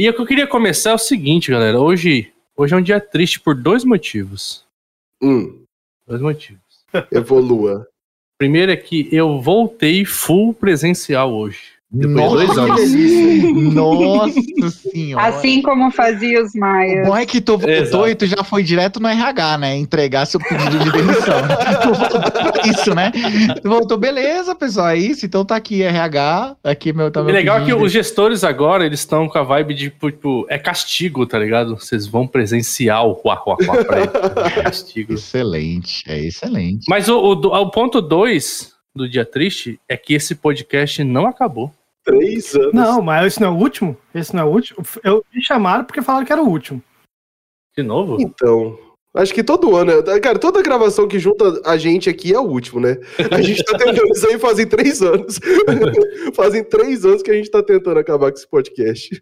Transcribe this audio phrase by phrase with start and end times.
[0.00, 1.78] E o que eu queria começar é o seguinte, galera.
[1.78, 4.64] Hoje, hoje é um dia triste por dois motivos.
[5.20, 5.62] Hum,
[6.06, 6.62] Dois motivos.
[7.12, 7.86] evolua.
[8.38, 11.69] Primeiro é que eu voltei full presencial hoje.
[11.92, 13.74] Depois de dois que anos.
[13.74, 15.26] Nossa senhora.
[15.26, 17.06] Assim como fazia os O maias.
[17.06, 18.08] bom é que tu voltou Exato.
[18.08, 19.76] e tu já foi direto no RH, né?
[19.76, 21.40] Entregar seu pedido de demissão.
[21.82, 22.20] tu voltou
[22.52, 23.10] pra isso, né?
[23.60, 25.26] Tu voltou, beleza, pessoal, é isso.
[25.26, 26.56] Então tá aqui, RH.
[26.62, 27.84] Aqui meu tá E meu legal que pedido.
[27.84, 31.76] os gestores agora, eles estão com a vibe de, tipo, é castigo, tá ligado?
[31.76, 34.10] Vocês vão presencial, uá, uá, uá, pra ele.
[34.60, 35.14] É castigo.
[35.14, 36.84] Excelente, é excelente.
[36.88, 41.72] Mas o, o, o ponto 2 do dia triste é que esse podcast não acabou.
[42.04, 42.72] Três anos.
[42.72, 43.96] Não, mas esse não é o último?
[44.14, 44.84] Esse não é o último?
[45.04, 46.82] Eu me chamaram porque falaram que era o último.
[47.76, 48.16] De novo?
[48.20, 48.78] Então.
[49.12, 49.90] Acho que todo ano,
[50.22, 52.96] cara, toda gravação que junta a gente aqui é o último, né?
[53.32, 55.40] A gente tá tentando isso aí fazem três anos.
[56.32, 59.20] fazem três anos que a gente tá tentando acabar com esse podcast.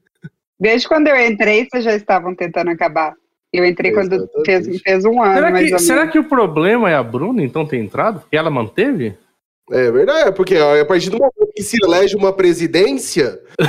[0.61, 3.15] Desde quando eu entrei, vocês já estavam tentando acabar.
[3.51, 6.13] Eu entrei quando fez, fez um ano, Será mais que, ou será menos.
[6.13, 8.21] que o problema é a Bruna, então, ter entrado?
[8.21, 9.17] Porque ela manteve?
[9.71, 13.39] É verdade, porque ó, a partir do momento que se elege uma presidência?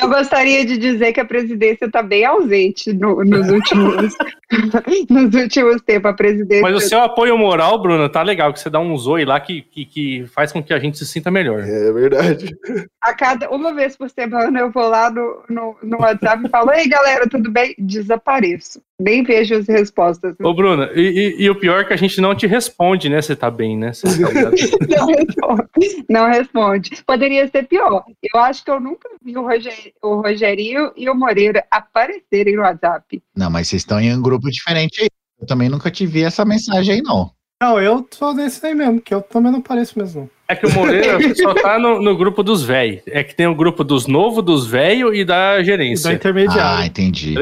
[0.00, 4.14] Eu gostaria de dizer que a presidência está bem ausente no- nos últimos
[5.10, 6.10] nos últimos tempos.
[6.10, 9.24] A presidência Mas o seu apoio moral, Bruna, tá legal, que você dá um zoe
[9.24, 11.60] lá que, que, que faz com que a gente se sinta melhor.
[11.60, 12.54] É verdade.
[13.00, 16.72] a cada uma vez por semana eu vou lá no, no, no WhatsApp e falo:
[16.72, 17.74] Ei, galera, tudo bem?
[17.78, 18.80] Desapareço.
[18.98, 20.34] Nem vejo as respostas.
[20.42, 23.20] Ô, Bruna, e, e- e o pior é que a gente não te responde, né?
[23.20, 23.92] Você tá bem, né?
[23.92, 24.08] Tá?
[24.96, 26.04] Não responde.
[26.08, 26.90] Não responde.
[27.06, 28.04] Poderia ser pior.
[28.34, 32.62] Eu acho que eu nunca vi o, Roger, o Rogerinho e o Moreira aparecerem no
[32.62, 33.22] WhatsApp.
[33.34, 35.08] Não, mas vocês estão em um grupo diferente aí.
[35.40, 37.30] Eu também nunca te vi essa mensagem aí, não.
[37.60, 40.30] Não, eu sou desse aí mesmo, que eu também não pareço mesmo.
[40.48, 43.02] É que o Moreira só tá no, no grupo dos véi.
[43.06, 46.10] É que tem o grupo dos novos, dos velhos e da E da gerência.
[46.10, 46.86] Ah, intermediária.
[46.86, 47.34] entendi.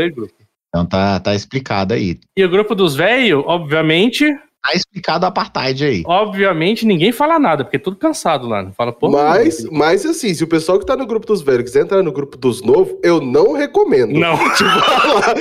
[0.69, 2.19] Então tá, tá explicado aí.
[2.37, 4.25] E o grupo dos velhos, obviamente,
[4.65, 6.02] Tá explicado o apartheid aí.
[6.07, 8.63] obviamente ninguém fala nada, porque é tudo cansado lá.
[8.63, 9.13] Não fala porra.
[9.13, 12.11] Mas, mas assim, se o pessoal que tá no grupo dos velhos quiser entrar no
[12.11, 14.13] grupo dos novos, eu não recomendo.
[14.19, 14.36] Não.
[14.57, 15.35] Te falar.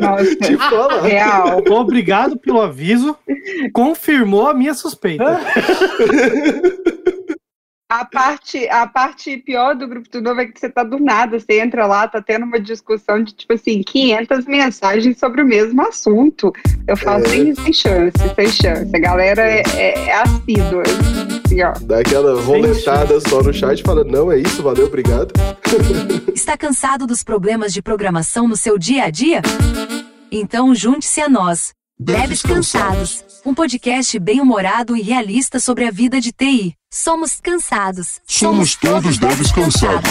[0.00, 1.00] Nossa, Te falar.
[1.02, 1.62] real.
[1.68, 3.16] Obrigado pelo aviso.
[3.72, 5.40] Confirmou a minha suspeita.
[7.90, 11.38] A parte, a parte pior do grupo do novo é que você tá do nada,
[11.38, 15.82] você entra lá, tá tendo uma discussão de, tipo assim, 500 mensagens sobre o mesmo
[15.82, 16.50] assunto.
[16.88, 17.28] Eu falo, É.
[17.28, 18.96] sem, sem chance, sem chance.
[18.96, 20.82] A galera é, é, é assídua,
[21.44, 21.74] assim, ó.
[21.82, 25.34] Dá aquela roletada só no chat e fala: não, é isso, valeu, obrigado.
[26.34, 29.42] Está cansado dos problemas de programação no seu dia a dia?
[30.32, 31.74] Então junte-se a nós.
[31.98, 36.74] Devs Cansados, um podcast bem-humorado e realista sobre a vida de TI.
[36.92, 38.20] Somos cansados.
[38.26, 40.10] Somos todos devs cansados.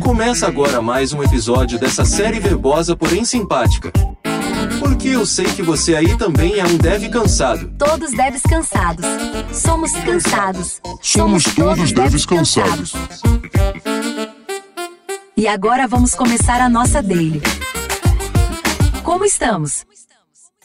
[0.00, 3.92] Começa agora mais um episódio dessa série verbosa, porém simpática.
[4.78, 7.68] Porque eu sei que você aí também é um dev cansado.
[7.76, 9.04] Todos devs cansados.
[9.52, 10.80] Somos cansados.
[11.02, 12.92] Somos todos devs cansados.
[15.36, 17.42] E agora vamos começar a nossa daily.
[19.02, 19.84] Como estamos?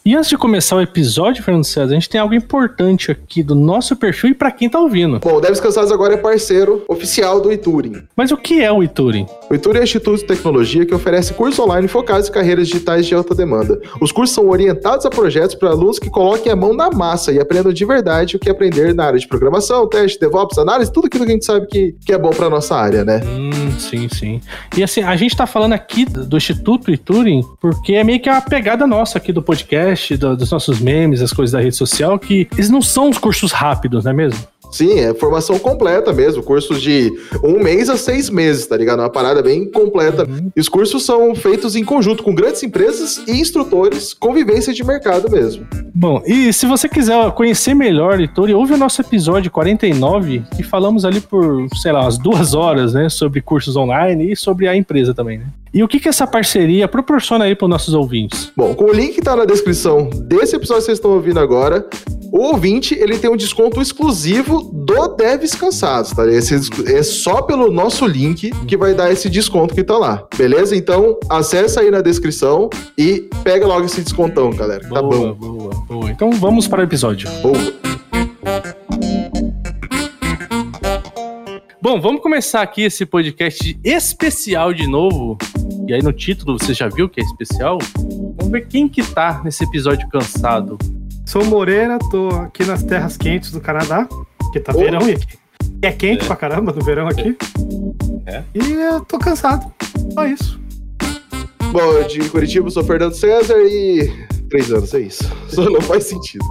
[0.09, 3.53] E antes de começar o episódio, Fernando César, a gente tem algo importante aqui do
[3.53, 5.19] nosso perfil e pra quem tá ouvindo.
[5.19, 8.01] Bom, o Devs Cansados agora é parceiro oficial do Ituring.
[8.15, 9.27] Mas o que é o Ituring?
[9.51, 13.05] O Ituring é um instituto de tecnologia que oferece cursos online focados em carreiras digitais
[13.05, 13.79] de alta demanda.
[14.01, 17.39] Os cursos são orientados a projetos para alunos que coloquem a mão na massa e
[17.39, 21.23] aprendam de verdade o que aprender na área de programação, teste, DevOps, análise, tudo aquilo
[21.23, 23.21] que a gente sabe que, que é bom para nossa área, né?
[23.23, 24.41] Hum, sim, sim.
[24.75, 28.41] E assim, a gente tá falando aqui do Instituto Ituring porque é meio que a
[28.41, 32.47] pegada nossa aqui do podcast, do- dos nossos memes, as coisas da rede social, que
[32.53, 34.39] eles não são os cursos rápidos, não é mesmo?
[34.71, 37.11] Sim, é formação completa mesmo, cursos de
[37.43, 38.99] um mês a seis meses, tá ligado?
[38.99, 40.27] Uma parada bem completa.
[40.55, 45.27] E os cursos são feitos em conjunto com grandes empresas e instrutores, convivência de mercado
[45.31, 45.65] mesmo.
[45.95, 51.03] Bom, e se você quiser conhecer melhor Ituring, ouve o nosso episódio 49, que falamos
[51.03, 55.15] ali por, sei lá, umas duas horas, né, sobre cursos online e sobre a empresa
[55.15, 55.45] também, né?
[55.73, 58.51] E o que que essa parceria proporciona aí para os nossos ouvintes?
[58.55, 61.85] Bom, com o link que tá na descrição desse episódio que vocês estão ouvindo agora,
[62.31, 66.27] o ouvinte ele tem um desconto exclusivo do Devs Cansados, tá?
[66.27, 66.55] Esse
[66.87, 70.75] é só pelo nosso link que vai dar esse desconto que tá lá, beleza?
[70.75, 74.87] Então acessa aí na descrição e pega logo esse descontão, galera.
[74.87, 75.33] Tá boa, bom.
[75.33, 76.11] boa, boa.
[76.11, 77.29] Então vamos para o episódio.
[77.41, 78.08] Boa.
[81.89, 85.39] Bom, vamos começar aqui esse podcast especial de novo.
[85.87, 87.79] E aí no título você já viu que é especial?
[88.37, 90.77] Vamos ver quem que tá nesse episódio cansado.
[91.25, 94.07] Sou Moreira, tô aqui nas terras quentes do Canadá,
[94.53, 94.77] que tá Ô.
[94.77, 95.39] verão e aqui.
[95.81, 97.35] É quente pra caramba no verão aqui.
[98.53, 99.73] E eu tô cansado.
[100.13, 100.59] Só isso.
[101.71, 104.13] Bom, de Curitiba, eu sou Fernando César e.
[104.49, 105.23] Três anos, é isso.
[105.49, 106.45] Só não faz sentido.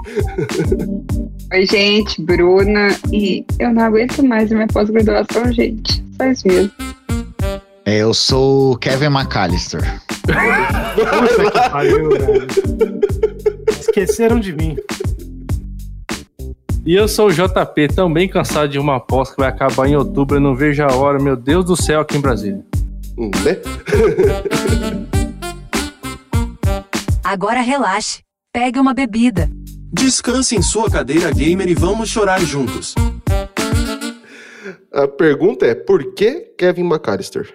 [1.52, 2.88] Oi, gente, Bruna.
[3.12, 6.04] E eu não aguento mais a minha pós-graduação, gente.
[6.16, 6.70] Só isso mesmo.
[7.84, 9.80] É, Eu sou o Kevin McAllister.
[10.94, 12.46] Puta que pariu, velho.
[13.80, 14.76] Esqueceram de mim.
[16.84, 20.36] E eu sou o JP, também cansado de uma pós que vai acabar em outubro.
[20.36, 22.64] Eu não vejo a hora, meu Deus do céu, aqui em Brasília.
[23.16, 23.58] Hum, né?
[27.30, 28.22] Agora relaxe.
[28.50, 29.50] Pegue uma bebida.
[29.92, 32.94] Descanse em sua cadeira gamer e vamos chorar juntos.
[34.94, 37.52] A pergunta é: por que Kevin McAllister?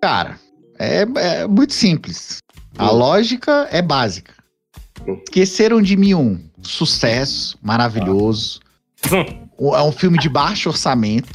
[0.00, 0.38] Cara,
[0.78, 2.38] é, é muito simples.
[2.78, 2.96] A Hum.
[2.96, 4.32] lógica é básica.
[5.04, 5.20] Hum.
[5.24, 6.38] Esqueceram de mim um.
[6.62, 8.60] Sucesso, maravilhoso.
[9.58, 11.28] O- É um filme de baixo orçamento.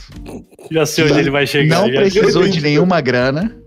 [0.71, 1.81] Já sei onde ele vai chegar.
[1.81, 3.60] não precisou de nenhuma grana,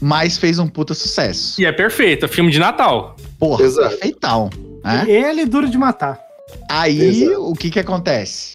[0.00, 1.60] mas fez um puta sucesso.
[1.60, 3.16] E é perfeito, é filme de Natal.
[3.38, 3.88] Porra, Exato.
[3.90, 4.50] perfeitão.
[4.84, 5.04] Né?
[5.08, 6.20] Ele é duro de matar.
[6.68, 7.50] Aí, Exato.
[7.50, 8.52] o que que acontece?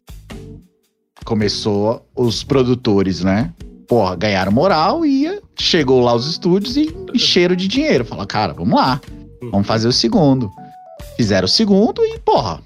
[1.25, 3.51] Começou os produtores, né?
[3.87, 8.05] Porra, ganharam moral e chegou lá os estúdios e encheram de dinheiro.
[8.05, 9.01] Falaram, cara, vamos lá,
[9.51, 10.49] vamos fazer o segundo.
[11.17, 12.61] Fizeram o segundo e, porra,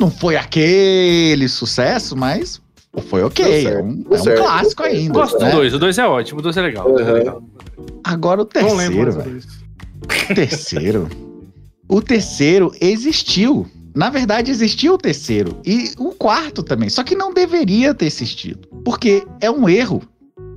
[0.00, 2.60] não foi aquele sucesso, mas
[2.98, 3.66] foi ok.
[3.66, 5.12] É um, é um certo, clássico ainda.
[5.12, 5.50] Gosto né?
[5.50, 6.86] do dois, o dois é ótimo, o dois é legal.
[6.98, 7.12] é Uhum.
[7.12, 7.42] legal.
[8.04, 9.40] Agora o Não lembro terceiro, velho.
[10.30, 11.08] O terceiro.
[11.88, 13.66] O terceiro existiu.
[13.94, 15.56] Na verdade, existiu o terceiro.
[15.64, 16.88] E o quarto também.
[16.88, 18.68] Só que não deveria ter existido.
[18.84, 20.02] Porque é um erro.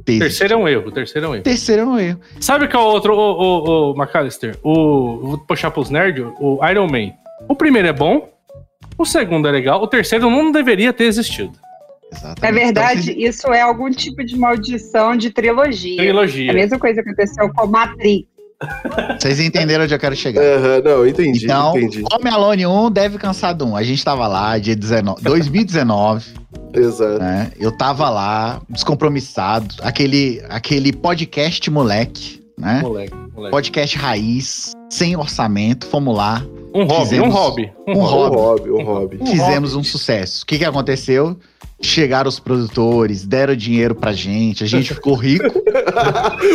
[0.05, 1.43] ter terceiro é um erro, terceiro é um erro.
[1.43, 2.19] terceiro é um erro.
[2.39, 4.57] Sabe qual é o outro, o, o, o McAllister?
[4.63, 7.11] O, vou puxar pros nerds, o Iron Man.
[7.47, 8.29] O primeiro é bom,
[8.97, 11.51] o segundo é legal, o terceiro não deveria ter existido.
[12.15, 12.41] Exatamente.
[12.41, 15.93] Na verdade, Então, isso é algum tipo de maldição de trilogia.
[16.01, 16.53] A Trilogia.
[16.53, 18.27] mesma coisa aconteceu com Matrix.
[19.19, 20.41] vocês entenderam onde eu quero chegar.
[20.41, 22.03] Aham, não, entendi, Então, entendi.
[22.13, 23.75] Home Alone 1 deve cansar de um.
[23.75, 26.25] A gente tava lá, dia 19, 2019,
[26.73, 27.19] Exato.
[27.19, 27.51] né?
[27.59, 29.75] Eu tava lá, descompromissado.
[29.81, 32.79] Aquele, aquele podcast moleque, né?
[32.81, 33.51] Moleque, moleque.
[33.51, 35.85] Podcast raiz, sem orçamento.
[35.87, 36.41] Fomos lá,
[36.73, 37.71] Um hobby, Fizemos um hobby.
[37.87, 38.35] um Um hobby.
[38.37, 39.17] hobby, um hobby.
[39.29, 40.43] Fizemos um sucesso.
[40.43, 41.37] O que, que aconteceu?
[41.85, 45.61] Chegaram os produtores, deram dinheiro pra gente, a gente ficou rico.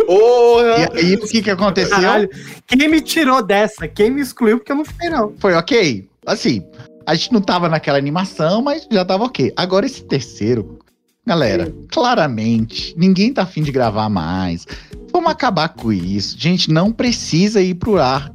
[0.08, 1.96] E aí, o que, que aconteceu?
[1.96, 2.28] Caralho,
[2.66, 3.86] quem me tirou dessa?
[3.86, 4.58] Quem me excluiu?
[4.58, 5.32] Porque eu não fiquei, não.
[5.38, 6.08] Foi ok.
[6.26, 6.62] Assim,
[7.06, 9.52] a gente não tava naquela animação, mas já tava ok.
[9.56, 10.78] Agora esse terceiro,
[11.26, 14.66] galera, claramente, ninguém tá afim de gravar mais.
[15.12, 16.38] Vamos acabar com isso.
[16.38, 18.32] Gente, não precisa ir pro ar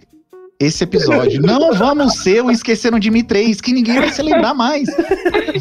[0.65, 1.41] esse episódio.
[1.41, 4.87] Não vamos ser o Esqueceram de Mim 3, que ninguém vai se lembrar mais.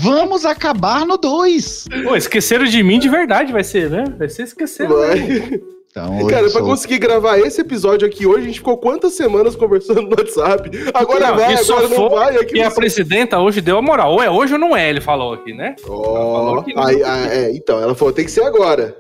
[0.00, 1.88] Vamos acabar no 2.
[2.04, 4.04] Pô, esqueceram de mim de verdade, vai ser, né?
[4.18, 4.96] Vai ser esqueceram.
[4.96, 5.60] Vai.
[5.90, 9.12] Então, Cara, eu pra sou- conseguir gravar esse episódio aqui hoje, a gente ficou quantas
[9.12, 10.70] semanas conversando no WhatsApp?
[10.94, 12.36] Agora Não, vai, e agora não vai.
[12.38, 14.12] Aqui E a presidenta hoje deu a moral.
[14.12, 15.76] Ou é hoje ou não é, ele falou aqui, né?
[15.86, 16.82] Ó, falou que não.
[16.82, 18.96] aí, ah, é, então, ela falou, tem que ser agora.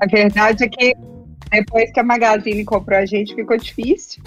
[0.00, 0.94] A verdade é que
[1.50, 4.22] depois que a Magazine comprou a gente, ficou difícil.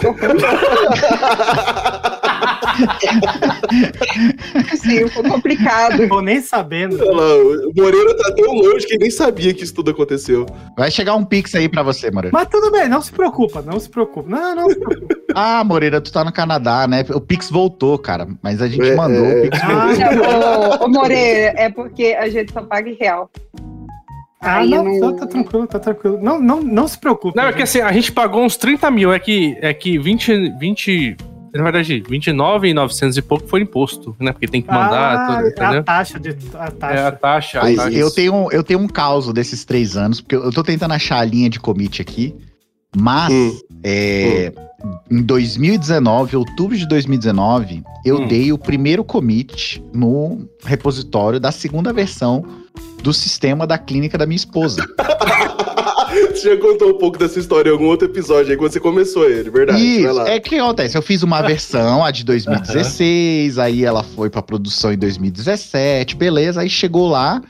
[4.76, 6.08] Sim, ficou complicado.
[6.08, 6.96] Tô nem sabendo.
[6.96, 10.46] O Moreira tá tão longe que nem sabia que isso tudo aconteceu.
[10.76, 12.36] Vai chegar um pix aí pra você, Moreira.
[12.36, 14.28] Mas tudo bem, não se preocupa, não se preocupa.
[14.28, 15.14] Não, não se preocupa.
[15.34, 17.04] Ah, Moreira, tu tá no Canadá, né?
[17.12, 18.26] O pix voltou, cara.
[18.42, 19.38] Mas a gente É, mandou é.
[19.38, 19.58] o pix.
[19.62, 23.30] Ah, Ô, ô Moreira, é porque a gente só paga em real.
[24.40, 26.18] Ah, Aí não, não- tá, tranquilo, tá tranquilo.
[26.20, 27.36] Não, não, não se preocupe.
[27.36, 30.56] Não, é que assim, a gente pagou uns 30 mil, é que, é que 20,
[30.58, 31.16] 20,
[31.54, 34.32] na verdade, 29,900 e pouco foi imposto, né?
[34.32, 35.80] Porque tem que mandar, ah, tudo, entendeu?
[35.80, 36.30] a taxa de.
[36.54, 36.94] A taxa.
[36.94, 37.58] É a taxa.
[37.60, 37.90] a Mas taxa.
[37.96, 41.24] eu tenho, eu tenho um caos desses três anos, porque eu tô tentando achar a
[41.24, 42.34] linha de commit aqui.
[42.96, 43.56] Mas Hum.
[43.84, 44.52] é,
[45.10, 48.26] em 2019, outubro de 2019, eu Hum.
[48.26, 52.44] dei o primeiro commit no repositório da segunda versão
[53.00, 54.84] do sistema da clínica da minha esposa.
[56.30, 59.30] Você já contou um pouco dessa história em algum outro episódio aí, quando você começou
[59.30, 59.80] ele, verdade?
[59.80, 60.96] Isso, é que acontece.
[60.96, 66.62] Eu fiz uma versão, a de 2016, aí ela foi pra produção em 2017, beleza.
[66.62, 67.40] Aí chegou lá,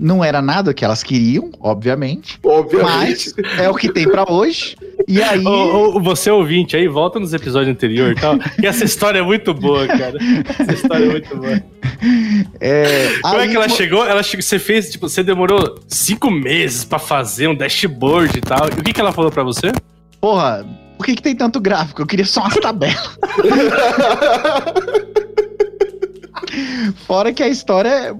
[0.00, 3.34] não era nada que elas queriam, obviamente, Obviamente.
[3.36, 4.76] mas é o que tem pra hoje.
[5.06, 5.44] E aí.
[5.44, 8.38] Ô, ô, você ouvinte aí, volta nos episódios anteriores e tal.
[8.38, 10.16] que essa história é muito boa, cara.
[10.58, 11.62] Essa história é muito boa.
[12.60, 14.06] É, Como é aí, que ela chegou?
[14.06, 18.68] Ela chegou, você fez, tipo, você demorou cinco meses pra fazer um dashboard e tal.
[18.68, 19.72] E o que, que ela falou pra você?
[20.20, 20.66] Porra,
[20.96, 22.00] por que, que tem tanto gráfico?
[22.02, 23.18] Eu queria só umas tabelas.
[27.06, 28.14] Fora que a história é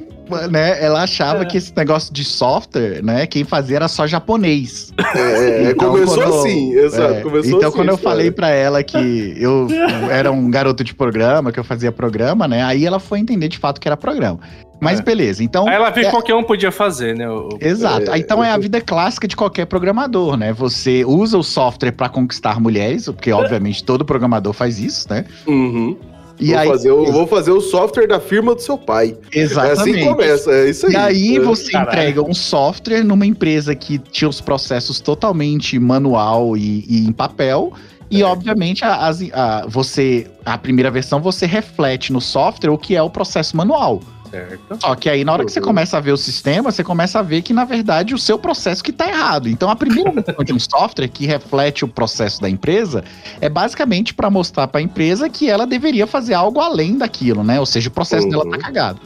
[0.48, 4.92] né, ela achava que esse negócio de software, né, quem fazia era só japonês.
[5.16, 5.18] É,
[5.66, 7.14] é, Então, começou quando- assim, exato.
[7.14, 9.66] É, Começou então, assim, quando eu falei pra ela que eu
[10.08, 12.62] era um garoto de programa, que eu fazia programa, né?
[12.62, 14.38] Aí ela foi entender de fato que era programa.
[14.80, 15.02] Mas É.
[15.02, 15.68] beleza, então.
[15.68, 17.28] Aí ela viu é- que qualquer um podia fazer, né?
[17.28, 18.10] o- Exato.
[18.12, 20.52] É, então é a vida clássica de qualquer programador, né?
[20.54, 25.24] Você usa o software pra conquistar mulheres, porque obviamente todo programador faz isso, né?
[25.46, 25.98] Uhum.
[26.40, 29.16] E vou, aí, fazer o, vou fazer o software da firma do seu pai.
[29.32, 29.98] É assim exatamente.
[29.98, 30.92] que começa, é isso aí.
[30.92, 31.40] E aí É.
[31.40, 31.90] você Caralho.
[31.90, 37.72] entrega um software numa empresa que tinha os processos totalmente manual e, e em papel.
[38.10, 42.96] E, obviamente, a, as- a- você, a primeira versão, você reflete no software o que
[42.96, 44.00] é o processo manual.
[44.30, 44.78] Certo.
[44.80, 45.66] Só que aí, na hora que você Uhum.
[45.66, 48.82] começa a ver o sistema, você começa a ver que, na verdade, o seu processo
[48.84, 49.48] que tá errado.
[49.48, 53.02] Então, a primeira versão de um software que reflete o processo da empresa
[53.40, 57.58] é basicamente para mostrar para a empresa que ela deveria fazer algo além daquilo, né?
[57.58, 58.62] Ou seja, o processo dela tá Uhum.
[58.62, 59.00] cagado.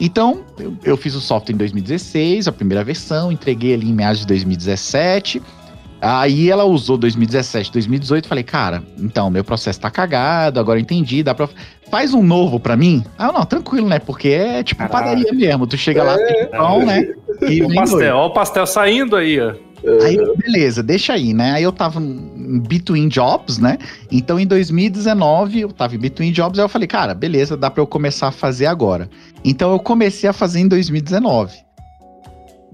[0.00, 4.20] Então, eu, eu fiz o software em 2016, a primeira versão, entreguei ali em meados
[4.20, 5.42] de 2017.
[6.00, 11.22] Aí ela usou 2017, 2018, falei, cara, então, meu processo tá cagado, agora eu entendi,
[11.22, 11.48] dá pra...
[11.90, 13.02] Faz um novo pra mim?
[13.16, 13.98] Ah, não, tranquilo, né?
[13.98, 15.22] Porque é tipo Caralho.
[15.22, 17.14] padaria mesmo, tu chega lá, tem pão, né?
[17.48, 18.14] E O pastel, doido.
[18.16, 19.54] ó o pastel saindo aí, ó.
[20.04, 21.52] Aí, beleza, deixa aí, né?
[21.52, 23.78] Aí eu tava em between jobs, né?
[24.10, 27.80] Então em 2019 eu tava em between jobs, aí eu falei, cara, beleza, dá pra
[27.80, 29.08] eu começar a fazer agora.
[29.44, 31.56] Então eu comecei a fazer em 2019.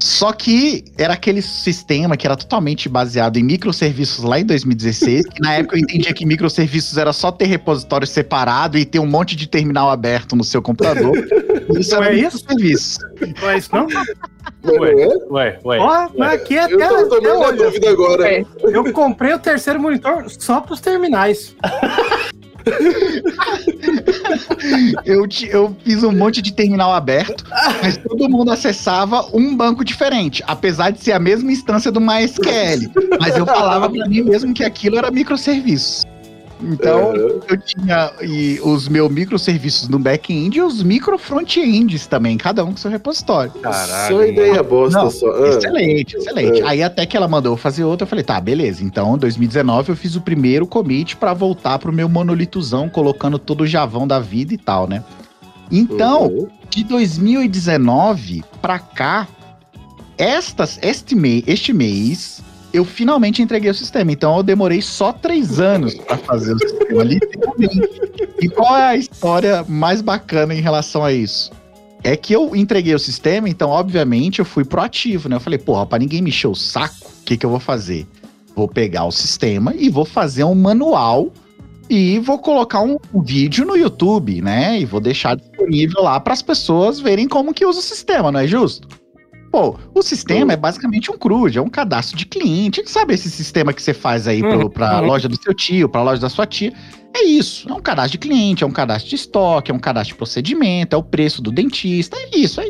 [0.05, 5.41] Só que era aquele sistema que era totalmente baseado em microserviços lá em 2016, que
[5.41, 9.35] na época eu entendia que microserviços era só ter repositório separado e ter um monte
[9.35, 11.17] de terminal aberto no seu computador.
[11.81, 12.37] Isso Não era é isso?
[12.37, 12.99] microserviço.
[13.41, 13.87] Não é isso, não?
[14.63, 14.93] Não Ué.
[14.93, 15.09] é?
[15.31, 15.79] Ué, ué.
[15.79, 17.57] Ó, mas aqui é Eu até, tô, tô até meio na hoje.
[17.57, 18.29] dúvida agora.
[18.31, 18.45] É.
[18.63, 21.57] Eu comprei o terceiro monitor só pros terminais.
[25.05, 27.45] Eu, ti- eu fiz um monte de terminal aberto,
[27.83, 32.91] mas todo mundo acessava um banco diferente, apesar de ser a mesma instância do MySQL.
[33.21, 36.05] Mas eu falava pra mim mesmo que aquilo era microserviço.
[36.67, 37.41] Então, Uhum.
[37.49, 42.71] eu tinha e os meus microserviços no back-end e os micro front-ends também, cada um
[42.73, 43.53] com seu repositório.
[43.53, 44.17] Caralho.
[44.17, 45.31] Só ideia bosta Não, só.
[45.31, 45.49] Ah.
[45.49, 46.61] Excelente, excelente.
[46.63, 46.67] É.
[46.67, 48.83] Aí até que ela mandou eu fazer outra, eu falei, tá, beleza.
[48.83, 53.63] Então, em 2019 eu fiz o primeiro commit pra voltar pro meu monolitozão, colocando todo
[53.63, 55.05] o javão da vida e tal, né?
[55.71, 56.49] Então, Uhum.
[56.71, 59.27] de 2019 pra cá,
[60.17, 62.41] estas, este, mês, este mês,
[62.75, 64.11] eu finalmente entreguei o sistema.
[64.11, 67.89] Então eu demorei só três anos pra fazer o sistema, literalmente.
[68.43, 71.53] E qual é a história mais bacana em relação a isso?
[72.03, 75.37] É que eu entreguei o sistema, então, obviamente, eu fui proativo, né?
[75.37, 78.07] Eu falei, porra, pra ninguém me encher o saco, o que, que eu vou fazer?
[78.57, 81.33] Vou pegar o sistema e vou fazer um manual
[81.89, 84.81] e vou colocar um vídeo no YouTube, né?
[84.81, 88.41] E vou deixar disponível lá para as pessoas verem como que usa o sistema, não
[88.41, 88.89] é justo?
[89.55, 92.83] Pô, o sistema é basicamente um CRUD, é um cadastro de cliente.
[92.91, 94.69] Sabe esse sistema que você faz aí pro, Uhum.
[94.69, 96.73] pra loja do seu tio, pra loja da sua tia?
[97.15, 100.15] É isso, é um cadastro de cliente, é um cadastro de estoque, é um cadastro
[100.15, 102.65] de procedimento, é o preço do dentista, é isso, é,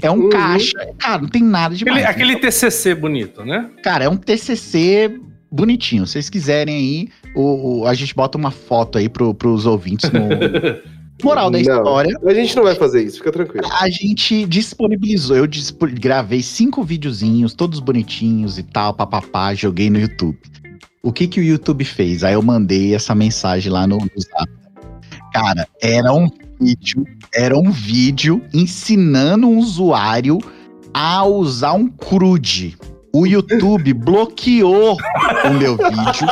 [0.00, 0.28] é um Uhum.
[0.30, 0.72] caixa.
[0.98, 2.02] Cara, não tem nada demais.
[2.06, 3.68] Aquele, aquele TCC bonito, né?
[3.82, 5.20] Cara, é um TCC
[5.52, 6.06] bonitinho.
[6.06, 10.10] Se vocês quiserem aí, o, o- a gente bota uma foto aí pro, pros ouvintes
[10.10, 10.20] no...
[11.22, 11.62] Moral da Não.
[11.62, 13.66] história, A gente não vai fazer isso, fica tranquilo.
[13.80, 19.98] a gente disponibilizou, eu dispo- gravei cinco videozinhos, todos bonitinhos e tal, papapá, joguei no
[19.98, 20.36] YouTube.
[21.02, 22.24] O que que o YouTube fez?
[22.24, 24.50] Aí eu mandei essa mensagem lá no, no Zap.
[25.32, 26.28] Cara, era um
[26.60, 30.38] vídeo, era um vídeo ensinando um usuário
[30.92, 32.76] a usar um CRUD.
[33.12, 34.96] O YouTube bloqueou
[35.44, 36.26] o meu vídeo,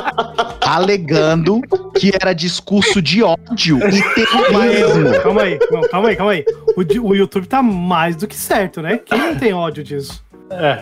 [0.64, 1.60] alegando
[1.98, 5.22] que era discurso de ódio e terrorismo.
[5.22, 6.44] Calma aí, não, calma aí, calma aí.
[6.76, 8.98] O, o YouTube tá mais do que certo, né?
[8.98, 10.24] Quem não tem ódio disso?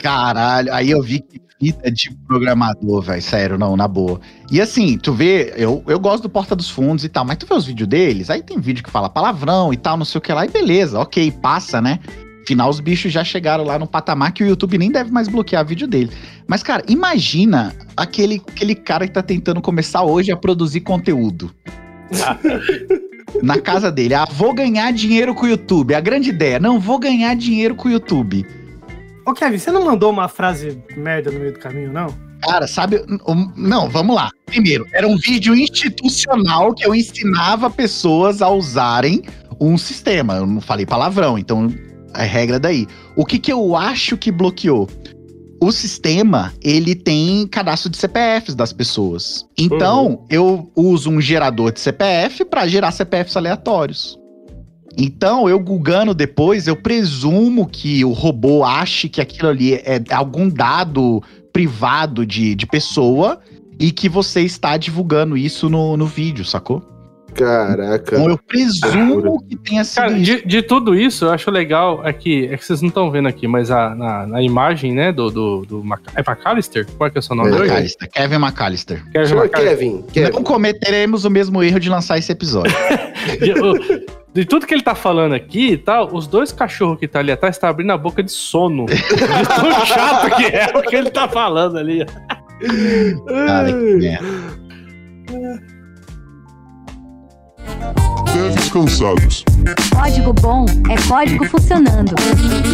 [0.02, 3.22] Caralho, aí eu vi que fita de programador, velho.
[3.22, 4.20] Sério, não, na boa.
[4.50, 7.46] E assim, tu vê, eu, eu gosto do Porta dos Fundos e tal, mas tu
[7.46, 10.22] vê os vídeos deles, aí tem vídeo que fala palavrão e tal, não sei o
[10.22, 12.00] que lá, e beleza, ok, passa, né?
[12.42, 15.64] Afinal, os bichos já chegaram lá no patamar que o YouTube nem deve mais bloquear
[15.64, 16.10] vídeo dele.
[16.46, 21.54] Mas, cara, imagina aquele, aquele cara que tá tentando começar hoje a produzir conteúdo.
[23.42, 24.14] Na casa dele.
[24.14, 25.94] Ah, vou ganhar dinheiro com o YouTube.
[25.94, 28.44] A grande ideia, não vou ganhar dinheiro com o YouTube.
[29.24, 32.08] Ô, Kevin, você não mandou uma frase merda no meio do caminho, não?
[32.42, 33.04] Cara, sabe?
[33.54, 34.30] Não, vamos lá.
[34.46, 39.22] Primeiro, era um vídeo institucional que eu ensinava pessoas a usarem
[39.60, 40.36] um sistema.
[40.36, 41.72] Eu não falei palavrão, então
[42.14, 42.86] a regra daí.
[43.16, 44.88] O que, que eu acho que bloqueou?
[45.62, 49.44] O sistema, ele tem cadastro de CPFs das pessoas.
[49.58, 54.18] Então, eu uso um gerador de CPF para gerar CPFs aleatórios.
[54.96, 60.48] Então, eu gugando depois, eu presumo que o robô ache que aquilo ali é algum
[60.48, 63.38] dado privado de, de pessoa
[63.78, 66.82] e que você está divulgando isso no, no vídeo, sacou?
[67.44, 68.16] Caraca.
[68.16, 70.24] Então eu presumo que tenha sido Cara, isso.
[70.24, 73.28] de, de tudo isso, eu acho legal é que, é que vocês não estão vendo
[73.28, 76.86] aqui, mas a, na, na imagem, né, do, do, do Mac- é McAllister?
[76.96, 77.50] Qual é que é o seu nome?
[77.50, 79.02] McAllister, Kevin McAllister.
[79.12, 79.60] Kevin McAllister.
[79.78, 80.02] Kevin.
[80.12, 80.32] Kevin.
[80.32, 82.72] Não cometeremos o mesmo erro de lançar esse episódio.
[83.40, 87.06] De, o- de tudo que ele tá falando aqui e tal, os dois cachorros que
[87.08, 88.86] tá ali atrás tá abrindo a boca de sono.
[88.86, 92.06] De tão chato que é o que ele tá falando ali.
[93.46, 94.59] Cara, que merda.
[98.40, 99.44] Devs cansados.
[99.94, 102.14] Código bom é código funcionando.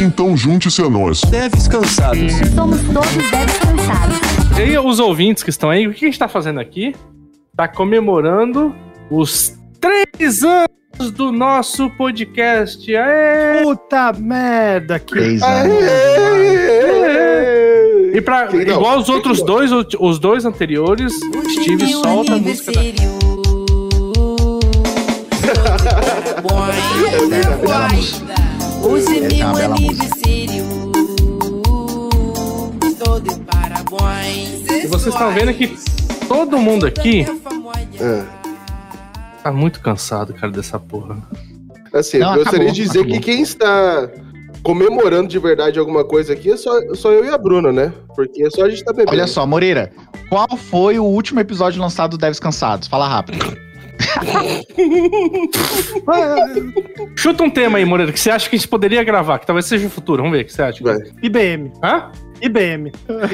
[0.00, 1.20] Então junte-se a nós.
[1.22, 2.32] Devs cansados.
[2.54, 4.16] Somos todos devs cansados.
[4.56, 6.94] E aí, os ouvintes que estão aí, o que a gente tá fazendo aqui?
[7.56, 8.72] Tá comemorando
[9.10, 12.94] os três anos do nosso podcast.
[12.94, 13.64] Aê!
[13.64, 15.74] Puta merda, que Três anos.
[18.14, 21.12] E pra, igual os outros dois, os dois anteriores,
[21.60, 23.35] Steve solta a música da...
[28.82, 30.66] Hoje É meu uma bela aniversário.
[32.84, 34.68] Estou de parabéns.
[34.68, 35.74] E vocês estão vendo que
[36.28, 37.24] todo mundo aqui
[39.42, 41.16] tá muito cansado, cara, dessa porra.
[41.94, 43.14] Assim, Não, eu gostaria acabou, de dizer acabou.
[43.14, 44.10] que quem está
[44.62, 47.94] comemorando de verdade alguma coisa aqui é só, só eu e a Bruna, né?
[48.14, 49.12] Porque é só a gente tá bebendo.
[49.12, 49.90] Olha só, Moreira,
[50.28, 52.88] qual foi o último episódio lançado do Devs Cansados?
[52.88, 53.56] Fala rápido.
[57.16, 59.66] Chuta um tema aí, Moreira, que você acha que a gente poderia gravar, que talvez
[59.66, 60.22] seja o futuro.
[60.22, 60.82] Vamos ver o que você acha.
[60.82, 60.96] Vai.
[61.22, 61.72] IBM.
[61.82, 62.10] Hã?
[62.40, 62.92] IBM.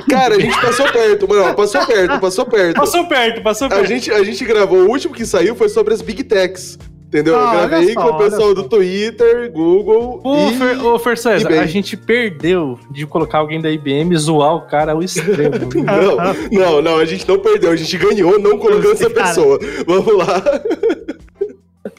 [0.08, 1.54] Cara, a gente passou perto, mano.
[1.54, 2.76] Passou perto, passou perto.
[2.76, 3.86] Passou perto, passou A perto.
[3.86, 6.78] gente, a gente gravou, o último que saiu foi sobre as Big Techs.
[7.12, 7.38] Entendeu?
[7.38, 8.62] Ah, eu gravei só, com o pessoal do.
[8.64, 10.22] Twitter, Google.
[10.24, 10.56] Ô, e...
[10.56, 14.62] Fer, ô, Fer César, a gente perdeu de colocar alguém da IBM e zoar o
[14.62, 15.58] cara ao extremo.
[15.70, 15.82] viu?
[15.84, 16.16] Não,
[16.50, 19.26] não, não, a gente não perdeu, a gente ganhou não colocando essa Cara.
[19.26, 19.58] pessoa.
[19.86, 20.42] Vamos lá.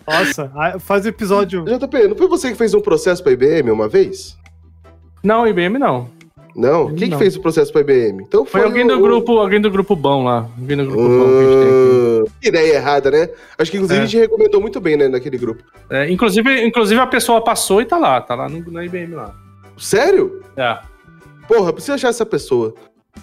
[0.08, 1.64] Nossa, faz o episódio.
[1.70, 4.36] JP, não foi você que fez um processo pra IBM uma vez?
[5.24, 6.10] não, IBM não.
[6.56, 6.94] Não?
[6.94, 7.18] Quem Não.
[7.18, 8.22] que fez o processo pra IBM?
[8.24, 10.48] Então Foi foi, alguém o- do grupo, alguém do grupo bom lá.
[10.60, 12.30] Alguém do grupo bom que a gente tem aqui.
[12.30, 13.30] Ah, que ideia errada, né?
[13.58, 14.04] Acho que inclusive É.
[14.04, 15.64] a gente recomendou muito bem, né, naquele grupo.
[15.90, 19.34] É, inclusive, inclusive a pessoa passou e tá lá, tá lá no, na IBM lá.
[19.78, 20.42] Sério?
[20.56, 20.78] É.
[21.48, 22.74] Porra, precisa achar essa pessoa.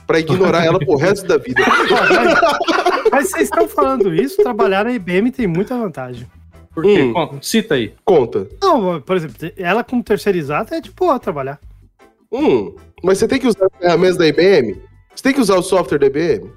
[0.07, 1.63] Pra ignorar ela pro resto da vida.
[3.11, 6.27] Mas vocês estão falando isso, trabalhar na IBM tem muita vantagem.
[6.75, 7.03] Por quê?
[7.03, 7.13] Hum.
[7.13, 7.93] Conta, Cita aí.
[8.05, 8.47] Conta.
[8.63, 11.59] Não, por exemplo, ela como terceirizada é de boa trabalhar.
[12.33, 14.81] Hum, mas você tem que usar as ferramentas da IBM?
[15.15, 16.51] Você tem que usar o software da IBM?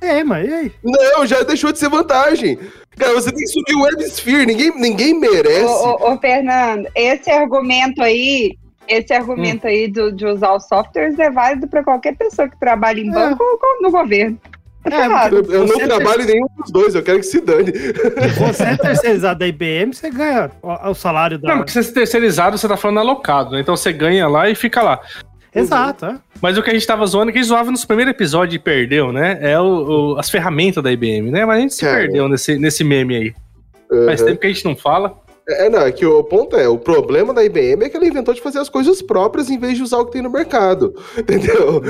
[0.00, 0.72] É, mas e aí?
[0.84, 2.58] Não, já deixou de ser vantagem.
[2.96, 4.46] Cara, você tem que subir o WebSphere.
[4.46, 5.64] Ninguém, ninguém merece.
[5.64, 9.70] Ô, ô, ô, Fernando, esse argumento aí, esse argumento Hum.
[9.70, 13.42] aí do- de usar os softwares é válido para qualquer pessoa que trabalha em banco
[13.42, 14.38] ou co- no governo.
[14.84, 15.28] Tá É.
[15.34, 17.72] Eu, eu não trabalho em nenhum dos dois, eu quero que se dane.
[18.38, 21.48] Você é terceirizado da IBM, você ganha o, o salário da.
[21.48, 23.60] Não, porque você é terceirizado, você tá falando alocado, né?
[23.60, 25.00] Então você ganha lá e fica lá.
[25.54, 26.18] Exato, é.
[26.42, 28.58] Mas o que a gente tava zoando, que a gente zoava nos primeiros episódios e
[28.58, 29.38] perdeu, né?
[29.40, 31.44] É o, o- as ferramentas da IBM, né?
[31.44, 31.96] Mas a gente se Cara.
[31.98, 33.34] perdeu nesse, nesse meme aí.
[34.06, 34.26] Faz Uhum.
[34.26, 35.16] tempo que a gente não fala.
[35.50, 38.34] É, não, é que o ponto é, o problema da IBM é que ela inventou
[38.34, 40.94] de fazer as coisas próprias em vez de usar o que tem no mercado.
[41.16, 41.82] Entendeu?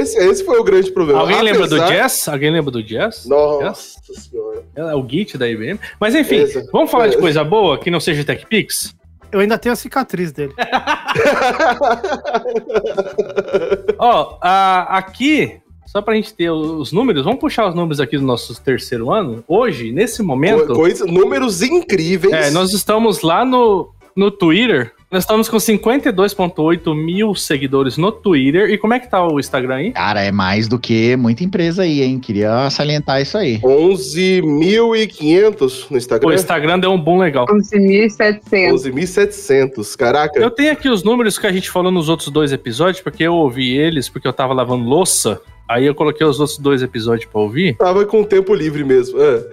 [0.00, 1.20] Esse, esse foi o grande problema.
[1.20, 2.26] Alguém lembra do Apesar- Jazz?
[2.28, 3.26] Alguém lembra do Jazz?
[3.26, 4.62] Nossa senhora.
[4.74, 5.78] É o Git da IBM.
[6.00, 8.94] Mas enfim, vamos falar de coisa boa que não seja TechPix?
[9.34, 10.54] Eu ainda tenho a cicatriz dele.
[13.98, 18.24] Ó, a- aqui, só pra gente ter os números, vamos puxar os números aqui do
[18.24, 19.42] nosso terceiro ano.
[19.48, 22.32] Hoje, nesse momento, Co- Coisa, números incríveis.
[22.32, 24.92] é, nós estamos lá no, no Twitter.
[25.14, 28.68] Nós estamos com 52,8 mil seguidores no Twitter.
[28.68, 29.92] E como é que tá o Instagram aí?
[29.92, 32.18] Cara, é mais do que muita empresa aí, hein?
[32.18, 33.60] Queria salientar isso aí.
[33.60, 36.34] 11.500 no O Instagram.
[36.34, 37.46] Instagram deu um boom legal.
[37.46, 38.72] 11.700.
[38.72, 39.96] 11.700.
[39.96, 40.40] Caraca.
[40.40, 43.34] Eu tenho aqui os números que a gente falou nos outros dois episódios, porque eu
[43.34, 45.40] ouvi eles, porque eu tava lavando louça.
[45.68, 47.76] Aí eu coloquei os outros dois episódios pra ouvir.
[47.76, 49.18] Tava com tempo livre mesmo.
[49.20, 49.46] É.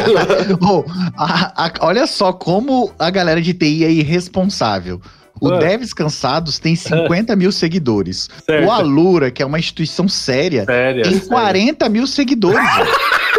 [0.64, 0.84] Ô,
[1.16, 5.00] a- a- olha só como a galera de TI é irresponsável.
[5.40, 5.58] O Ah.
[5.58, 8.28] Devs Cansados tem 50 mil seguidores.
[8.44, 8.66] Certo.
[8.66, 11.02] O Alura, que é uma instituição séria, Sério.
[11.02, 11.28] tem sério.
[11.28, 12.58] 40 mil seguidores.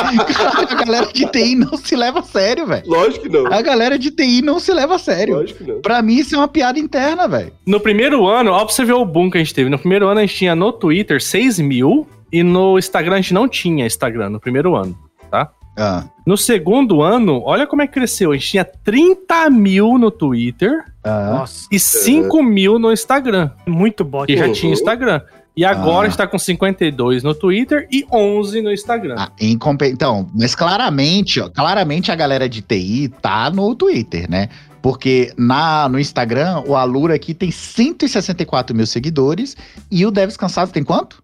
[0.00, 2.82] a galera de TI não se leva a sério, velho.
[2.86, 3.46] Lógico que não.
[3.52, 5.36] A galera de TI não se leva a sério.
[5.36, 5.80] Lógico que não.
[5.80, 7.52] Pra mim, isso é uma piada interna, velho.
[7.66, 9.68] No primeiro ano, ó, pra você ver o boom que a gente teve.
[9.70, 13.34] No primeiro ano a gente tinha no Twitter 6 mil e no Instagram a gente
[13.34, 14.96] não tinha Instagram no primeiro ano?
[15.76, 18.32] Ah, No segundo ano, olha como é que cresceu.
[18.32, 21.44] A gente tinha 30 mil no Twitter ah.
[21.70, 23.50] E 5 mil no Instagram.
[23.66, 24.26] muito bot.
[24.26, 24.52] Que já Uhum.
[24.52, 25.20] tinha Instagram.
[25.56, 26.00] E agora Ah.
[26.02, 29.16] a gente tá com 52 no Twitter e 11 no Instagram.
[29.18, 34.48] Ah, Então, mas claramente, ó, claramente a galera de TI tá no Twitter, né?
[34.82, 39.56] Porque na, no Instagram, o Alura aqui tem 164 mil seguidores
[39.90, 41.22] e o Devs Cansados tem quanto?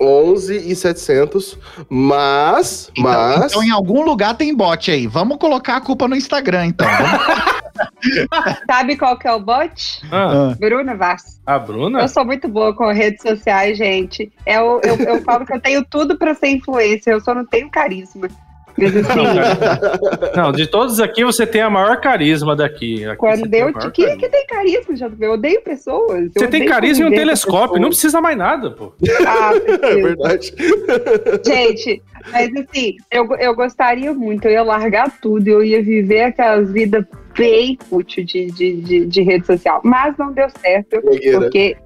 [0.00, 3.52] 11 e 700, mas, Então, mas...
[3.52, 5.06] então, em algum lugar tem bot aí.
[5.06, 6.86] Vamos colocar a culpa no Instagram, então.
[8.66, 10.02] Sabe qual que é o bot?
[10.10, 11.40] Ah, Bruna Vaz.
[11.44, 12.00] a Bruna?
[12.00, 14.32] Eu sou muito boa com redes sociais, gente.
[14.46, 17.70] Eu, eu, eu falo que eu tenho tudo pra ser influencer, eu só não tenho
[17.70, 18.28] carisma.
[20.34, 20.44] Não.
[20.44, 23.04] Não, de todos aqui, você tem a maior carisma daqui.
[23.04, 23.72] Aqui quando eu.
[23.72, 24.16] maior Quem é carisma.
[24.16, 25.24] que tem carisma, JP?
[25.24, 26.26] Eu odeio pessoas.
[26.26, 28.92] eu Você tem carisma e um telescópio, não precisa mais nada, pô.
[29.26, 29.52] Ah,
[29.86, 30.54] É verdade.
[31.44, 36.70] Gente, mas assim, eu, eu gostaria muito, eu ia largar tudo, eu ia viver aquelas
[36.70, 37.04] vidas
[37.36, 39.80] bem fútil de, de, de, de rede social.
[39.84, 41.40] Mas não deu certo, Blogueira.
[41.40, 41.76] porque.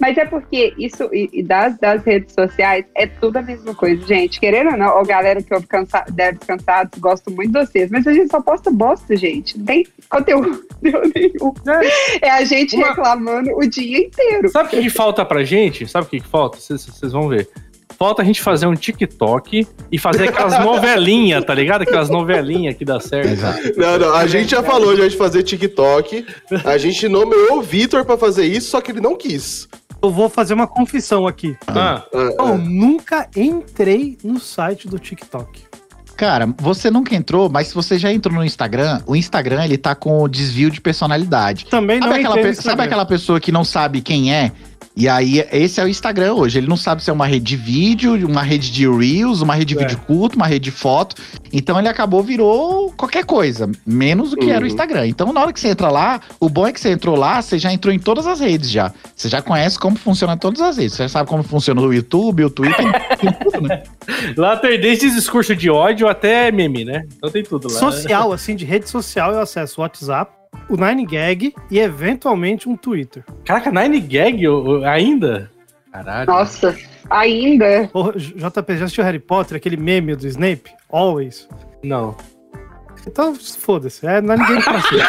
[0.00, 4.06] Mas é porque isso, e, e das, das redes sociais, é tudo a mesma coisa,
[4.06, 4.38] gente.
[4.38, 8.06] Querendo ou não, ó, galera que ouve cansa, deve cansados, gosto muito de vocês, mas
[8.06, 9.58] a gente só posta bosta, gente.
[9.58, 11.52] Não tem conteúdo nenhum.
[12.20, 14.48] É a gente Uma- reclamando o dia inteiro.
[14.50, 15.86] Sabe o que, que falta pra gente?
[15.88, 16.58] Sabe o que, que falta?
[16.58, 17.48] Vocês vão ver.
[17.98, 21.82] Falta a gente fazer um TikTok e fazer aquelas novelinhas, tá ligado?
[21.82, 23.28] Aquelas novelinhas que dá certo.
[23.28, 23.60] Exato.
[23.76, 26.24] Não, não, a gente já falou de fazer TikTok.
[26.64, 29.68] A gente nomeou o Vitor pra fazer isso, só que ele não quis.
[30.02, 31.56] Eu vou fazer uma confissão aqui.
[31.68, 35.68] Ah, Ah, Eu nunca entrei no site do TikTok.
[36.16, 39.94] Cara, você nunca entrou, mas se você já entrou no Instagram, o Instagram ele tá
[39.94, 41.64] com desvio de personalidade.
[41.66, 44.52] Também não Sabe aquela, pe- sabe aquela pessoa que não sabe quem é?
[44.96, 46.58] E aí, esse é o Instagram hoje.
[46.58, 49.74] Ele não sabe se é uma rede de vídeo, uma rede de Reels, uma rede
[49.74, 49.86] de É.
[49.86, 51.14] vídeo curto, uma rede de foto.
[51.52, 54.66] Então ele acabou, virou qualquer coisa, menos o que era o Uhum.
[54.66, 55.06] Instagram.
[55.06, 57.58] Então, na hora que você entra lá, o bom é que você entrou lá, você
[57.58, 58.92] já entrou em todas as redes já.
[59.14, 60.96] Você já conhece como funciona todas as redes.
[60.96, 62.84] Você já sabe como funciona o YouTube, o Twitter,
[63.20, 63.82] tem tudo, né?
[64.36, 67.04] lá tem desde discurso de ódio até meme, né?
[67.16, 67.78] Então tem tudo lá.
[67.78, 70.32] Social, assim, de rede social, eu acesso o WhatsApp,
[70.68, 73.24] o 9gag e eventualmente um Twitter.
[73.44, 74.42] Caraca, Nine Gag
[74.86, 75.50] ainda?
[75.92, 76.26] Caralho.
[76.30, 76.76] Nossa,
[77.08, 77.90] ainda.
[77.92, 80.70] Ô, JP, já assistiu Harry Potter, aquele meme do Snape?
[80.90, 81.48] Always.
[81.82, 82.16] Não.
[83.06, 84.06] Então, foda-se.
[84.06, 85.06] É 9gag pra sempre.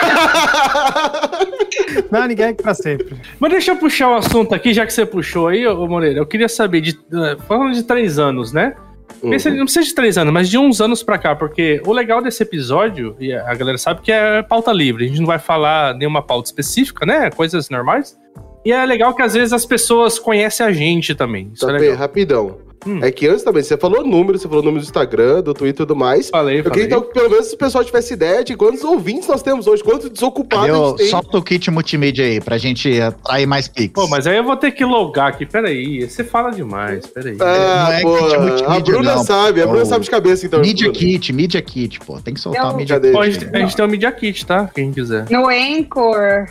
[2.09, 3.21] 9gag pra sempre.
[3.39, 6.19] Mas deixa eu puxar o assunto aqui, já que você puxou aí, ô Moreira.
[6.19, 8.75] Eu queria saber, de, eh, falando de três anos, né?
[9.21, 9.29] Uhum.
[9.29, 12.41] Não precisa de três anos, mas de uns anos pra cá, porque o legal desse
[12.43, 16.21] episódio, e a galera sabe que é pauta livre, a gente não vai falar nenhuma
[16.21, 17.29] pauta específica, né?
[17.31, 18.17] Coisas normais.
[18.65, 21.51] E é legal que às vezes as pessoas conhecem a gente também.
[21.53, 21.95] Isso é Tá, legal.
[21.97, 22.57] rapidão.
[22.85, 22.99] Hum.
[23.03, 25.87] É que antes também, você falou número, você falou número do Instagram, do Twitter e
[25.87, 26.29] tudo mais.
[26.29, 26.79] Falei, Eu falei.
[26.83, 29.83] queria então que pelo menos o pessoal tivesse ideia de quantos ouvintes nós temos hoje,
[29.83, 31.07] quantos desocupados a Eu, gente tem.
[31.09, 33.93] solta o kit multimídia aí, pra gente atrair mais pics.
[33.93, 35.45] Pô, mas aí eu vou ter que logar aqui.
[35.45, 37.37] Peraí, você fala demais, peraí.
[37.39, 39.85] Ah, Não é pô, kit multimídia, a Bruna não, sabe, a Bruna pô.
[39.85, 40.59] sabe de cabeça então.
[40.61, 40.99] Media Bruna.
[40.99, 42.19] Kit, Media Kit, pô.
[42.19, 42.99] Tem que soltar o Media?
[42.99, 44.69] Pô, a, gente, a gente tem o Media Kit, tá?
[44.73, 45.25] Quem quiser.
[45.29, 46.47] No Anchor.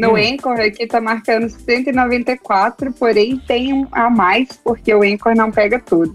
[0.00, 0.16] No Hum.
[0.16, 5.78] Anchor aqui tá marcando 194, porém tem um a mais, porque o Anchor não pega
[5.78, 6.14] tudo.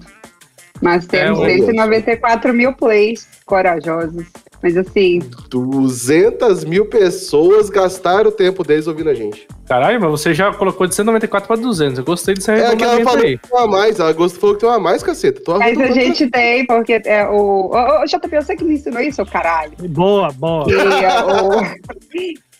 [0.81, 4.25] Mas temos o- 194 mil plays corajosos.
[4.61, 5.19] Mas assim,
[5.49, 9.47] 200 mil pessoas gastaram o tempo deles ouvindo a gente.
[9.67, 11.99] Caralho, mas você já colocou de 194 pra 200.
[11.99, 13.37] Eu gostei desse É que ela falou aí.
[13.37, 15.41] que tem uma a mais, ela gostou, falou que tem uma a mais, caceta.
[15.43, 17.69] Tô mas a gente tem, porque é o.
[17.71, 19.73] Ô, ô, JP, você que me ensinou isso, ô caralho.
[19.89, 20.65] Boa, boa.
[20.65, 21.61] Que, é o...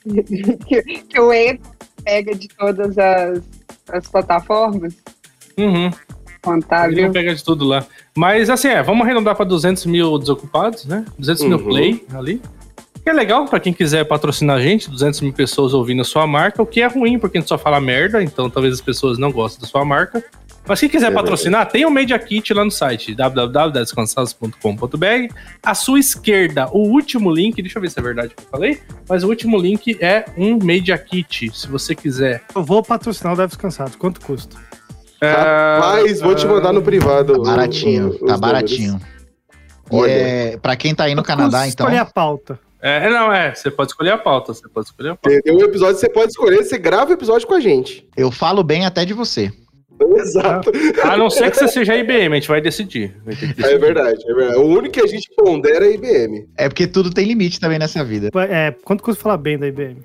[0.67, 3.41] que, que o Anchor pega de todas as,
[3.91, 4.93] as plataformas.
[5.57, 5.89] Uhum.
[6.41, 6.97] Contábil.
[6.97, 7.85] Ele não pega de tudo lá.
[8.15, 11.03] Mas assim, é, vamos arredondar pra 200 mil desocupados, né?
[11.17, 11.63] 200 mil Uhum.
[11.65, 12.41] play ali.
[13.03, 16.25] Que é legal pra quem quiser patrocinar a gente, 200 mil pessoas ouvindo a sua
[16.25, 19.17] marca, o que é ruim, porque a gente só fala merda, então talvez as pessoas
[19.19, 20.23] não gostem da sua marca.
[20.67, 25.33] Mas quem quiser É patrocinar, tem o Media Kit lá no site, www.descansados.com.br.
[25.61, 28.47] À sua esquerda, o último link, deixa eu ver se é verdade o que eu
[28.49, 32.41] falei, mas o último link é um Media Kit, se você quiser.
[32.55, 33.95] Eu vou patrocinar o Deves Cansados.
[33.95, 34.57] Quanto custa?
[35.21, 37.41] Rapaz, vou te mandar no privado.
[37.41, 38.99] Tá baratinho, os tá baratinho.
[39.89, 40.11] Olha.
[40.11, 41.85] é, pra quem tá aí no Quanto Canadá, então.
[41.85, 42.59] escolher a pauta.
[42.81, 45.41] É, não, é, você pode escolher a pauta, você pode escolher a pauta.
[45.41, 48.07] Tem um episódio que você pode escolher, você grava o episódio com a gente.
[48.15, 49.51] Eu falo bem até de você.
[50.17, 50.71] Exato.
[51.03, 53.15] A não ser que você seja IBM, a gente vai decidir.
[53.25, 53.79] Vai É decidir.
[53.79, 54.59] verdade, é verdade.
[54.59, 56.45] O único que a gente pondera é a IBM.
[56.57, 58.29] É porque tudo tem limite também nessa vida.
[58.49, 59.97] É, quanto custa falar bem da IBM?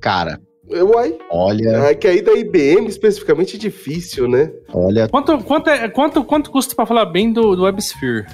[0.00, 4.50] Cara, Uai, olha, é que aí da IBM especificamente é difícil, né?
[4.74, 5.08] olha.
[5.08, 8.26] Quanto, quanto, é, quanto, quanto custa pra falar bem do, do WebSphere?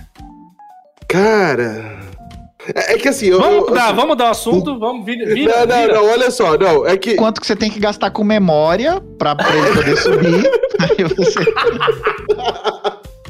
[1.09, 2.01] Cara.
[2.75, 3.39] É, é que assim, eu.
[3.41, 5.95] Vamos eu- mudar, assim, vamos mudar o assunto, vamos, vira, vira, Não, não, vira.
[5.95, 6.87] não, olha só, não.
[6.87, 7.15] É que.
[7.17, 10.51] Quanto que você tem que gastar com memória pra, pra ele poder subir?
[10.81, 11.41] Aí você.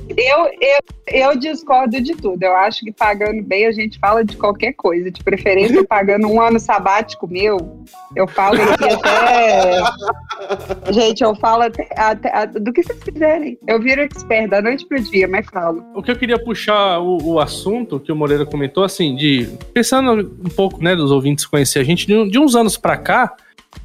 [0.09, 2.43] Eu, eu, eu discordo de tudo.
[2.43, 5.11] Eu acho que pagando bem a gente fala de qualquer coisa.
[5.11, 10.93] De preferência, pagando um ano sabático meu, eu falo aqui até.
[10.93, 13.59] Gente, eu falo até, até- do que vocês quiserem.
[13.67, 15.85] Eu viro expert da noite pro dia, mas falo.
[15.95, 20.37] O que eu queria puxar o, o assunto que o Moreira comentou, assim, de pensando
[20.45, 23.35] um pouco, né, dos ouvintes conhecer a gente, de, de uns anos pra cá,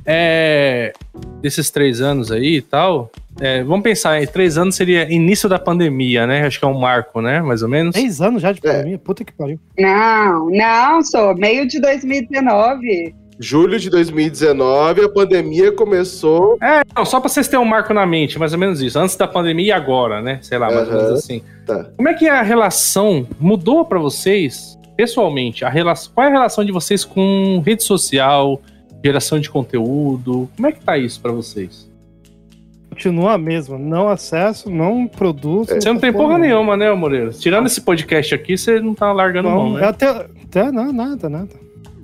[0.05, 0.93] é,
[1.41, 5.57] desses três anos aí e tal, é, vamos pensar, em três anos seria início da
[5.59, 6.45] pandemia, né?
[6.45, 7.95] Acho que é um marco, né, mais ou menos.
[7.95, 8.71] Seis anos já de É.
[8.73, 8.97] pandemia?
[8.97, 9.59] Puta que pariu.
[9.77, 13.15] Não, não, sou meio de 2019.
[13.41, 16.57] Julho de 2019, a pandemia começou.
[16.61, 19.15] É, não, só pra vocês terem um marco na mente, mais ou menos isso, antes
[19.15, 20.39] da pandemia e agora, né?
[20.41, 21.03] Sei lá, mais ou Aham.
[21.05, 21.41] menos assim.
[21.65, 21.85] Tá.
[21.95, 25.63] Como é que é a relação mudou pra vocês, pessoalmente?
[25.63, 28.61] A relação, qual é a relação de vocês com rede social,
[29.03, 30.49] geração de conteúdo?
[30.55, 31.89] Como é que tá isso pra vocês?
[32.89, 33.77] Continua a mesma.
[33.77, 35.73] Não acesso, não produzo.
[35.73, 37.29] Você não tem porra nenhuma, né, Moreira?
[37.31, 39.87] Tirando esse podcast aqui, você não tá largando mão, Não, né?
[39.87, 41.49] até, até não, nada, nada.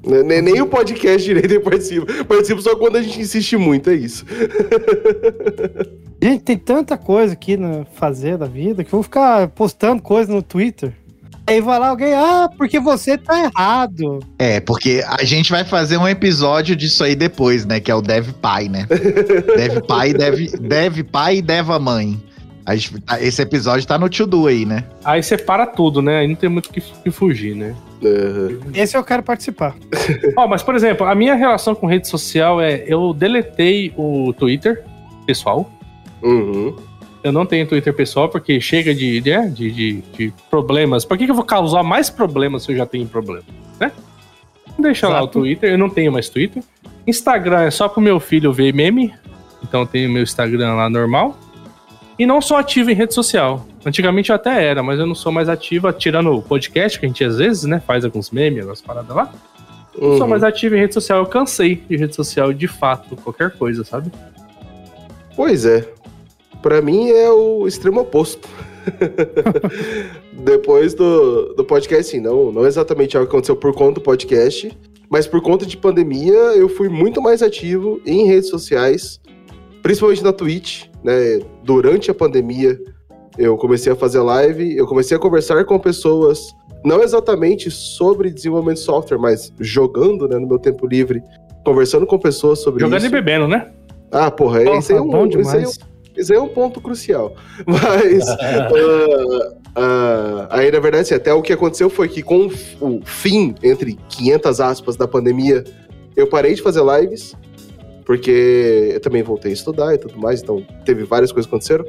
[0.07, 2.05] né, Nem, nem o podcast direito eu participo.
[2.25, 4.25] Participo só quando a gente insiste muito, é isso.
[6.21, 10.31] Gente, tem tanta coisa aqui na fazer da vida que eu vou ficar postando coisa
[10.33, 10.93] no Twitter.
[11.47, 14.19] Aí vai lá alguém, ah, porque você tá errado.
[14.39, 17.79] É, porque a gente vai fazer um episódio disso aí depois, né?
[17.79, 18.87] Que é o Dev Pai, né?
[18.89, 22.19] Dev Pai, Dev, Dev Pai e Deva Mãe.
[22.65, 24.85] A gente- esse episódio tá no To Do aí, né?
[25.03, 26.19] Aí você para tudo, né?
[26.21, 27.75] Aí não tem muito o que, que fugir, né?
[28.03, 28.59] Aham.
[28.73, 29.75] Esse eu quero participar.
[30.35, 32.83] Ó, mas, por exemplo, a minha relação com rede social é...
[32.87, 34.83] Eu deletei o Twitter
[35.27, 35.69] pessoal.
[36.23, 36.75] Uhum.
[37.25, 41.03] Eu não tenho Twitter pessoal porque chega de, de, de, de problemas.
[41.03, 43.41] Por que, que eu vou causar mais problemas se eu já tenho problema?
[43.79, 43.91] Né?
[44.77, 45.39] Deixa lá o Exato.
[45.39, 46.61] Twitter, eu não tenho mais Twitter.
[47.07, 49.11] Instagram é só pro meu filho ver meme.
[49.63, 51.35] Então eu tenho meu Instagram lá normal.
[52.19, 53.65] E não sou ativo em rede social.
[53.83, 57.09] Antigamente eu até era, mas eu não sou mais ativo, tirando o podcast, que a
[57.09, 59.31] gente às vezes, né, faz alguns memes, algumas paradas lá.
[59.99, 60.27] Não sou Uhum.
[60.27, 64.11] mais ativo em rede social, eu cansei de rede social de fato, qualquer coisa, sabe?
[65.35, 65.89] Pois é.
[66.65, 68.49] Pra mim é o extremo oposto.
[70.33, 74.75] Depois do, do podcast, sim, não, não exatamente algo que aconteceu por conta do podcast,
[75.07, 79.21] mas por conta de pandemia, eu fui muito mais ativo em redes sociais,
[79.83, 81.39] principalmente na Twitch, né?
[81.63, 82.79] Durante a pandemia,
[83.37, 86.47] eu comecei a fazer live, eu comecei a conversar com pessoas,
[86.83, 91.21] não exatamente sobre desenvolvimento de software, mas jogando, né, no meu tempo livre,
[91.63, 93.05] conversando com pessoas sobre Jogando isso.
[93.05, 93.69] e bebendo, né?
[94.11, 95.79] Ah, porra, esse é um, bom esse aí é um demais.
[96.17, 97.35] Isso é um ponto crucial.
[97.65, 98.27] Mas.
[98.29, 102.49] ah, ah, aí, na verdade, assim, até o que aconteceu foi que, com
[102.79, 105.63] o fim, entre 500 aspas, da pandemia,
[106.15, 107.35] eu parei de fazer lives,
[108.05, 111.85] porque eu também voltei a estudar e tudo mais, então teve várias coisas que aconteceram.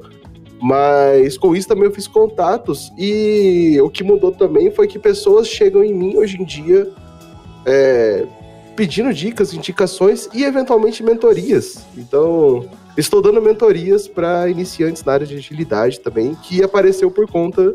[0.61, 5.47] Mas com isso também eu fiz contatos, e o que mudou também foi que pessoas
[5.47, 6.91] chegam em mim hoje em dia
[7.67, 8.27] é,
[8.75, 11.85] pedindo dicas, indicações e eventualmente mentorias.
[11.97, 12.69] Então.
[12.97, 17.73] Estou dando mentorias para iniciantes na área de agilidade também, que apareceu por conta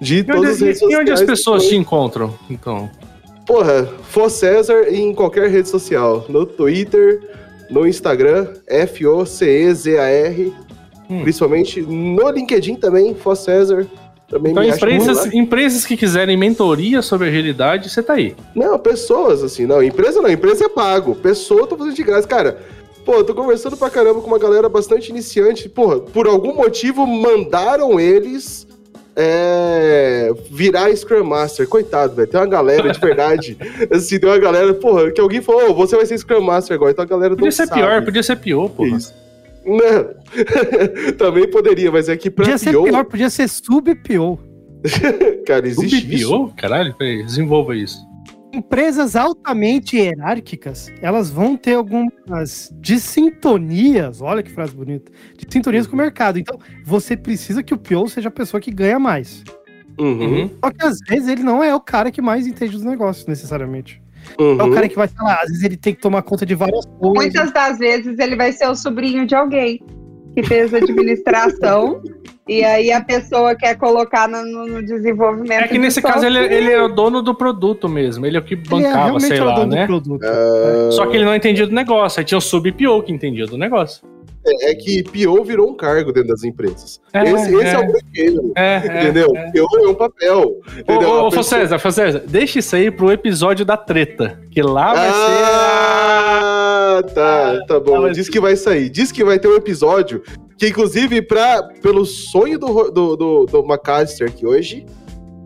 [0.00, 1.26] de E todas as onde, redes e onde as sociais.
[1.26, 2.88] pessoas te encontram, então?
[3.46, 6.24] Porra, For César em qualquer rede social.
[6.28, 7.20] No Twitter,
[7.68, 10.52] no Instagram, F-O-C-E-Z-A-R.
[11.10, 11.22] Hum.
[11.22, 13.86] Principalmente no LinkedIn também, For César.
[14.28, 18.34] Também Então, empresas, empresas que quiserem mentoria sobre agilidade, você tá aí.
[18.54, 19.82] Não, pessoas, assim, não.
[19.82, 21.14] Empresa não, empresa é pago.
[21.16, 22.26] Pessoa eu tô fazendo de graça.
[22.26, 22.58] Cara,
[23.12, 25.68] pô, eu tô conversando pra caramba com uma galera bastante iniciante.
[25.68, 28.66] Porra, por algum motivo mandaram eles
[29.14, 31.68] é, virar Scrum Master.
[31.68, 32.26] Coitado, velho.
[32.26, 33.58] Tem uma galera de verdade.
[33.92, 36.92] assim, tem uma galera, porra, que alguém falou, "Ô, você vai ser Scrum Master agora.
[36.92, 37.80] Então a galera Podia não ser sabe.
[37.82, 38.96] pior, podia ser pior, porra.
[38.96, 39.14] Isso.
[39.66, 41.12] Não.
[41.18, 44.38] Também poderia, mas é que pra Podia ser pior, pior, podia ser sub-PO.
[45.46, 46.28] cara, existe isso.
[46.28, 46.54] Pior?
[46.56, 47.98] Caralho, peraí, desenvolva isso.
[48.52, 55.98] Empresas altamente hierárquicas, elas vão ter algumas dissintonias, olha que frase bonita, dissintonias com o
[55.98, 56.38] mercado.
[56.38, 59.42] Então, você precisa que o PO seja a pessoa que ganha mais.
[59.98, 60.50] Uhum.
[60.62, 64.02] Só que às vezes ele não é o cara que mais entende dos negócios, necessariamente.
[64.38, 64.60] uhum.
[64.60, 66.84] É o cara que vai falar, às vezes ele tem que tomar conta de várias
[66.84, 67.14] coisas.
[67.14, 69.82] Muitas das vezes ele vai ser o sobrinho de alguém
[70.34, 72.02] que fez administração
[72.48, 75.64] e aí a pessoa quer colocar no, no- desenvolvimento.
[75.64, 76.56] É que nesse caso ele, software.
[76.56, 79.40] ele é o dono do produto mesmo, ele é o que é bancava, realmente sei
[79.40, 79.82] o lá, dono né?
[79.82, 80.24] do produto.
[80.24, 83.56] Ah, Só que ele não entendia do negócio, aí tinha o sub-PO que entendia do
[83.56, 84.04] negócio.
[84.44, 87.00] é, é que PO virou um cargo dentro das empresas.
[87.12, 87.72] É, esse, esse é.
[87.74, 87.78] é.
[87.78, 88.52] o brinquedo.
[88.56, 89.32] É, é, Entendeu?
[89.36, 89.50] é.
[89.52, 90.40] PO é um papel.
[90.40, 91.08] Ô, Entendeu?
[91.08, 94.40] ô, ô, Fô pessoa- César, César, deixa isso aí pro episódio da treta.
[94.50, 98.02] Que lá vai Ah, tá, tá Ah, bom.
[98.02, 98.88] mas- Diz que vai sair.
[98.90, 100.22] Diz que vai ter um episódio
[100.62, 104.86] que, inclusive, pra, pelo sonho do, do, do, do McAllister aqui hoje,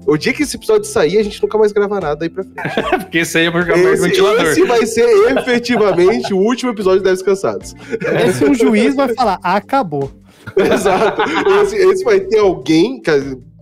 [0.07, 2.83] o dia que esse episódio sair, a gente nunca mais grava nada aí pra frente.
[3.01, 4.45] Porque isso aí é porque é o Esse, ventilador.
[4.45, 7.75] esse vai ser efetivamente o último episódio de Deves Cansados.
[8.29, 10.13] Esse um juiz vai falar, acabou.
[10.55, 11.23] Exato.
[11.63, 13.01] Esse, esse vai ter alguém.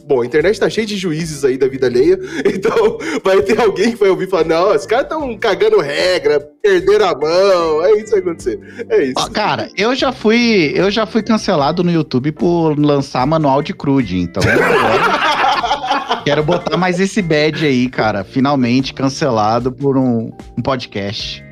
[0.07, 3.93] Bom, a internet tá cheia de juízes aí da vida alheia, então vai ter alguém
[3.93, 7.93] que vai ouvir e falar: não, os caras estão cagando regra, perderam a mão, é
[7.93, 8.87] isso que vai acontecer.
[8.91, 9.15] É isso.
[9.17, 13.73] Ó, cara, eu já fui, eu já fui cancelado no YouTube por lançar manual de
[13.73, 14.43] crude, então
[16.23, 21.43] quero botar mais esse badge aí, cara, finalmente cancelado por um, um podcast.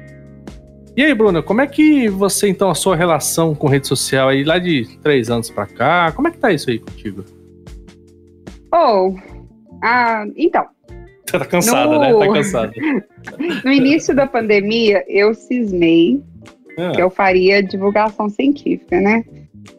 [0.95, 4.45] E aí, Bruno, como é que você, então, a sua relação com rede social aí,
[4.45, 7.25] lá de três anos pra cá, como é que tá isso aí contigo?
[8.73, 9.15] Oh,
[9.83, 10.67] ah, então,
[11.27, 12.27] tá cansada, No- né?
[12.27, 12.73] Tá cansada.
[13.65, 16.23] no início da pandemia, eu cismei
[16.79, 19.25] Ah, que eu faria divulgação científica, né?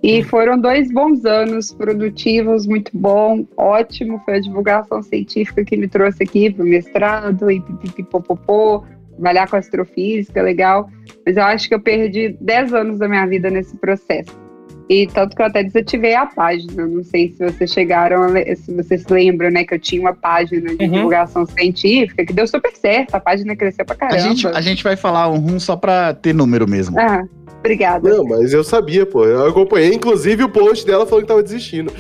[0.01, 4.21] E foram dois bons anos produtivos, muito bom, ótimo.
[4.23, 9.55] Foi a divulgação científica que me trouxe aqui para o mestrado e pipipipopopô, trabalhar com
[9.55, 10.89] astrofísica, legal.
[11.25, 14.42] Mas eu acho que eu perdi 10 anos da minha vida nesse processo.
[14.89, 16.85] E tanto que eu até desativei a página.
[16.85, 19.63] Não sei se vocês chegaram, a se vocês lembram, né?
[19.63, 20.91] Que eu tinha uma página de Uhum.
[20.91, 23.15] divulgação científica que deu super certo.
[23.15, 24.19] A página cresceu pra A caramba.
[24.19, 26.99] gente, a gente vai falar um rum só pra ter número mesmo.
[26.99, 27.23] Ah,
[27.59, 28.09] obrigada.
[28.09, 29.25] Não, mas eu sabia, pô.
[29.25, 31.91] Eu acompanhei, inclusive, o post dela falando que tava desistindo.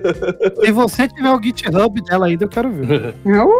[0.64, 3.14] Se você tiver o GitHub dela ainda, eu quero ver.
[3.24, 3.50] Não,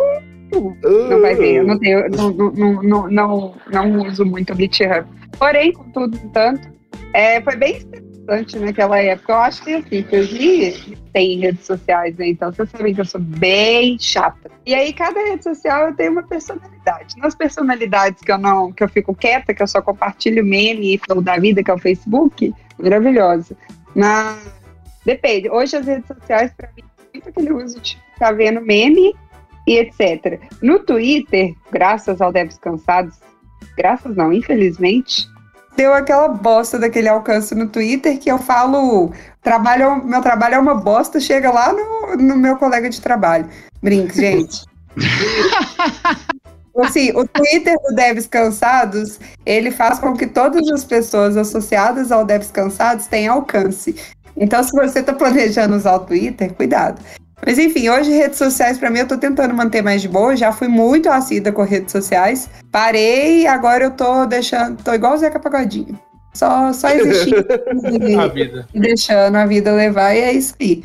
[1.11, 1.57] não vai ver.
[1.57, 5.07] Eu não, tenho, não, não, não, não, não, não uso muito o GitHub.
[5.39, 6.69] Porém, contudo, entanto,
[7.13, 7.81] é, foi bem
[8.29, 9.33] interessante naquela época.
[9.33, 12.29] Eu acho que assim, que eu vi tem redes sociais, né?
[12.29, 14.51] Então vocês sabem que eu sou bem chata.
[14.67, 17.17] E aí, cada rede social eu tenho uma personalidade.
[17.17, 20.99] Nas personalidades que eu não, que eu fico quieta, que eu só compartilho meme e
[20.99, 23.57] flow da vida, que é o Facebook, maravilhosa.
[23.95, 24.53] Mas
[25.05, 25.51] depende.
[25.51, 29.15] Hoje as redes sociais, pra mim, é muito aquele uso de ficar vendo meme
[29.67, 30.41] e etc.
[30.63, 33.19] No Twitter, graças ao Devs Cansados,
[33.77, 35.27] graças não, infelizmente,
[35.79, 40.75] deu aquela bosta daquele alcance no Twitter que eu falo, trabalho, meu trabalho é uma
[40.75, 43.49] bosta, chega lá no, no meu colega de trabalho.
[43.81, 44.65] Brinks, gente.
[46.83, 52.25] Assim, o Twitter do Devs Cansados, ele faz com que todas as pessoas associadas ao
[52.25, 53.95] Devs Cansados tenham alcance.
[54.37, 57.01] Então, se você está planejando usar o Twitter, cuidado.
[57.45, 60.53] Mas enfim, hoje redes sociais para mim eu tô tentando manter mais de boa, já
[60.53, 62.49] fui muito assídua com redes sociais.
[62.71, 65.99] Parei, agora eu tô deixando, tô igual o Zeca Pagodinho.
[66.35, 67.47] Só, só existindo
[68.21, 68.69] a e, vida.
[68.73, 70.85] e deixando a vida levar e é isso aí.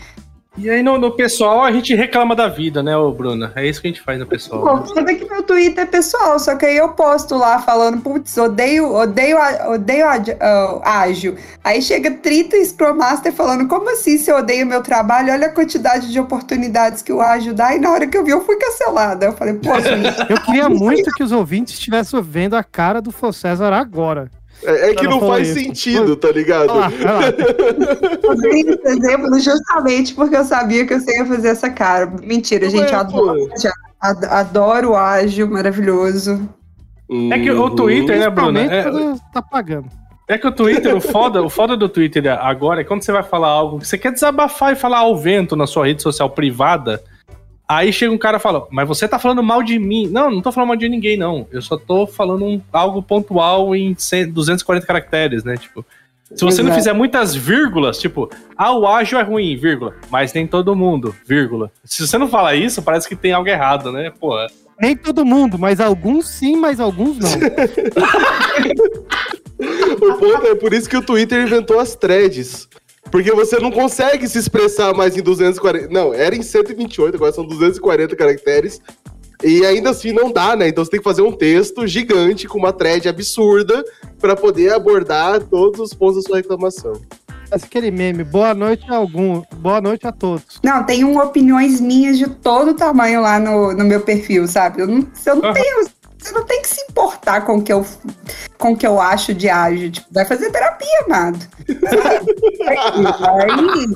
[0.55, 3.51] E aí, no, no pessoal, a gente reclama da vida, né, ô Bruna?
[3.55, 4.61] É isso que a gente faz no pessoal.
[4.63, 4.85] Bom, né?
[4.93, 8.93] sabe que meu Twitter é pessoal, só que aí eu posto lá falando, putz, odeio,
[8.93, 11.35] odeio, a- odeio a- ágil.
[11.63, 15.33] Aí chega 30 Scrum Master falando, como assim se eu odeio meu trabalho?
[15.33, 17.75] Olha a quantidade de oportunidades que o ágil dá.
[17.75, 19.25] E na hora que eu vi, eu fui cancelada.
[19.25, 23.11] Eu falei, pô, gente, Eu queria muito que os ouvintes estivessem vendo a cara do
[23.11, 24.29] Fô César agora.
[24.65, 25.59] É, é que não faz isso.
[25.59, 26.73] sentido, tá ligado?
[26.73, 26.89] Lá.
[28.23, 32.11] eu dei esse exemplo justamente porque eu sabia que você ia fazer essa cara.
[32.21, 33.49] Mentira, gente, eu Ué, adoro,
[33.99, 36.47] ad- adoro o ágil, maravilhoso.
[37.31, 38.61] É que o Twitter, né, Bruna?
[38.67, 39.87] Principalmente É, tá pagando.
[40.27, 43.23] é que o Twitter, o foda, o foda do Twitter agora é quando você vai
[43.23, 47.03] falar algo que você quer desabafar e falar ao vento na sua rede social privada.
[47.75, 50.07] Aí chega um cara e fala, mas você tá falando mal de mim.
[50.07, 51.47] Não, não tô falando mal de ninguém, não.
[51.51, 55.57] Eu só tô falando um- algo pontual em 100, 240 caracteres, né?
[55.57, 55.85] Tipo,
[56.35, 56.79] se você não Exato.
[56.81, 61.71] fizer muitas vírgulas, tipo, ah, o ágil é ruim, vírgula, mas nem todo mundo, vírgula.
[61.83, 64.11] Se você não fala isso, parece que tem algo errado, né?
[64.19, 64.35] Pô,
[64.81, 67.29] Nem todo mundo, mas alguns sim, mas alguns não.
[70.01, 72.67] O ponto é por isso que o Twitter inventou as threads.
[73.13, 75.87] Porque você não consegue se expressar mais em 240.
[75.89, 78.81] Não, era em 128, agora são 240 caracteres.
[79.43, 80.67] E ainda assim não dá, né?
[80.67, 83.85] Então você tem que fazer um texto gigante com uma thread absurda
[84.19, 86.93] para poder abordar todos os pontos da sua reclamação.
[87.51, 90.59] Mas aquele meme, boa noite a algum, boa noite a todos.
[90.63, 94.81] Não, tem um opiniões minhas de todo tamanho lá no, no meu perfil, sabe?
[94.81, 95.85] Eu não, eu não tenho.
[96.23, 97.85] Você não tem que se importar com o que eu,
[98.57, 99.91] com o que eu acho de ágil.
[99.91, 101.37] Tipo, vai fazer terapia, amado.
[102.65, 103.87] Aí,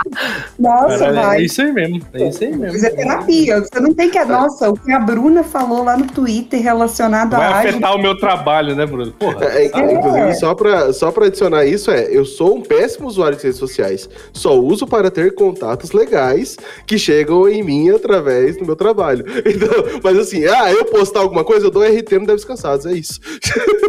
[0.60, 1.38] nossa, Cara, vai.
[1.38, 2.02] é isso aí mesmo.
[2.14, 2.86] É isso aí mesmo.
[2.86, 3.60] É terapia.
[3.62, 4.24] Você não tem que.
[4.26, 7.70] Nossa, o que a Bruna falou lá no Twitter relacionado Vai à ágil.
[7.70, 9.12] afetar o meu trabalho, né, Bruno?
[9.14, 9.46] Porra.
[9.46, 13.44] É, Inclusive, só pra, só pra adicionar isso, é, eu sou um péssimo usuário de
[13.44, 14.10] redes sociais.
[14.34, 19.26] Só uso para ter contatos legais que chegam em mim através do meu trabalho.
[19.58, 19.70] Então,
[20.04, 23.20] mas assim, ah, eu postar alguma coisa, eu dou RT no Deves Cansados, é isso.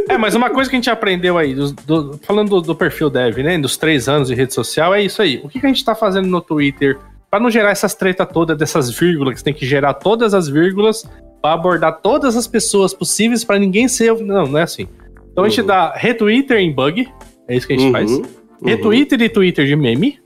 [0.09, 3.11] É, mas uma coisa que a gente aprendeu aí, dos- do- falando do, do perfil
[3.11, 3.59] dev, né?
[3.59, 5.41] Dos três anos de rede social, é isso aí.
[5.45, 6.99] O que, que a gente tá fazendo no Twitter
[7.31, 10.49] pra não gerar essas treta todas dessas vírgulas, que você tem que gerar todas as
[10.49, 11.05] vírgulas
[11.43, 14.14] pra abordar todas as pessoas possíveis pra ninguém ser.
[14.20, 14.89] Não, não é assim.
[15.31, 15.66] Então a gente Uhum.
[15.66, 17.07] dá retwitter em bug,
[17.47, 18.11] é isso que a gente Uhum, faz.
[18.11, 18.22] uhum,
[18.64, 20.18] Retwitter e Twitter de meme.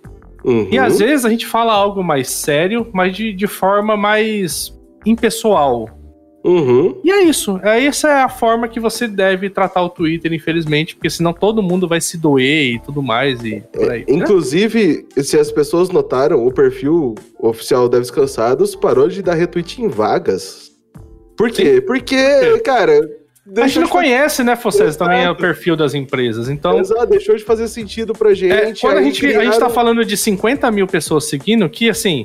[0.45, 0.69] uhum.
[0.71, 4.73] E às vezes a gente fala algo mais sério, mas de, de forma mais
[5.05, 5.89] impessoal.
[6.45, 7.01] Uhum.
[7.05, 7.61] E é isso.
[7.63, 11.63] É, essa é a forma que você deve tratar o Twitter, infelizmente, porque senão todo
[11.63, 13.99] mundo vai se doer e tudo mais e aí.
[14.01, 14.05] né?
[14.09, 19.89] Inclusive, se as pessoas notaram, o perfil oficial Deves Cansados parou de dar retweet em
[19.89, 20.73] vagas.
[21.37, 21.81] Por quê?
[21.81, 22.17] Porque,
[22.65, 23.01] cara.
[23.57, 26.49] A gente não conhece, né, Focés, também é o perfil das empresas.
[26.49, 28.81] Então, Exato, deixou de fazer sentido pra é, gente.
[28.81, 32.25] quando a gente, a gente tá criaram- falando de 50 mil pessoas seguindo, que assim,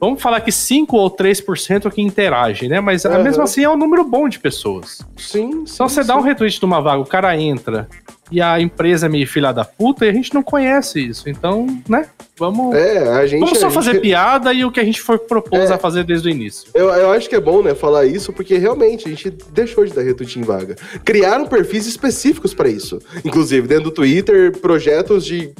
[0.00, 2.80] vamos falar que 5 ou 3% é que interagem, né?
[2.80, 3.22] Mas Aham.
[3.22, 5.00] mesmo assim é um número bom de pessoas.
[5.16, 6.28] Sim, Só sim, você dá um sim.
[6.28, 7.88] retweet de uma vaga, o cara entra
[8.32, 11.28] e a empresa é meio filha da puta e a gente não conhece isso.
[11.28, 12.06] Então, né?
[12.38, 12.74] Vamos.
[12.74, 13.40] É, a gente.
[13.40, 15.74] Vamos só a fazer gente- piada e o que a gente for propôs É.
[15.74, 16.70] a fazer desde o início.
[16.72, 19.92] Eu, eu acho que é bom, né, falar isso, porque realmente a gente deixou de
[19.92, 20.76] dar retweet em vaga.
[21.04, 22.98] Criaram perfis específicos pra isso.
[23.24, 25.52] Inclusive, dentro do Twitter, projetos de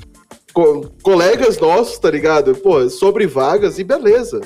[0.52, 2.54] co- colegas nossos, tá ligado?
[2.56, 4.40] Pô, sobre vagas e beleza.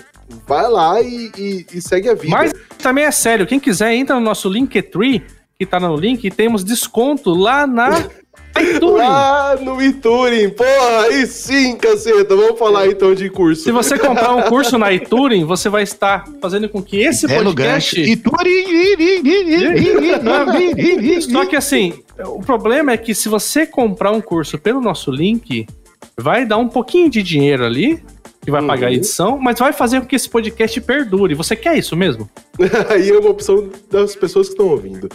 [0.46, 2.30] Vai lá e, e- e segue a vida.
[2.36, 5.22] Mas também é sério, quem quiser entra no nosso Linktree,
[5.58, 8.00] que tá no link, e temos desconto lá na
[8.60, 8.98] iTunes.
[8.98, 12.34] Lá no Ituring, porra, aí sim, caceta.
[12.36, 13.62] Vamos falar então de curso.
[13.62, 17.46] Se você comprar um curso na iTuring, você vai estar fazendo com que esse Belo
[17.54, 18.16] podcast...
[18.16, 18.22] turi-
[21.20, 21.92] Só que assim,
[22.26, 25.66] o problema é que se você comprar um curso pelo nosso link,
[26.18, 28.02] vai dar um pouquinho de dinheiro ali,
[28.42, 28.96] que vai pagar a Uhum.
[28.96, 31.34] edição, mas vai fazer com que esse podcast perdure.
[31.34, 32.28] Você quer isso mesmo?
[32.90, 35.08] aí é uma opção das pessoas que estão ouvindo.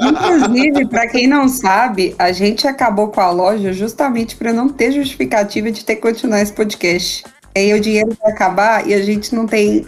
[0.00, 4.92] Inclusive, pra quem não sabe, a gente acabou com a loja justamente pra não ter
[4.92, 7.24] justificativa de ter que continuar esse podcast.
[7.56, 9.86] Aí o dinheiro vai acabar e a gente não tem.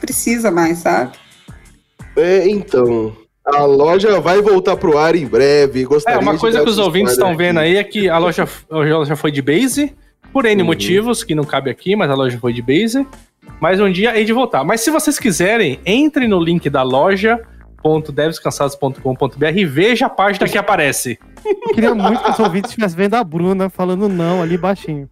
[0.00, 1.12] Precisa mais, sabe?
[2.16, 3.14] É, então.
[3.46, 5.82] A loja vai voltar pro ar em breve.
[5.82, 8.48] É, Gostaria uma de coisa que os ouvintes estão vendo aí é que a loja,
[8.70, 9.94] a loja foi de base,
[10.32, 10.66] por N Uhum.
[10.66, 13.06] motivos, que não cabe aqui, mas a loja foi de base.
[13.60, 14.64] Mas um dia hei de voltar.
[14.64, 21.18] Mas se vocês quiserem, entre no link da loja.devscansados.com.br e veja a página que aparece.
[21.44, 25.06] Eu queria muito que os ouvintes estivessem vendo a Bruna falando não ali baixinho.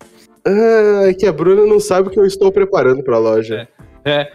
[0.46, 3.68] Ah, é que a Bruna não sabe o que eu estou preparando pra loja.
[4.04, 4.32] É.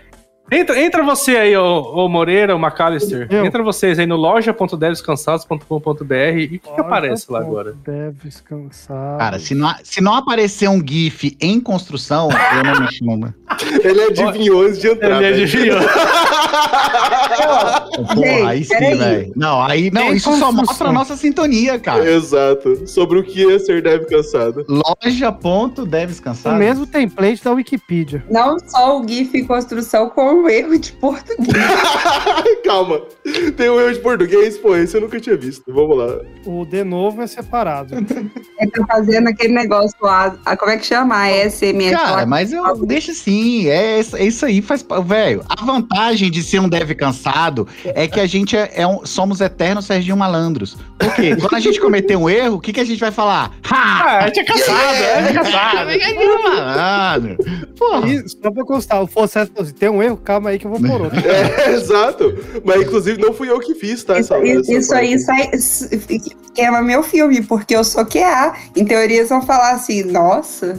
[0.50, 3.28] Entra, entra você aí, ô, ô Moreira, o McAllister.
[3.30, 3.45] Eu.
[3.45, 7.76] Entra vocês aí no loja.devscansados.com.br e o que, que aparece lá agora?
[7.86, 9.18] Deve descansar.
[9.18, 13.18] Cara, se não, se não aparecer um GIF em construção, eu não mexo no.
[13.84, 15.22] Ele adivinhou antes de entrar.
[15.22, 15.43] Ele velho.
[15.43, 15.80] adivinhou.
[18.14, 19.34] Porra, aí sim, velho.
[19.36, 22.10] Não, aí não, isso só mostra a nossa sintonia, cara.
[22.10, 22.88] Exato.
[22.88, 24.66] Sobre o que é ser dev cansado.
[24.68, 26.56] Loja.devescansar.
[26.56, 28.24] O mesmo template da Wikipedia.
[28.30, 31.56] Não só o GIF em construção, como o erro de português.
[32.64, 33.02] Calma.
[33.56, 34.58] Tem um erro de português?
[34.58, 35.64] Pô, esse eu nunca tinha visto.
[35.74, 36.20] Vamos lá.
[36.46, 37.96] O de novo é separado.
[38.60, 40.36] Ele tá fazendo aquele negócio lá.
[40.46, 41.16] a- como é que chama?
[41.16, 41.92] A SMR.
[41.96, 44.86] Cara, mas eu deixo assim, é, isso- é isso aí faz.
[45.06, 49.06] Velho, a vantagem de ser um dev cansado é que a gente é, é um-
[49.06, 50.78] somos eternos Serginho Malandros.
[50.98, 51.36] Por quê?
[51.36, 53.52] Quando a gente cometer um erro, o que, que a gente vai falar?
[53.70, 53.98] Ha!
[54.08, 55.90] Ah, a gente é casado, é, a gente é casado.
[55.92, 57.38] Serginho Malandro.
[57.78, 58.08] Porra.
[58.10, 60.80] E só pra constar, o falou assim: tem um erro, calma aí que eu vou
[60.82, 61.18] por outro.
[61.26, 62.36] É, exato.
[62.66, 64.20] Mas, inclusive, não fui eu que fiz, tá?
[64.20, 65.50] Isso, essa- isso- essa aí sai,
[66.54, 68.54] queima meu filme, porque eu sou QA.
[68.76, 70.78] Em teoria, eles vão falar assim: nossa,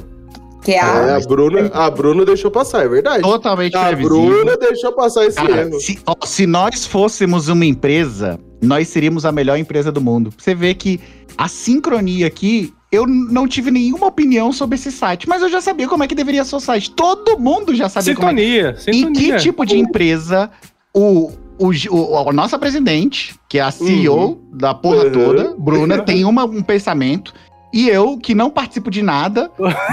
[0.67, 1.17] É, QA.
[1.17, 3.23] a Bruna, a Bruna deixou passar, é verdade.
[3.23, 4.09] Totalmente A previsível.
[4.27, 5.81] Bruna deixou passar esse Cara, erro.
[5.81, 10.31] se, ó, se nós fôssemos uma empresa, nós seríamos a melhor empresa do mundo.
[10.37, 11.01] Você vê que
[11.39, 15.86] a sincronia aqui, eu não tive nenhuma opinião sobre esse site, mas eu já sabia
[15.89, 16.91] como é que deveria ser o site.
[16.91, 18.41] Todo mundo já sabia como é que...
[18.41, 19.36] Sintonia, sintonia.
[19.36, 20.51] que tipo de empresa
[20.95, 25.12] o, o, o- a nossa presidente, que é a CEO da porra Uhum.
[25.12, 27.32] toda, Bruna, tem uma, um pensamento
[27.73, 29.51] E eu, que não participo de nada,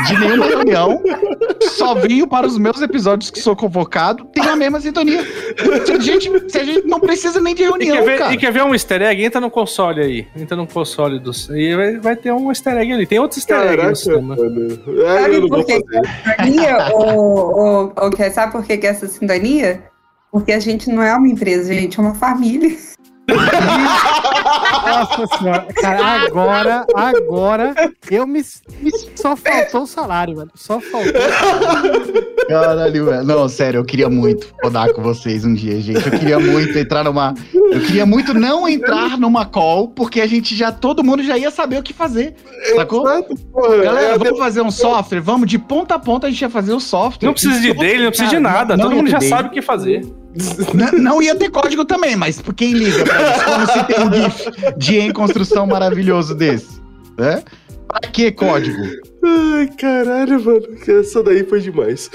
[0.07, 1.01] de nenhuma reunião,
[1.63, 5.21] só venho para os meus episódios que sou convocado, tem a mesma sintonia.
[5.85, 8.33] Se a gente, se a gente não precisa nem de E reunião, quer, ver, cara.
[8.33, 9.23] e quer ver um easter egg?
[9.25, 10.27] Entra no console aí.
[10.37, 11.49] Entra no console dos.
[11.49, 13.05] E vai, vai ter um easter egg ali.
[13.05, 14.35] Tem outros easter no Caraca, sistema.
[14.37, 14.79] mano.
[15.05, 16.77] É, Sabe eu não vou por que sintonia?
[16.93, 19.83] ou, ou, ou quer, sabe por que, que é essa sintonia?
[20.31, 22.75] Porque a gente não é uma empresa, a gente é uma família.
[24.85, 25.67] Nossa senhora.
[25.75, 27.73] Cara, agora, agora,
[28.11, 28.41] eu me.
[29.15, 30.51] Só faltou o salário, mano.
[30.55, 31.11] Só faltou.
[32.47, 33.23] Caralho, velho.
[33.23, 36.05] Não, sério, eu queria muito rodar com vocês um dia, gente.
[36.05, 37.33] Eu queria muito entrar numa.
[37.53, 40.71] Eu queria muito não entrar numa call, porque a gente já.
[40.71, 42.35] Todo mundo já ia saber o que fazer.
[42.75, 43.09] Sacou?
[43.09, 43.77] Exato, porra.
[43.77, 45.19] Galera, É, vamos fazer um software?
[45.21, 47.25] Vamos de ponta a ponta, a gente ia fazer o software.
[47.27, 48.77] Não precisa de dele, não precisa de nada.
[48.77, 49.29] não Todo mundo já dele.
[49.29, 50.05] sabe o que fazer.
[50.93, 53.45] Não, ia ter código também, mas por quem liga pra isso?
[53.45, 56.81] Como se tem um GIF de em construção maravilhoso desse?
[57.17, 57.43] Né?
[57.87, 58.83] Pra que código?
[59.27, 60.67] Ai, caralho, mano.
[60.83, 62.09] que Essa daí foi demais.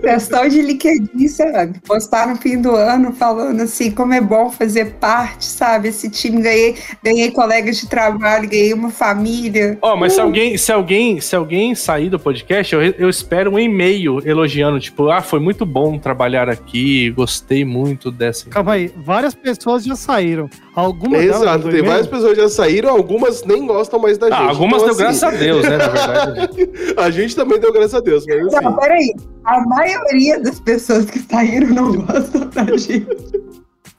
[0.00, 1.80] Questão de LinkedIn, sabe?
[1.80, 5.88] Postar no fim do ano falando assim, como é bom fazer parte, sabe?
[5.88, 9.76] Esse time, ganhei, ganhei colegas de trabalho, ganhei uma família.
[9.82, 13.58] Ó, mas se alguém, se alguém, se alguém sair do podcast, eu, eu espero um
[13.58, 18.48] e-mail elogiando, tipo, ah, foi muito bom trabalhar aqui, gostei muito dessa.
[18.48, 18.92] Calma aí.
[18.96, 20.48] Várias pessoas já saíram.
[20.74, 24.36] Algumas Exato, tem várias pessoas que já saíram, algumas nem gostam mais da gente.
[24.36, 26.70] Ah, algumas Então, deu assim, graças a Deus, né, na verdade.
[26.96, 28.64] A gente também deu graças a Deus, mas assim.
[28.64, 29.14] Não, peraí.
[29.44, 33.06] A maioria das pessoas que saíram não gostam da gente.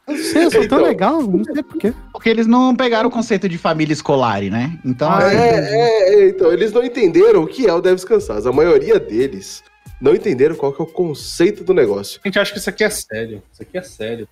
[0.07, 0.81] Eu sei, eu sou tão Então.
[0.83, 1.93] legal, não sei porquê.
[2.11, 4.77] Porque eles não pegaram o conceito de família escolar, né?
[4.85, 8.05] Então, Ah, assim, É, é, é, então, eles não entenderam o que é o Devs
[8.05, 8.45] Cansados.
[8.45, 9.63] A maioria deles
[9.99, 12.19] não entenderam qual que é o conceito do negócio.
[12.23, 13.41] A gente acha que isso aqui é sério.
[13.51, 14.27] Isso aqui é sério.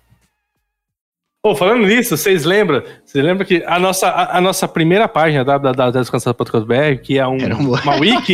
[1.44, 2.82] Pô, falando nisso, vocês lembram?
[3.04, 7.74] Vocês lembram que a nossa, a, a nossa primeira página, www.descansado.com.br, que é um, um-
[7.74, 8.32] uma wiki,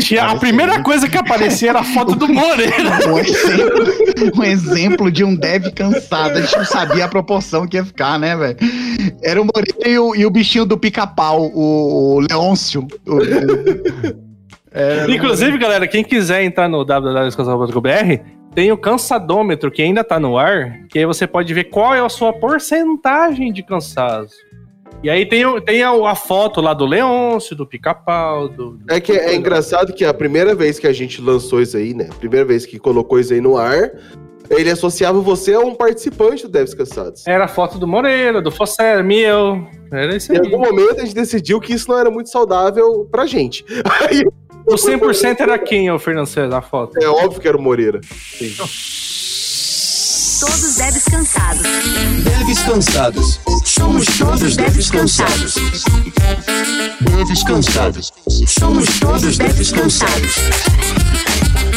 [0.00, 0.84] tinha a primeira muito.
[0.84, 2.72] coisa que aparecia era a foto do Moreira.
[3.12, 6.38] um exemplo, um exemplo de um dev cansado.
[6.38, 8.56] A gente não sabia a proporção que ia ficar, né, velho?
[9.24, 12.86] Era o Moreira e o, e o bichinho do pica-pau, o, o Leôncio.
[13.08, 18.20] O- o- Inclusive, galera, quem quiser entrar no www.descansado.com.br,
[18.54, 22.00] tem o cansadômetro que ainda tá no ar, que aí você pode ver qual é
[22.00, 24.34] a sua porcentagem de cansaço.
[25.02, 29.00] E aí tem, tem a, a foto lá do Leôncio, do pica-pau, do, do- É
[29.00, 32.08] que é engraçado que a primeira vez que a gente lançou isso aí, né?
[32.10, 33.92] A primeira vez que colocou isso aí no ar,
[34.50, 37.26] ele associava você a um participante do Devs Cansados.
[37.26, 39.66] Era a foto do Moreira, do Fosser, meu.
[39.90, 40.44] Era isso Em aí.
[40.44, 43.64] algum momento a gente decidiu que isso não era muito saudável pra gente.
[44.10, 44.22] Aí
[44.70, 46.96] O 100% era quem, ô Fernando César, a foto?
[47.02, 48.00] é óbvio que era o Moreira.
[50.38, 51.62] Todos devs cansados.
[52.22, 53.40] Deves cansados.
[53.64, 55.54] Somos todos deves cansados.
[57.00, 58.12] Deves cansados.
[58.46, 60.36] Somos todos deves cansados.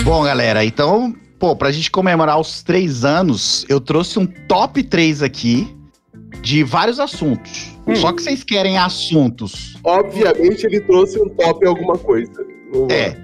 [0.04, 5.24] Bom, galera, então, pô, pra gente comemorar os três anos, eu trouxe um top 3
[5.24, 5.68] aqui
[6.44, 7.72] de vários assuntos.
[7.88, 7.96] Hum.
[7.96, 9.76] Só que vocês querem assuntos.
[9.84, 12.53] Obviamente ele trouxe um top em alguma coisa.
[12.90, 13.16] É.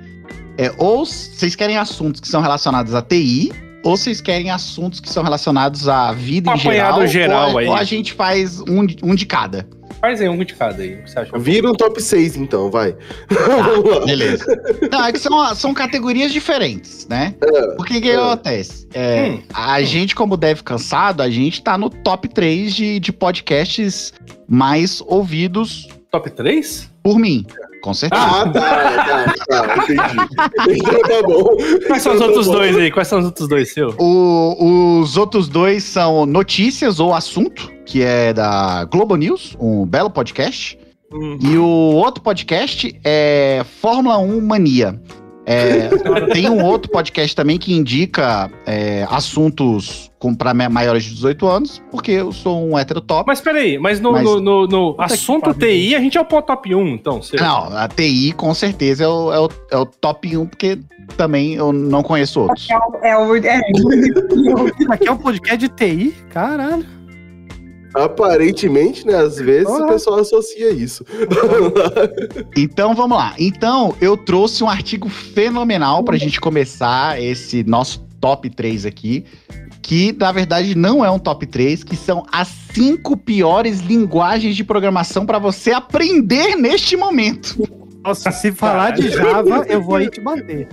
[0.58, 3.52] É, ou vocês querem assuntos que são relacionados à TI,
[3.84, 7.08] ou vocês querem assuntos que são relacionados à vida Um em geral.
[7.08, 7.68] geral ou, aí.
[7.68, 9.66] ou a gente faz um, de- um de cada.
[10.02, 10.96] Faz aí um de cada aí.
[10.96, 11.38] o que Você acha?
[11.40, 12.92] Vira um top 6 então, vai.
[12.94, 14.46] Tá, beleza.
[14.92, 17.36] Não, é que são, são categorias diferentes, né?
[17.78, 18.16] Porque o que é.
[18.16, 18.86] acontece?
[18.94, 19.40] É, Hum.
[19.54, 24.14] A gente, como deve cansado, a gente tá no top 3 de, de podcasts
[24.48, 26.90] mais ouvidos Top 3?
[27.04, 27.46] por mim.
[27.82, 28.22] Com certeza.
[28.22, 30.80] Ah, tá, tá, tá, entendi.
[30.80, 31.58] Então tá bom.
[31.88, 32.92] Quais são os Então tá outros dois aí?
[32.92, 33.96] Quais são os outros dois, seu?
[33.98, 40.10] O- os outros dois são Notícias ou Assunto, que é da Globo News, um belo
[40.10, 40.78] podcast.
[41.42, 45.02] E o outro podcast é Fórmula 1 Mania.
[45.52, 45.90] É,
[46.32, 52.12] tem um outro podcast também que indica é, assuntos para maiores de 18 anos, porque
[52.12, 53.24] eu sou um hétero top.
[53.26, 55.52] Mas peraí, mas no, Mas- no, no- no assunto.
[55.56, 57.40] TI a gente é o top 1, então, seu.
[57.40, 60.78] Não, a TI com certeza é o, é o, é o top 1, porque
[61.18, 62.68] também eu não conheço outros.
[62.70, 62.96] É o.
[63.02, 63.62] É o é,
[64.92, 66.14] aqui é um podcast de TI?
[66.30, 66.86] Caralho.
[67.94, 69.16] Aparentemente, né?
[69.16, 71.06] Às vezes o pessoal associa isso.
[72.58, 73.34] Então vamos lá.
[73.38, 79.26] Então eu trouxe um artigo fenomenal pra gente começar esse nosso top 3 aqui.
[79.82, 84.64] Que na verdade não é um top 3, que são as cinco piores linguagens de
[84.64, 87.58] programação pra você aprender neste momento.
[88.04, 90.68] Nossa, se falar de Java, eu vou aí te bater.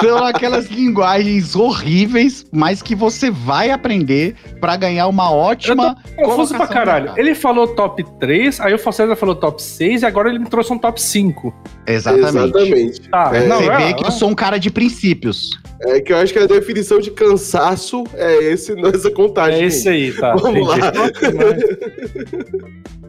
[0.00, 5.96] São aquelas linguagens horríveis, mas que você vai aprender pra ganhar uma ótima.
[6.16, 7.12] Confuso pra caralho.
[7.16, 10.72] Ele falou top 3, aí o Falcesa falou top 6 e agora ele me trouxe
[10.72, 11.52] um top 5.
[11.86, 12.26] Exatamente.
[12.28, 13.08] Exatamente.
[13.10, 15.50] Tá, É, não, Você é, vê que eu sou um cara de princípios.
[15.82, 19.64] É que eu acho que a definição de cansaço é esse, essa contagem.
[19.64, 20.36] é esse aí, tá.
[20.36, 20.76] Vamos lá.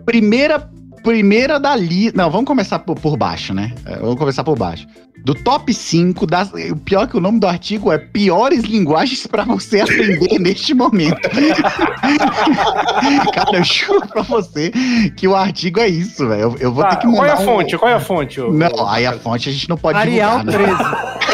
[0.05, 0.69] Primeira,
[1.05, 2.17] primeira da lista.
[2.17, 3.71] Não, vamos começar por, por baixo, né?
[3.85, 4.85] É, vamos começar por baixo.
[5.23, 6.51] Do top 5, das...
[6.71, 10.73] o pior é que o nome do artigo é Piores Linguagens pra você aprender neste
[10.75, 11.17] momento.
[13.33, 14.71] Cara, eu juro pra você
[15.15, 16.41] que o artigo é isso, velho.
[16.41, 17.77] Eu, eu vou Tá, ter que mandar qual é a um- fonte?
[17.77, 18.39] Qual é a fonte?
[18.41, 20.65] ô- Não, aí a fonte a gente não pode Arial divulgar, né?
[20.75, 21.25] 13.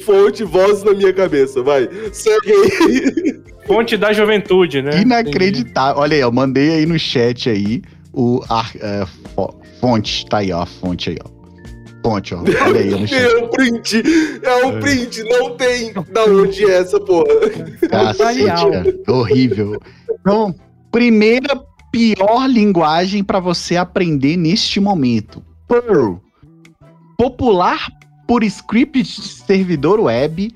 [0.04, 1.88] Fonte, voz na minha cabeça, vai.
[2.12, 3.40] Segue aí.
[3.66, 5.00] Fonte da juventude, né?
[5.00, 6.02] Inacreditável.
[6.02, 7.82] Olha aí, eu mandei aí no chat aí
[8.14, 9.04] o ar- é,
[9.34, 11.34] fo- fonte, tá aí, ó, a fonte aí, ó.
[12.02, 12.40] Fonte, ó.
[12.40, 12.92] Olha aí.
[13.14, 14.02] É um print.
[14.42, 15.22] É um print.
[15.24, 17.24] Não tem da onde é essa porra.
[17.90, 18.84] Cacete, cara.
[19.08, 19.80] Horrível.
[20.20, 20.54] Então,
[20.92, 21.58] primeira
[21.90, 25.42] pior linguagem para você aprender neste momento.
[25.66, 26.20] Perl.
[27.16, 27.88] Popular
[28.26, 30.54] por script de servidor web,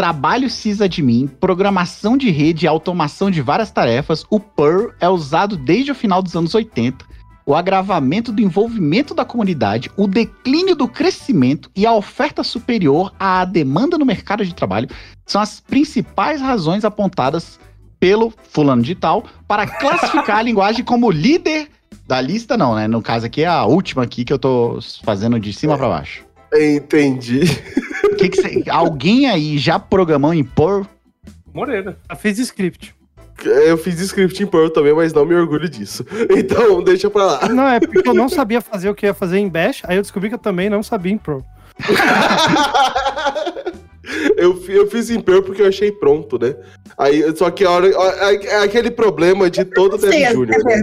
[0.00, 5.92] trabalho sysadmin, programação de rede e automação de várias tarefas, o Perl é usado desde
[5.92, 7.04] o final dos anos 80.
[7.44, 13.44] O agravamento do envolvimento da comunidade, o declínio do crescimento e a oferta superior à
[13.44, 14.88] demanda no mercado de trabalho
[15.26, 17.60] são as principais razões apontadas
[17.98, 21.68] pelo fulano de tal para classificar a linguagem como líder
[22.06, 22.88] da lista, não, né?
[22.88, 26.24] No caso aqui é a última aqui que eu tô fazendo de cima para baixo.
[26.54, 27.40] Entendi.
[28.18, 30.82] Que que cê- alguém aí já programou em Perl?
[31.54, 31.96] Moreira.
[32.10, 32.94] Já fez script.
[33.44, 36.04] Eu fiz script em Perl também, mas não me orgulho disso.
[36.36, 37.48] Então, deixa pra lá.
[37.48, 40.02] Não, é porque eu não sabia fazer o que ia fazer em Bash, aí eu
[40.02, 41.42] descobri que eu também não sabia em Pro.
[44.36, 46.56] Eu, eu fiz em Perl porque eu achei pronto, né?
[46.98, 50.64] Aí, só que a hora, a- é aquele problema de todo Dev fez, Júnior.
[50.64, 50.82] né?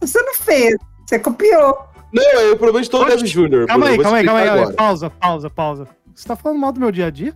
[0.00, 0.74] Você não fez,
[1.06, 1.78] você copiou.
[2.12, 3.66] Não, é o problema de todo Dev Júnior.
[3.66, 4.72] Calma aí, calma aí, calma aí.
[4.74, 5.88] Pausa, pausa, pausa.
[6.14, 7.34] Você tá falando mal do meu dia a dia?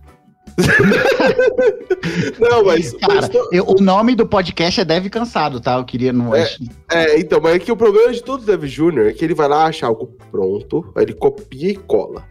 [2.39, 5.77] Não, mas, mas Cara, to- eu- o nome do podcast é Deve Cansado, tá?
[5.77, 6.33] Eu queria não.
[6.35, 6.49] É.
[6.91, 9.47] É, então, mas é que o problema de todo Dev Júnior é que ele vai
[9.47, 12.23] lá achar algo pronto, aí ele copia e cola.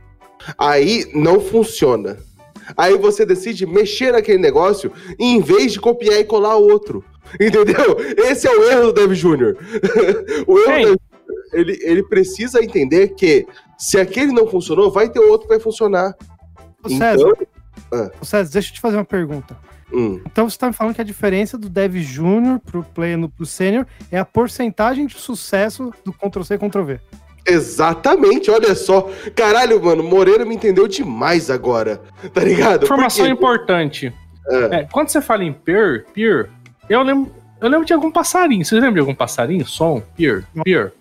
[0.59, 2.17] Aí não funciona.
[2.77, 7.05] Aí você decide mexer naquele negócio em vez de copiar e colar outro.
[7.35, 7.97] Entendeu?
[8.17, 9.57] Esse é o erro do Dev Júnior.
[10.47, 10.85] o erro Ei.
[10.87, 10.99] do Dev Júnior,
[11.55, 13.47] ele, ele precisa entender que
[13.79, 16.15] se aquele não funcionou, vai ter outro que vai funcionar.
[16.83, 17.33] Ô, César,
[17.93, 18.11] Ah.
[18.21, 19.57] ô, César, deixa eu te fazer uma pergunta.
[19.93, 20.21] Hum.
[20.27, 23.87] Então você tá me falando que a diferença do Dev Júnior pro Pleno pro Sênior
[24.11, 27.01] é a porcentagem de sucesso do Ctrl-C, Ctrl-V.
[27.47, 29.11] Exatamente, olha só.
[29.37, 32.01] Caralho, mano, Moreira me entendeu demais agora.
[32.33, 32.85] Tá ligado?
[32.85, 34.13] Informação importante.
[34.49, 34.77] É.
[34.81, 36.51] É, quando você fala em peer, peer,
[36.89, 37.31] eu lembro,
[37.61, 38.65] eu lembro de algum passarinho.
[38.65, 39.67] Vocês lembram de algum passarinho?
[39.67, 40.03] Som?
[40.17, 40.93] Peer, peer.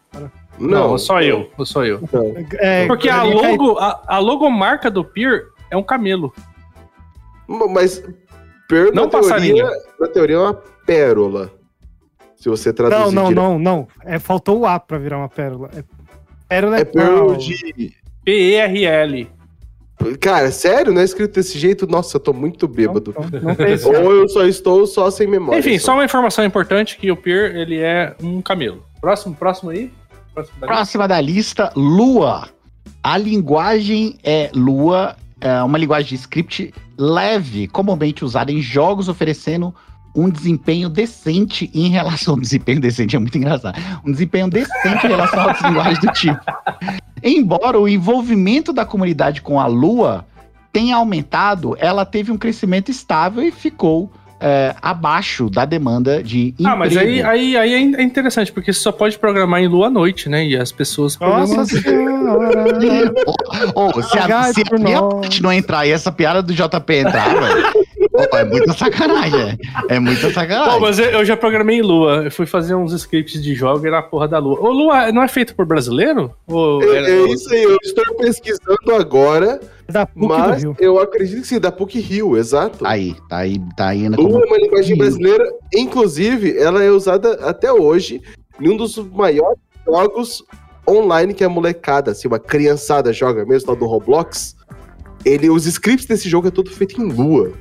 [0.59, 1.99] Não, só eu, só eu.
[2.59, 6.33] É, Porque a logo, a, a logomarca do peer é um camelo.
[7.47, 8.03] Mas
[8.67, 10.53] per, Não na, teoria, na teoria é uma
[10.85, 11.51] pérola.
[12.35, 13.43] Se você traduzir Não, não, direto.
[13.43, 13.87] não, não.
[14.05, 15.69] É, faltou o A pra virar uma pérola.
[15.75, 15.83] É,
[16.47, 17.37] pérola É pérola qual?
[17.37, 17.93] de.
[18.23, 19.29] P-E-R-L.
[20.19, 20.91] Cara, sério?
[20.93, 21.87] Não é escrito desse jeito?
[21.87, 23.13] Nossa, eu tô muito bêbado.
[23.17, 23.51] Não, não
[23.95, 24.03] A.
[24.03, 25.59] Ou eu só estou só sem memória.
[25.59, 28.83] Enfim, só uma informação importante que o peer, ele é um camelo.
[28.99, 29.91] Próximo, próximo aí.
[30.33, 30.67] Próximo da.
[30.67, 32.49] Próxima da lista, Lua.
[33.01, 39.73] A linguagem é Lua, é uma linguagem de script leve, comumente usada em jogos, oferecendo
[40.15, 42.35] um desempenho decente em relação.
[42.37, 43.79] Um desempenho decente é muito engraçado.
[44.05, 46.39] Um desempenho decente em relação a outras linguagens do tipo.
[47.21, 50.25] Embora o envolvimento da comunidade com a Lua
[50.71, 54.11] tenha aumentado, ela teve um crescimento estável e ficou
[54.45, 57.29] é, abaixo da demanda de Ah, mas aí, emprego.
[57.29, 60.45] aí, aí é interessante, porque você só pode programar em lua à noite, né?
[60.45, 61.17] E as pessoas.
[61.17, 62.65] Nossa senhora.
[63.73, 67.29] Ô, se a, se a minha parte não entrar e essa piada do JP entrar,
[67.29, 67.82] velho.
[68.13, 69.57] Ô, É muita sacanagem.
[69.89, 70.79] É muita Pô, sacanagem.
[70.81, 72.23] mas eu eu já programei em Lua.
[72.25, 74.59] Eu fui fazer uns scripts de jogo e era a porra da Lua.
[74.59, 76.31] Ô, Lua, não é feito por brasileiro?
[76.47, 79.59] Ou É, era- é isso aí, eu estou pesquisando agora,
[79.89, 80.75] Da PUC do mas Rio.
[80.79, 82.85] eu acredito que sim, da PUC Rio, exato.
[82.85, 84.07] Aí, tá aí, tá aí.
[84.09, 84.97] na Lua é uma linguagem Rio.
[84.97, 88.21] brasileira, inclusive, ela é usada até hoje
[88.61, 90.43] em um dos maiores jogos
[90.87, 94.55] online que a molecada, assim, uma criançada joga mesmo, tal do Roblox.
[95.25, 97.51] Ele, os scripts desse jogo é tudo feito em Lua.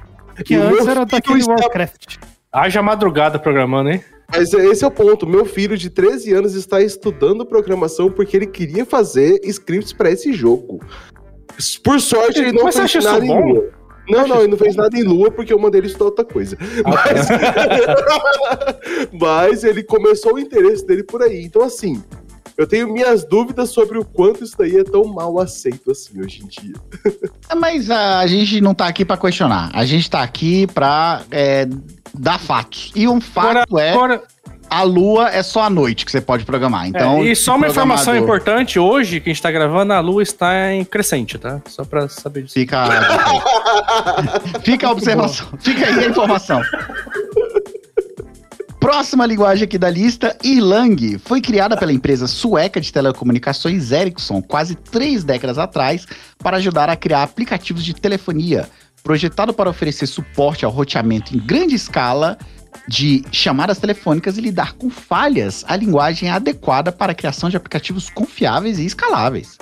[0.44, 2.16] Que E antes meu era daquele está- Warcraft.
[2.52, 4.02] Haja madrugada programando, hein?
[4.30, 5.26] Mas esse é o ponto.
[5.26, 10.32] Meu filho de 13 anos está estudando programação porque ele queria fazer scripts para esse
[10.32, 10.80] jogo.
[11.84, 13.40] Por sorte, ele não Mas fez nada em bom?
[13.52, 13.70] Lua.
[14.08, 16.56] Não, não, ele não fez nada em Lua porque eu mandei ele estudar outra coisa.
[16.84, 17.28] Mas...
[19.12, 21.44] Mas ele começou o interesse dele por aí.
[21.44, 22.02] Então, assim,
[22.56, 26.42] eu tenho minhas dúvidas sobre o quanto isso daí é tão mal aceito assim hoje
[26.42, 26.74] em dia.
[27.48, 29.70] É, Mas ah, a gente não tá aqui pra questionar.
[29.72, 31.66] A gente tá aqui pra é,
[32.14, 32.92] dar fatos.
[32.94, 34.22] E um fato é Agora,
[34.72, 36.86] a lua é só à noite que você pode programar.
[36.88, 40.00] Então, é, e só uma informação programador- importante, hoje que a gente tá gravando, a
[40.00, 41.60] lua está em crescente, tá?
[41.68, 42.54] Só pra saber disso.
[42.54, 42.84] Fica,
[44.64, 45.46] fica a observação.
[45.60, 46.62] Fica aí a informação.
[48.82, 54.74] Próxima linguagem aqui da lista, Erlang, foi criada pela empresa sueca de telecomunicações Ericsson quase
[54.74, 56.04] três décadas atrás
[56.38, 58.68] para ajudar a criar aplicativos de telefonia.
[59.04, 62.36] Projetado para oferecer suporte ao roteamento em grande escala
[62.88, 67.56] de chamadas telefônicas e lidar com falhas, a linguagem é adequada para a criação de
[67.56, 69.58] aplicativos confiáveis e escaláveis.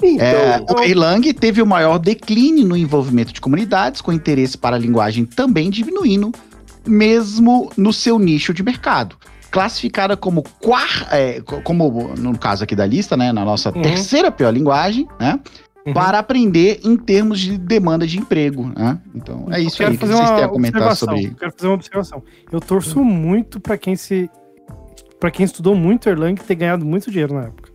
[0.00, 4.76] É, Então, o Erlang teve o maior declínio no envolvimento de comunidades, com interesse para
[4.76, 6.32] a linguagem também diminuindo,
[6.86, 9.16] mesmo no seu nicho de mercado.
[9.50, 13.82] Classificada como quar, é, co- como no caso aqui da lista, né, na nossa Uhum.
[13.82, 15.40] terceira pior linguagem, né,
[15.86, 15.92] Uhum.
[15.92, 18.98] para aprender em termos de demanda de emprego, né?
[19.14, 21.24] Então é isso aí que vocês têm a comentar sobre.
[21.26, 22.22] Eu quero fazer uma observação.
[22.52, 24.30] Eu torço muito pra quem se.
[25.18, 27.70] para quem estudou muito Erlang ter ganhado muito dinheiro na época.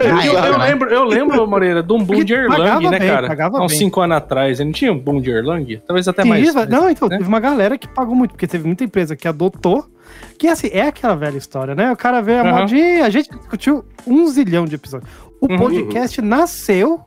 [0.00, 0.64] Eu, eu né?
[0.66, 3.46] lembro, eu lembro, Moreira, de um boom Porque de Erlang, né, bem, cara?
[3.58, 3.78] Há uns bem.
[3.78, 4.58] 5 anos atrás.
[4.60, 5.80] Ele não tinha um boom de Erlang?
[5.86, 6.54] Talvez até Sim, mais.
[6.54, 7.16] mas- não, então, né?
[7.18, 9.86] teve uma galera que pagou muito, porque teve muita empresa que adotou,
[10.38, 11.90] que assim, é aquela velha história, né?
[11.92, 12.60] O cara vê a Aham.
[12.60, 15.10] modinha, a gente discutiu um zilhão de episódios.
[15.40, 15.58] O Uhum.
[15.58, 17.00] podcast nasceu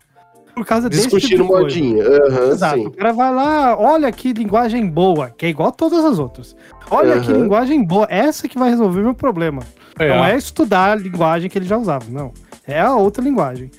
[0.58, 1.64] por causa desse tipo discutindo de coisa.
[1.64, 2.03] modinha.
[2.03, 2.76] Aham, Exato.
[2.80, 2.88] sim.
[2.88, 6.55] O cara vai lá, olha que linguagem boa, que é igual a todas as outras.
[6.89, 7.41] Olha que Aham.
[7.43, 9.62] linguagem boa, essa que vai resolver meu problema.
[9.99, 12.32] É, Não é estudar a linguagem que ele já usava, não.
[12.68, 13.70] É a outra linguagem.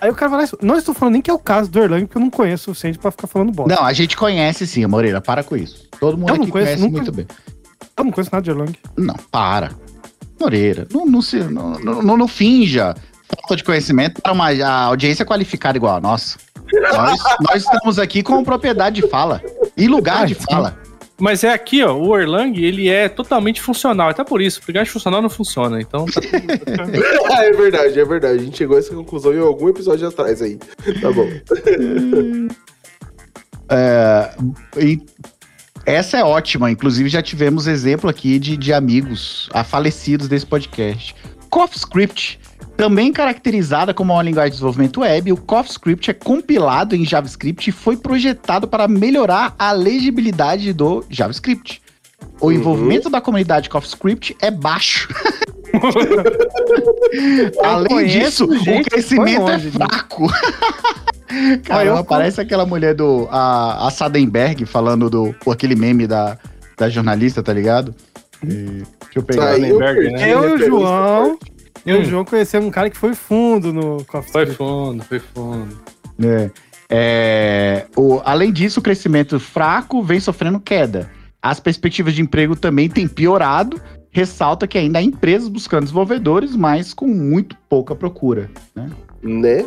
[0.00, 1.78] Aí o cara vai lá, e- não estou falando nem que é o caso do
[1.78, 3.74] Erlang, porque eu não conheço o suficiente pra ficar falando bosta.
[3.74, 5.88] Não, a gente conhece sim, Moreira, para com isso.
[5.98, 7.26] Todo mundo Eu não aqui conheço, conhece nunca- muito bem.
[7.96, 8.72] Eu não conheço nada de Erlang.
[8.96, 9.70] Não, para.
[10.38, 12.94] Moreira, não, não, se, não, não, não- não finja
[13.28, 16.38] falta de conhecimento para uma a audiência qualificada igual a nossa.
[16.72, 19.40] Nós, nós estamos aqui com propriedade de fala
[19.76, 20.76] e lugar de fala.
[21.18, 24.10] Mas é aqui, ó, o Erlang, ele é totalmente funcional.
[24.10, 25.80] Até por isso, porque funcional não funciona.
[25.80, 26.20] Então, tá
[27.34, 28.38] Ah, é verdade, é verdade.
[28.38, 30.58] A gente chegou a essa conclusão em algum episódio atrás aí.
[31.00, 31.26] Tá bom.
[33.68, 34.30] É,
[34.78, 35.00] e
[35.84, 36.70] essa é ótima.
[36.70, 41.16] Inclusive, já tivemos exemplo aqui de, de amigos ah, falecidos desse podcast.
[41.50, 42.38] CoffeeScript,
[42.76, 47.72] também caracterizada como uma linguagem de desenvolvimento web, o CoffeeScript é compilado em JavaScript e
[47.72, 51.80] foi projetado para melhorar a legibilidade do JavaScript.
[52.40, 52.52] O Uhum.
[52.52, 55.08] envolvimento da comunidade CoffeeScript é baixo.
[57.62, 59.86] Além conheço disso, gente o que crescimento é longe, né?
[59.86, 60.26] fraco.
[61.28, 63.26] Ah, Caramba, parece aquela mulher do.
[63.32, 65.34] A, a Sadenberg falando do.
[65.44, 66.38] Por aquele meme da,
[66.78, 67.92] da jornalista, tá ligado?
[68.44, 69.52] E- deixa eu pegar.
[69.52, 70.18] Sadenberg, né?
[70.18, 71.38] perdi Eu e o João.
[71.86, 72.02] Eu e Hum.
[72.02, 75.78] o João conhecemos um cara que foi fundo no Coffee Foi fundo, foi fundo.
[76.22, 76.50] É.
[76.88, 81.10] É, o, além disso, o crescimento fraco vem sofrendo queda.
[81.42, 83.80] As perspectivas de emprego também têm piorado.
[84.10, 88.50] Ressalta que ainda há empresas buscando desenvolvedores, mas com muito pouca procura.
[88.74, 88.90] Né?
[89.22, 89.66] Né?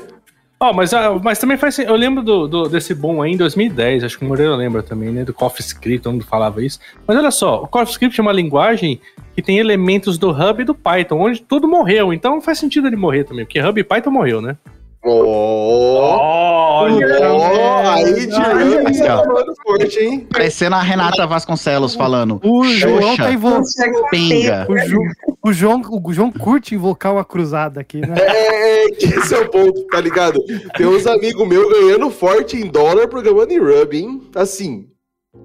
[0.61, 1.79] Ó, mas, ah, mas também faz.
[1.79, 5.09] Eu lembro do, do- desse boom aí em 2010, acho que o Moreira lembra também,
[5.09, 5.23] né?
[5.23, 6.79] Do CoffeeScript, mundo falava isso.
[7.07, 8.99] Mas olha só, o CoffeeScript é uma linguagem
[9.33, 12.11] que tem elementos do Hub e do Python, onde tudo morreu.
[12.13, 14.57] Então não faz sentido ele morrer também, porque Hub e Python morreu, né?
[15.01, 19.23] Ó, ó, aí tirando Assim, ó.
[19.23, 20.27] falando forte, hein?
[20.31, 22.39] Parecendo a Renata Vasconcelos falando.
[22.43, 23.65] O João tá invocando.
[24.11, 24.67] Penga.
[24.69, 24.99] O, Ju-
[25.43, 28.13] o João, o João curte invocar uma cruzada aqui, né?
[28.17, 30.43] É, que esse é o ponto, tá ligado?
[30.75, 34.21] Tem uns amigos meus ganhando forte em dólar programando em Ruby, hein?
[34.35, 34.87] Assim.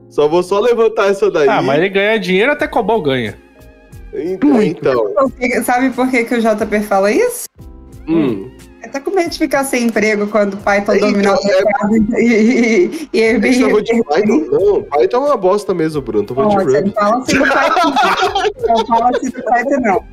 [0.08, 1.48] Só vou só levantar essa daí.
[1.48, 3.36] Ah, mas ele ganha dinheiro até Cobol ganha.
[4.12, 5.12] Então, então.
[5.64, 7.44] Sabe por que, que o JP fala isso?
[8.08, 8.53] Hum.
[8.84, 11.64] Ele tá com medo de ficar sem emprego quando o Python Então, dominar o é-
[11.64, 13.52] mercado e, e, e Airbnb.
[13.54, 14.46] chamou de Python?
[14.50, 16.26] Não, Python é uma bosta mesmo, Bruno.
[16.26, 16.88] Tô falando Não, de você Ruby.
[16.88, 17.90] não fala assim do Python.
[18.68, 18.76] não.
[18.76, 20.04] Não fala assim do Python, não.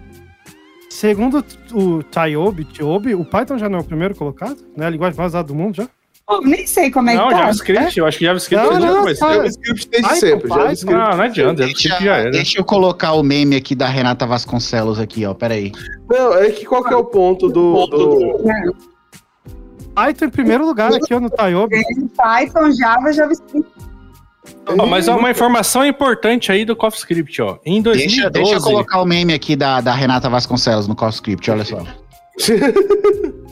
[0.89, 4.57] Segundo o Tiobi, o Python já não é o primeiro colocado?
[4.77, 4.85] Né?
[4.85, 5.87] A linguagem mais usada do mundo já?
[6.39, 7.39] Nem sei como é Não, que tá.
[7.39, 9.19] JavaScript, eu acho que JavaScript Não, é não, mas...
[9.19, 10.49] só- JavaScript desde Python, sempre.
[10.49, 10.95] JavaScript.
[10.95, 12.31] Não, não adianta, JavaScript já era.
[12.31, 15.33] Deixa eu colocar o meme aqui da Renata Vasconcelos aqui, ó.
[15.33, 15.71] Peraí.
[16.09, 17.85] Não, é que qual que é o ponto do.
[17.87, 18.43] do...
[19.93, 21.81] Python em primeiro lugar aqui, ó, no Taiobi.
[22.15, 23.69] Python, Java, JavaScript.
[24.65, 27.57] Ó, mas ó, uma informação importante aí do CoffeeScript, ó.
[27.65, 28.07] Em 2012...
[28.07, 31.83] Deixa, deixa eu colocar o meme aqui da, da Renata Vasconcelos no CoffeeScript, olha só.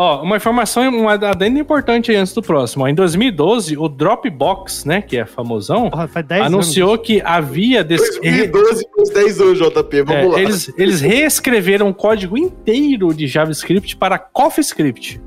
[0.00, 2.84] Ó, uma informação, um adendo importante aí antes do próximo.
[2.84, 7.82] Ó, em 2012, o Dropbox, né, que é famosão, Porra, faz 10 anunciou que havia...
[7.82, 8.00] Des...
[8.20, 10.40] 2012 plus 10 anos, JP, vamos É, lá.
[10.40, 15.20] eles, eles reescreveram o código inteiro de JavaScript para CoffeeScript.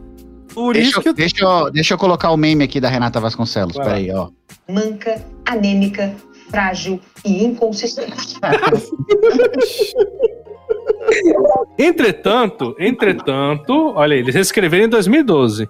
[0.54, 2.88] Por Deixa, isso eu- que eu deixa, eu, deixa eu colocar o meme aqui da
[2.88, 4.30] Renata Vasconcelos, Vai peraí, ó.
[4.70, 6.14] manca, anêmica,
[6.50, 8.38] frágil e inconsistente.
[11.78, 15.70] Entretanto, entretanto, olha aí, eles reescreveram em 2012.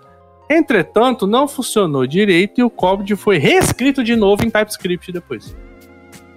[0.49, 5.56] Entretanto, não funcionou direito e o código foi reescrito de novo em TypeScript depois.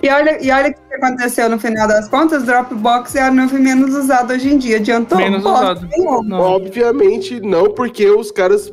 [0.03, 3.59] E olha, e olha o que aconteceu no final das contas, Dropbox é a nuvem
[3.59, 4.77] menos usada hoje em dia.
[4.77, 5.19] Adiantou?
[5.19, 6.35] Menos Bosta usado.
[6.35, 8.73] Obviamente não, porque os caras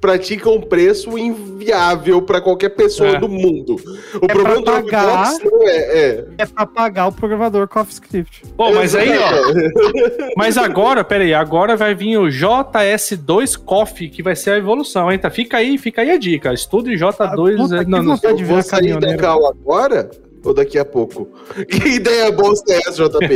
[0.00, 3.18] praticam um preço inviável para qualquer pessoa É.
[3.18, 3.76] do mundo.
[4.20, 5.24] O É problema do pra pagar.
[5.38, 6.24] Dropbox não é, é.
[6.38, 8.42] é pra pagar o programador CoffeeScript.
[8.56, 10.32] Pô, mas aí, ó.
[10.36, 15.10] Mas agora, pera aí, agora vai vir o JS2 Coffee, que vai ser a evolução,
[15.10, 15.18] hein?
[15.18, 15.30] Tá?
[15.30, 16.52] Fica aí, fica aí a dica.
[16.52, 17.14] Estude J2.
[17.20, 20.10] Ah, puta, é, que não, não, Eu vou sair da cal agora
[20.44, 21.28] ou daqui a pouco?
[21.70, 23.34] Que ideia bosta é essa, JP?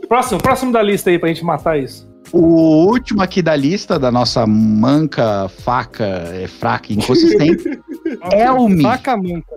[0.08, 2.09] próximo, próximo da lista aí pra gente matar isso.
[2.32, 7.80] O último aqui da lista da nossa manca, faca, é, fraca e inconsistente,
[8.32, 8.82] Elmi.
[8.82, 9.54] Faca manca.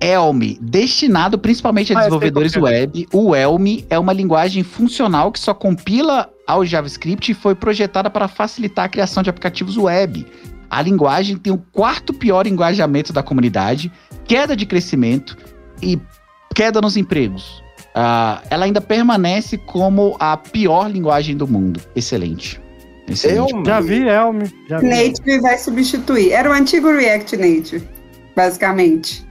[0.00, 5.40] Elmi, destinado principalmente a Ah, sei desenvolvedores web, o Elmi é uma linguagem funcional que
[5.40, 10.26] só compila ao JavaScript e foi projetada para facilitar a criação de aplicativos web.
[10.68, 13.90] A linguagem tem o quarto pior engajamento da comunidade,
[14.24, 15.36] queda de crescimento
[15.80, 15.98] e
[16.54, 17.62] queda nos empregos.
[17.98, 21.80] Ah, ela ainda permanece como a pior linguagem do mundo.
[21.96, 22.60] Excelente.
[23.08, 23.52] Excelente.
[23.54, 23.64] Elmi?
[23.66, 24.42] Já vi Elm.
[24.68, 24.86] Já vi.
[24.88, 26.32] Native vai substituir.
[26.32, 27.88] Era o antigo React Native,
[28.36, 29.24] basicamente.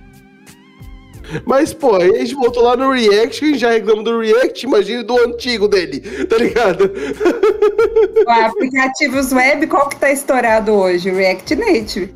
[1.45, 5.03] Mas, pô, aí a gente voltou lá no React, gente já reclama do React, imagina
[5.03, 6.91] do antigo dele, tá ligado?
[8.25, 11.09] O aplicativos web, qual que tá estourado hoje?
[11.11, 12.13] O React Native.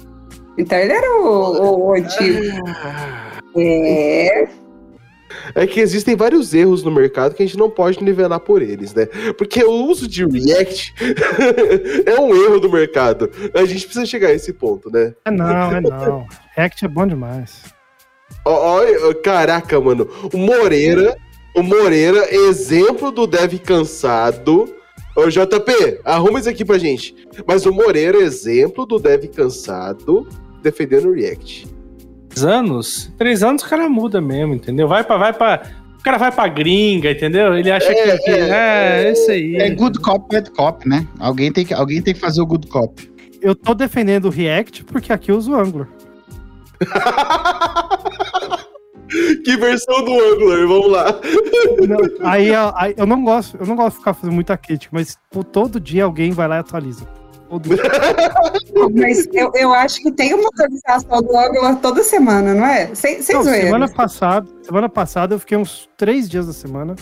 [0.57, 2.39] Então ele era o, o- o antigo.
[3.57, 4.47] É.
[5.55, 8.93] É que existem vários erros no mercado que a gente não pode nivelar por eles,
[8.93, 9.05] né?
[9.37, 10.93] Porque o uso de React
[12.05, 13.29] é um erro do mercado.
[13.53, 15.13] A gente precisa chegar a esse ponto, né?
[15.25, 16.27] É não, é não.
[16.55, 17.63] React é bom demais.
[18.45, 20.07] Ó, ó, caraca, mano.
[20.33, 21.17] O Moreira,
[21.55, 24.75] o Moreira, exemplo do dev cansado.
[25.15, 27.15] Ô, JP, arruma isso aqui pra gente.
[27.45, 30.27] Mas o Moreira, exemplo do dev cansado
[30.61, 31.78] defendendo o React.
[32.39, 33.11] Três anos?
[33.17, 34.87] Três anos o cara muda mesmo, entendeu?
[34.87, 35.17] Vai pra.
[35.17, 35.61] Vai pra
[35.99, 37.57] o cara vai pra gringa, entendeu?
[37.57, 38.23] Ele acha É, que.
[38.23, 39.55] que- é, É, é, isso aí.
[39.57, 41.05] É good cop, bad cop, né?
[41.19, 43.11] Alguém tem que, alguém tem que fazer o good cop.
[43.41, 45.89] Eu tô defendendo o React porque aqui eu uso o Angular.
[49.43, 50.67] que versão do Angular?
[50.67, 51.05] Vamos lá.
[51.87, 54.91] Não, aí, ó, aí eu não gosto, eu não gosto de ficar fazendo muita crítica,
[54.95, 57.05] mas pô, todo dia alguém vai lá e atualiza.
[57.49, 57.77] Todo dia.
[58.93, 62.93] Mas eu, eu acho que tem uma atualização do Angular toda semana, não é?
[62.93, 63.65] Sem, sem Não, zoeira.
[63.65, 66.95] semana passada, semana passada eu fiquei uns três dias da semana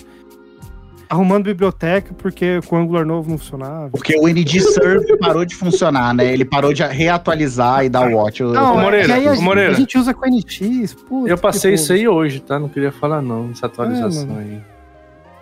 [1.09, 3.89] arrumando biblioteca porque com o Angular novo não funcionava.
[3.91, 6.31] Porque o NG Serve parou de funcionar, né?
[6.33, 8.41] Ele parou de reatualizar e dar watch.
[8.41, 9.71] Eu- Não, Ô, é Moreira, a, Moreira.
[9.71, 10.93] a gente usa com NX.
[10.95, 12.59] putz, Eu passei isso aí hoje, tá?
[12.59, 14.39] Não queria falar, não, essa atualização mano.
[14.39, 14.61] aí.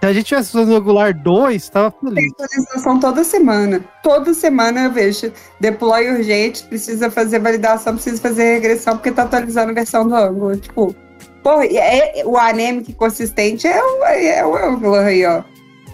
[0.06, 2.16] Se a gente tivesse usando o Angular 2, tava feliz.
[2.16, 3.84] Tem atualização toda semana.
[4.04, 5.32] Toda semana eu vejo.
[5.60, 10.58] Deploy urgente, precisa fazer validação, precisa fazer regressão, porque tá atualizando a versão do Angular.
[10.58, 10.96] Tipo,
[11.42, 15.42] pô, é, o anemic consistente é o, é o Angular aí, ó.
[15.42, 15.48] Tá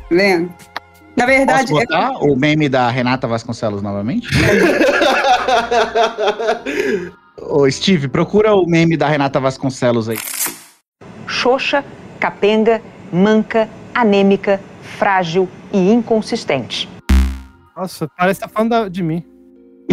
[0.09, 0.53] Vendo?
[1.16, 4.28] Na verdade, Posso é- botar o meme da Renata Vasconcelos novamente?
[7.39, 10.20] Ô, Steve, procura o meme da Renata Vasconcelos aí.
[11.28, 11.86] Xoxa,
[12.20, 12.82] capenga,
[13.12, 16.88] manca, anêmica, frágil e inconsistente.
[17.76, 19.24] Nossa, parece que tá falando de mim.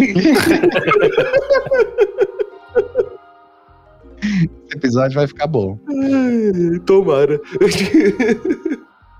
[4.21, 5.77] Esse episódio vai ficar bom.
[6.85, 7.39] Tomara.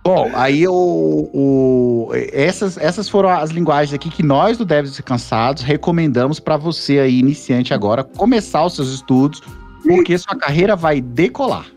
[0.01, 5.61] Bom, aí o, o- essas, essas foram as linguagens aqui que nós do Devs Cansados
[5.61, 9.41] recomendamos para você aí, iniciante agora, começar os seus estudos,
[9.83, 11.67] porque sua carreira vai decolar.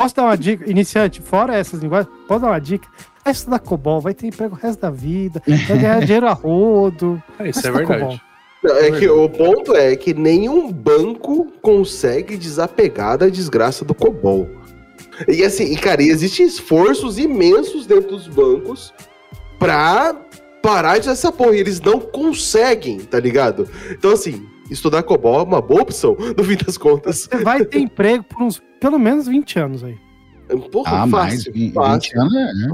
[0.00, 0.70] Posso dar uma dica?
[0.70, 2.88] Iniciante, fora essas linguagens, posso dar uma dica?
[3.22, 7.22] Vai estudar COBOL, vai ter emprego o resto da vida, vai ganhar dinheiro a rodo.
[7.38, 8.22] É, isso é verdade.
[8.64, 14.48] Não, é que o ponto é que nenhum banco consegue desapegar da desgraça do COBOL.
[15.28, 18.94] E assim, cara, e existem esforços imensos dentro dos bancos
[19.58, 20.16] pra
[20.62, 21.56] parar de essa porra.
[21.56, 23.68] E eles não conseguem, tá ligado?
[23.90, 27.28] Então, assim, estudar COBOL é uma boa opção, no fim das contas.
[27.30, 29.96] Você vai ter emprego por uns pelo menos 20 anos aí.
[30.72, 31.34] Porra, Ah, mais.
[31.44, 32.20] fácil, 20 fácil.
[32.20, 32.68] anos, é, né?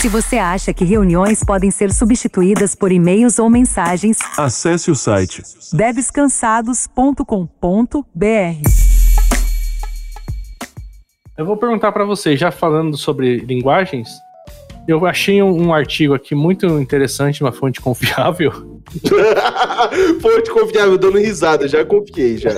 [0.00, 5.42] Se você acha que reuniões podem ser substituídas por e-mails ou mensagens, Acesse o site
[5.72, 8.68] debescansados.com.br.
[11.38, 14.08] Eu vou perguntar pra vocês, já falando sobre linguagens,
[14.86, 18.50] eu achei um, um artigo aqui muito interessante, uma fonte confiável.
[20.20, 22.50] Fonte confiável, dando risada, já confiei, já.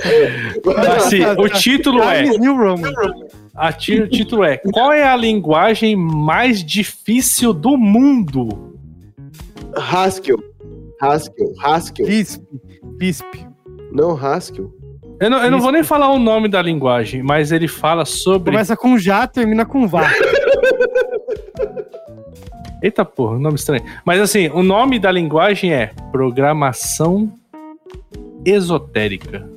[0.97, 2.23] Assim, o título é.
[2.23, 2.93] Times New Roman.
[3.55, 8.75] A o título é Qual é a linguagem mais difícil do mundo?
[9.77, 10.43] Haskell.
[11.01, 12.07] Haskell, Haskell.
[12.07, 12.43] Lisp.
[12.99, 13.27] Lisp.
[13.93, 14.73] Não, Haskell.
[15.21, 18.51] Eu não, eu não vou nem falar o nome da linguagem, mas ele fala sobre.
[18.51, 20.11] Começa com já, termina com vá.
[22.85, 23.83] Eita porra, nome estranho.
[24.05, 27.33] Mas assim, o nome da linguagem é Programação
[28.45, 29.49] Esotérica.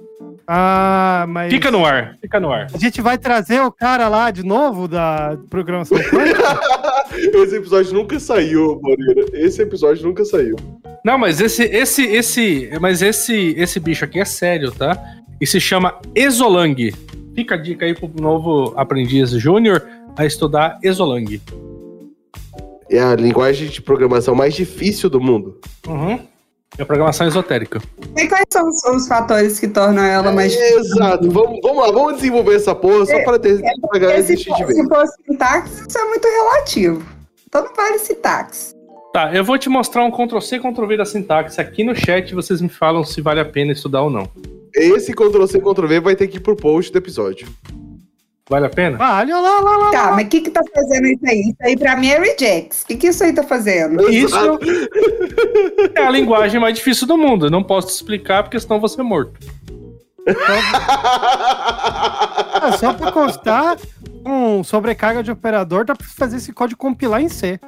[0.47, 1.51] Ah, mas.
[1.51, 2.67] Fica no ar, fica no ar.
[2.73, 6.57] A gente vai trazer o cara lá de novo da programação quântica?
[7.43, 9.25] Esse episódio nunca saiu, Moreira.
[9.33, 10.55] Esse episódio nunca saiu.
[11.03, 14.97] Não, mas esse, esse, esse, mas esse, esse bicho aqui é sério, tá?
[15.41, 16.93] E se chama Exolang.
[17.35, 21.41] Fica a dica aí pro novo aprendiz júnior a estudar Exolang.
[22.89, 25.59] É a linguagem de programação mais difícil do mundo.
[25.87, 26.19] Uhum.
[26.77, 27.81] É programação esotérica.
[28.15, 31.29] E quais são os, os fatores que tornam ela mais Exato.
[31.31, 33.59] Vamos, vamos lá, vamos desenvolver essa porra só para ter
[33.89, 34.73] pra galera se, de ver.
[34.73, 37.03] se for sintaxe, isso é muito relativo.
[37.47, 38.75] Então não vale sintaxe.
[39.13, 41.59] Tá, eu vou te mostrar um Ctrl-C, Ctrl-V da sintaxe.
[41.59, 44.29] Aqui no chat vocês me falam se vale a pena estudar ou não.
[44.75, 47.47] Esse Ctrl-C, Ctrl-V vai ter que ir pro post do episódio.
[48.49, 48.97] Vale a pena?
[48.97, 49.91] Vale, olha lá, lá, lá.
[49.91, 51.41] Tá, mas o que que tá fazendo isso aí?
[51.41, 52.83] Isso aí pra mim é rejects.
[52.83, 54.09] O que que isso aí tá fazendo?
[54.09, 54.35] Isso
[55.93, 57.47] é a linguagem mais difícil do mundo.
[57.47, 59.37] Eu não posso te explicar porque senão vou ser morto.
[62.59, 63.77] Ah, só pra constar,
[64.23, 67.59] com sobrecarga de operador, dá pra fazer esse código compilar em C.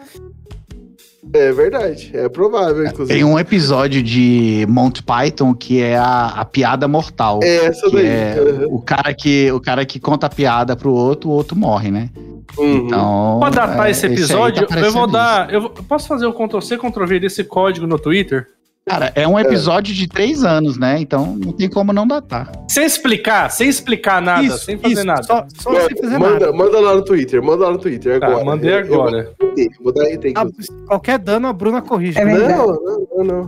[1.32, 3.13] É verdade, é provável, inclusive.
[3.19, 7.39] Tem um episódio de Monty Python que é a, a piada mortal.
[7.43, 8.05] É essa que daí.
[8.07, 8.75] é Uhum.
[8.75, 12.09] o, cara que, o cara que conta a piada pro outro, o outro morre, né?
[12.57, 12.77] Uhum.
[12.88, 13.38] Então.
[13.39, 15.53] Pra datar é, esse aí tá episódio, eu vou dar.
[15.53, 18.47] Eu posso fazer o Ctrl-C, Ctrl-V desse código no Twitter?
[18.90, 21.00] Cara, é um episódio de três anos, né?
[21.00, 22.52] Então não tem como não datar.
[22.68, 25.24] Sem explicar, sem explicar nada, Isso, sem fazer isso, nada.
[25.24, 26.54] Só, só Manda, sem fazer manda, nada.
[26.54, 28.44] manda lá no Twitter, manda lá no Twitter Tá, agora.
[28.46, 29.34] mandei Eu- eu agora.
[29.40, 30.46] vou- eu vou dar RT, Ah,
[30.88, 32.18] qualquer dano, a Bruna corrige.
[32.20, 32.54] É verdade.
[32.54, 33.48] Não, não, não, não.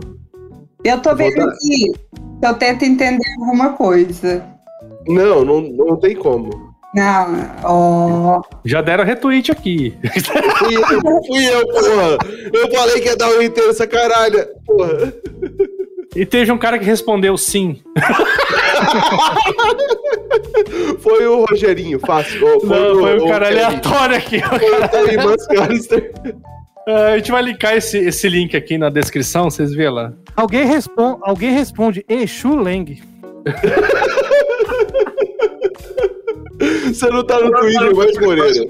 [0.84, 1.44] Eu tô vendo dar.
[1.48, 1.92] aqui,
[2.42, 4.44] eu tento entender alguma coisa.
[5.08, 6.71] Não, não, não tem como.
[6.94, 8.42] Não, ó.
[8.64, 9.94] Já deram retweet aqui.
[10.58, 12.18] Fui eu, fui eu, porra.
[12.52, 14.46] Eu falei que ia dar um RT nessa caralho.
[14.66, 15.12] Porra.
[16.14, 17.80] E teve um cara que respondeu sim.
[21.00, 22.44] Foi o Rogerinho, fácil.
[22.46, 23.60] Ô, Não, foi um cara Kevin.
[23.62, 24.40] aleatório aqui.
[24.42, 26.12] Foi o Mascalister.
[26.84, 30.12] Ah, a gente vai linkar esse, esse link aqui na descrição, vocês vê lá.
[30.34, 33.00] Alguém, respon alguém responde Exu Leng.
[36.98, 38.64] Você não tá no Twitter mais, Moreira.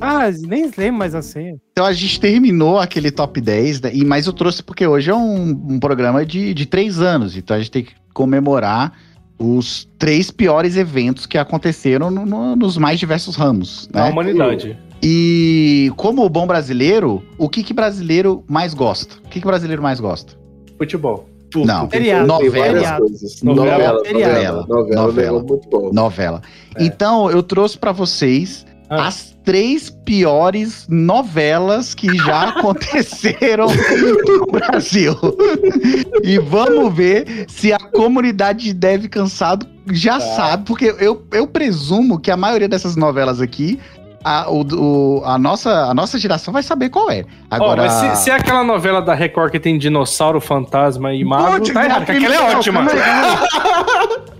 [0.00, 1.56] Ah, nem lembro mais a senha.
[1.72, 3.90] Então a gente terminou aquele top 10, né?
[3.94, 7.36] E, mas eu trouxe porque hoje é um, um programa de, de três anos.
[7.36, 8.92] Então a gente tem que comemorar
[9.38, 13.88] os três piores eventos que aconteceram no- no- nos mais diversos ramos.
[13.92, 14.10] Na Né?
[14.10, 14.78] humanidade.
[15.02, 19.14] E como bom brasileiro, o que que brasileiro mais gosta?
[19.24, 20.34] O que que brasileiro mais gosta?
[20.76, 21.29] Futebol.
[21.58, 22.26] Não, Feriado.
[22.26, 22.98] Novela.
[22.98, 23.42] coisas.
[23.42, 23.64] Novela.
[23.72, 25.02] Novela, novela, novela, Novela.
[25.06, 25.90] novela, muito bom.
[25.92, 26.42] Novela.
[26.76, 26.84] É.
[26.84, 29.06] Então eu trouxe pra vocês Ah.
[29.08, 35.14] as três piores novelas que já aconteceram no Brasil.
[36.22, 40.36] E vamos ver se a comunidade de Deve Cansado já Tá.
[40.36, 43.78] sabe, porque eu, eu presumo que a maioria dessas novelas aqui,
[44.22, 44.62] a, o-
[45.18, 47.24] o- a, nossa, a nossa geração vai saber qual é.
[47.50, 51.56] Agora, mas se, se é aquela novela da Record que tem dinossauro, fantasma e mago,
[51.56, 52.82] Putz, tá errado, aquela é ótima.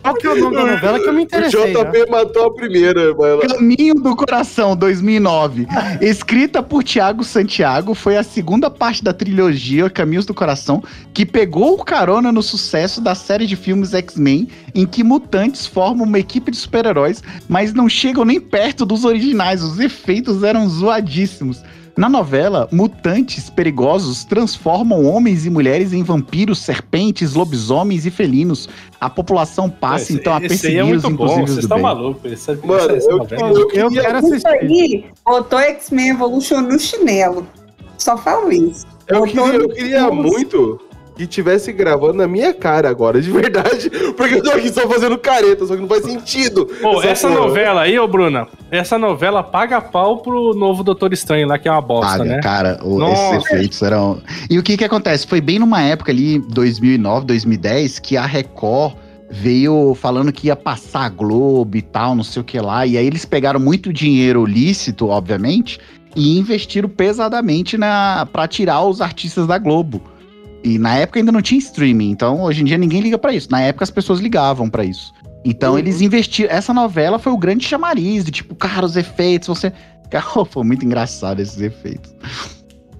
[0.03, 1.72] Qual que é o nome da novela que eu me O interessei?
[1.74, 1.85] já?
[1.85, 3.47] JP matou a primeira, lá.
[3.49, 5.66] Caminho do Coração 2009,
[6.01, 11.74] escrita por Tiago Santiago, foi a segunda parte da trilogia Caminhos do Coração, que pegou
[11.74, 16.51] o carona no sucesso da série de filmes X-Men, em que mutantes formam uma equipe
[16.51, 19.62] de super-heróis, mas não chegam nem perto dos originais.
[19.62, 21.62] Os efeitos eram zoadíssimos.
[21.97, 28.68] Na novela, mutantes perigosos transformam homens e mulheres em vampiros, serpentes, lobisomens e felinos.
[28.99, 31.83] A população passa Esse- então a aí perseguir é os impossíveis vocês do estão bem.
[31.85, 32.33] malucos.
[32.33, 34.47] Essa, Mano, essa, essa eu- eu Eu quero Isso assistir.
[34.49, 37.47] aí, botou X-Men Evolution no chinelo.
[37.99, 38.87] Só falo isso.
[39.07, 40.81] Eu Botou queria, eu queria muito
[41.21, 43.91] que tivesse gravando na minha cara agora, de verdade.
[44.16, 46.66] Porque eu tô aqui só fazendo careta, só que não faz sentido.
[46.81, 47.41] Pô, essa porra.
[47.41, 51.71] novela aí, ô Bruna, essa novela paga pau pro novo Doutor Estranho lá, que é
[51.71, 52.41] uma bosta, Paga, né?
[52.41, 53.37] cara, o- Nossa.
[53.37, 54.23] esses efeitos eram.
[54.49, 55.27] E o que que acontece?
[55.27, 58.95] Foi bem numa época ali, 2009, 2010, que a Record
[59.31, 62.87] veio falando que ia passar a Globo e tal, não sei o que lá.
[62.87, 65.79] E aí eles pegaram muito dinheiro lícito, obviamente,
[66.16, 70.03] e investiram pesadamente na para tirar os artistas da Globo.
[70.62, 73.50] E na época ainda não tinha streaming, então hoje em dia ninguém liga pra isso.
[73.50, 75.12] Na época as pessoas ligavam pra isso.
[75.44, 76.52] Então eles investiram.
[76.52, 79.72] Essa novela foi o grande chamariz de tipo, cara, os efeitos, você.
[80.11, 82.12] Cara, foi muito engraçado esses efeitos.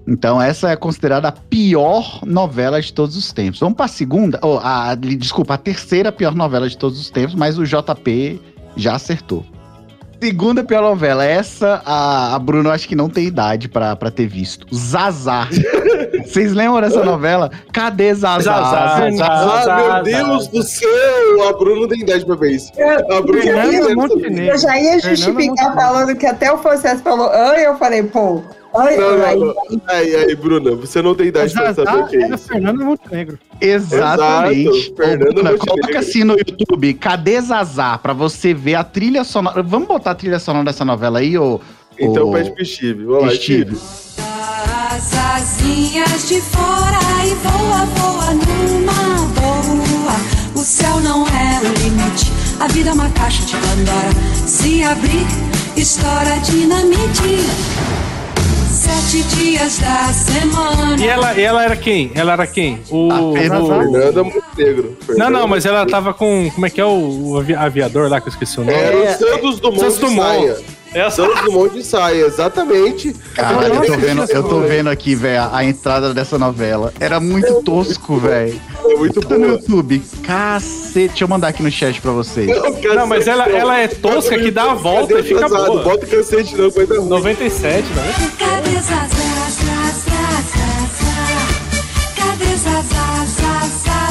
[0.07, 3.59] Então, essa é considerada a pior novela de todos os tempos.
[3.59, 4.39] Vamos pra segunda.
[4.41, 8.41] Oh, a, desculpa, a terceira pior novela de todos os tempos, mas o JP
[8.75, 9.45] já acertou.
[10.21, 11.23] Segunda pior novela.
[11.23, 14.65] Essa, a, a Bruno acho que não tem idade pra, pra ter visto.
[14.73, 15.47] Zazá.
[16.25, 17.51] Vocês lembram dessa novela?
[17.71, 18.39] Cadê Zazá?
[18.41, 19.75] Zazá, Zazá.
[19.75, 21.49] Ah, meu Deus do céu!
[21.49, 22.71] A Bruna não tem idade pra ver isso.
[22.79, 24.47] A Bruna não tem.
[24.47, 28.41] Eu já ia justificar falando que até o processo falou, ai, eu falei, pô,
[28.73, 29.53] ai, Não, não, ai, não.
[29.87, 32.47] Aí, aí, Bruna, você não tem idade pra saber o que é era isso.
[32.47, 33.39] Fernanda Montenegro.
[33.59, 34.69] Exatamente.
[34.69, 35.75] Exato, Fernanda Ô, Bruna, Montenegro.
[35.81, 37.97] coloca assim no YouTube, cadê Zazá?
[37.97, 39.61] Pra você ver a trilha sonora.
[39.61, 41.59] Vamos botar a trilha sonora dessa novela aí, ô?
[41.99, 43.03] Então ô, pede pro Steve.
[43.03, 43.75] Vamos lá, Steve.
[43.75, 44.10] Steve.
[44.93, 50.15] As asinhas de fora e voa, voa numa boa.
[50.55, 54.09] O céu não é o limite, a vida é uma caixa de Pandora.
[54.45, 55.25] Se abrir,
[55.77, 57.39] estoura dinamite.
[58.69, 60.97] Sete dias da semana.
[60.99, 62.11] E ela, ela era quem?
[62.13, 62.81] Ela era quem?
[62.89, 63.09] O.
[63.11, 64.97] A Fernanda- Montenegro.
[65.15, 66.49] Não, não, mas ela tava com.
[66.53, 68.73] Como é que é o, o avi- aviador lá que eu esqueci o nome?
[68.77, 70.65] Era o Santos Dumont Santos de Dumont.
[70.93, 71.11] Saia.
[71.11, 73.13] Santos Dumont de saia, exatamente.
[73.33, 76.93] Caralho, eu tô vendo, eu tô vendo aqui, velho, a entrada dessa novela.
[76.99, 78.59] Era muito tosco, velho.
[78.83, 79.47] É muito Tá no.
[79.47, 80.01] YouTube.
[80.23, 82.47] Cacete, deixa eu mandar aqui no chat pra vocês.
[82.95, 85.83] Não, mas ela, ela é tosca que dá a volta e fica Pesado, boa.
[85.83, 87.07] Bota o cacete não, coisa ruim.
[87.07, 88.37] 97, 97.
[88.37, 89.05] Cadê Zazá,
[89.61, 91.21] Zazá, Zazá?
[92.17, 94.07] Cadê Zazá, Zazá,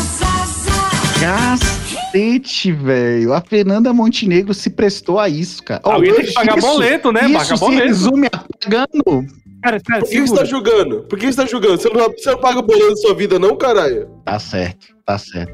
[1.18, 1.79] Zazá?
[2.12, 3.32] Cacete, velho.
[3.32, 5.80] A Fernanda Montenegro se prestou a isso, cara.
[5.84, 7.20] Alguém tem que pagar isso- boleto, né?
[7.24, 7.86] Isso Paga se boleto.
[7.86, 9.26] resume a pagando.
[9.62, 10.40] Cara, espera, Por que você segura.
[10.40, 11.02] tá julgando?
[11.04, 11.76] Por que você tá julgando?
[11.80, 14.08] Você não, você não paga o boleto da sua vida, não, caralho?
[14.24, 15.52] Tá certo, tá certo.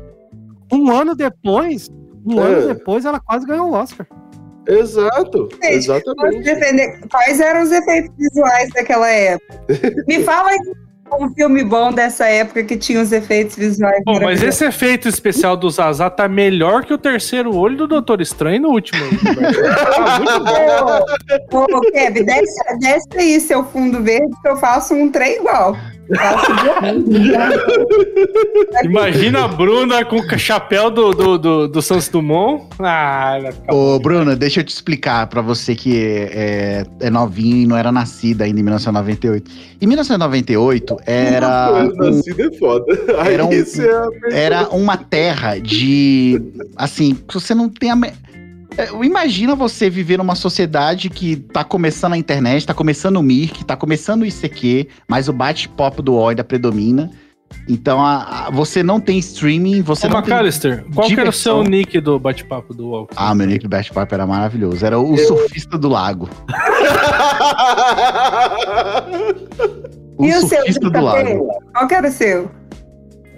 [0.73, 1.91] Um ano depois,
[2.25, 2.45] um É.
[2.47, 4.07] ano depois, ela quase ganhou o Oscar.
[4.69, 5.49] Exato.
[5.63, 7.09] Exatamente.
[7.11, 9.65] Quais eram os efeitos visuais daquela época?
[10.09, 10.59] Me fala aí
[11.13, 14.03] um filme bom dessa época que tinha os efeitos visuais.
[14.05, 18.21] Pô, mas esse efeito especial do Zazá tá melhor que o terceiro olho do Doutor
[18.21, 19.01] Estranho no último.
[19.23, 21.59] tá muito bom.
[21.59, 25.77] Ô, ô, Kevin, desce, desce aí seu fundo verde que eu faço um trem igual.
[28.85, 32.67] Imagina a Bruna com o chapéu do, do, do, do Santos Dumont.
[32.79, 33.39] Ah,
[33.71, 37.77] Ô, Bruno, deixa eu te explicar pra você que é, é, é novinho e não
[37.77, 39.51] era nascida ainda em 1998.
[39.81, 41.73] Em 1998 era.
[41.85, 42.85] um- Nascido é foda.
[43.19, 46.41] Aí Era um- é era uma terra de.
[46.77, 47.97] Assim, que você não tem a.
[47.97, 48.13] me- É,
[49.03, 53.75] Imagina você viver numa sociedade que tá começando a internet, tá começando o Mirk, tá
[53.77, 57.11] começando o ICQ, mas o bate-pop do UOL ainda predomina.
[57.69, 60.31] Então a- a- você não tem streaming, você Ô, não tem.
[60.33, 63.15] McAllister, qual que era o seu nick do bate-papo do Walk?
[63.17, 64.85] Ah, meu nick do bate-papo era maravilhoso.
[64.85, 66.29] Era o surfista do lago.
[70.19, 71.49] O E o seu, surfista do lago.
[71.75, 72.51] Qual que era o seu?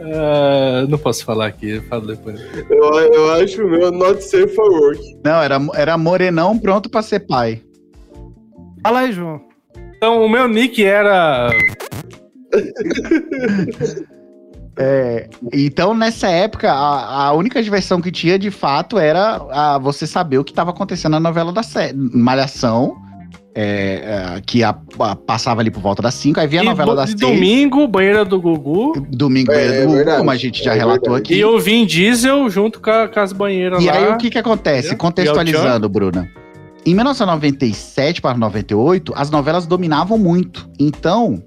[0.00, 2.40] Ah, não posso falar aqui, eu falo depois.
[2.70, 5.00] eu, eu acho o meu not safe for work.
[5.24, 7.62] Não, era, era morenão pronto pra ser pai.
[8.82, 9.40] Fala aí, João.
[9.96, 11.50] Então, o meu nick era.
[14.80, 20.06] É, então, nessa época, a, a única diversão que tinha, de fato, era a, você
[20.06, 21.96] saber o que estava acontecendo na novela da série.
[21.96, 22.96] Malhação,
[23.54, 26.68] é, é, que a- a- passava ali por volta das 5, aí vinha a E
[26.68, 27.32] novela do- das de 6.
[27.34, 28.92] domingo, banheira do Gugu.
[29.10, 30.18] Domingo, É, Banheira é do Gugu, verdade.
[30.18, 31.22] como a gente já É relatou verdade.
[31.22, 31.34] aqui.
[31.34, 33.92] E eu vim diesel junto com, a- com as banheiras E lá.
[33.94, 34.94] aí, o que que acontece?
[34.96, 36.28] Contextualizando, Bruna.
[36.86, 40.68] Em 1997 para 98, as novelas dominavam muito.
[40.78, 41.42] Então,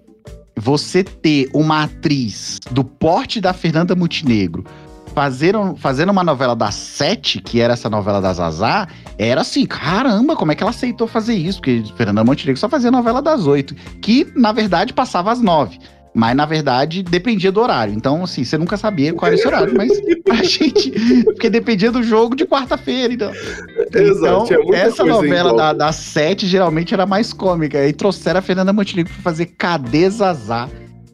[0.56, 4.64] você ter uma atriz do porte da Fernanda Montenegro
[5.14, 10.36] fazendo, fazendo uma novela das sete, que era essa novela da Zazá, era assim, caramba,
[10.36, 11.60] como é que ela aceitou fazer isso?
[11.60, 15.80] Porque Fernanda Montenegro só fazia novela das oito, que na verdade passava às nove.
[16.14, 17.94] Mas, na verdade, dependia do horário.
[17.94, 19.74] Então, assim, você nunca sabia qual era esse horário.
[19.78, 19.90] Mas
[20.30, 20.92] a gente.
[21.24, 23.14] Porque dependia do jogo de quarta-feira.
[23.14, 23.32] Então,
[23.94, 27.78] Exato, então essa novela da, das sete geralmente era mais cômica.
[27.78, 30.68] Aí trouxeram a Fernanda Montenegro pra fazer Cadê Zazá?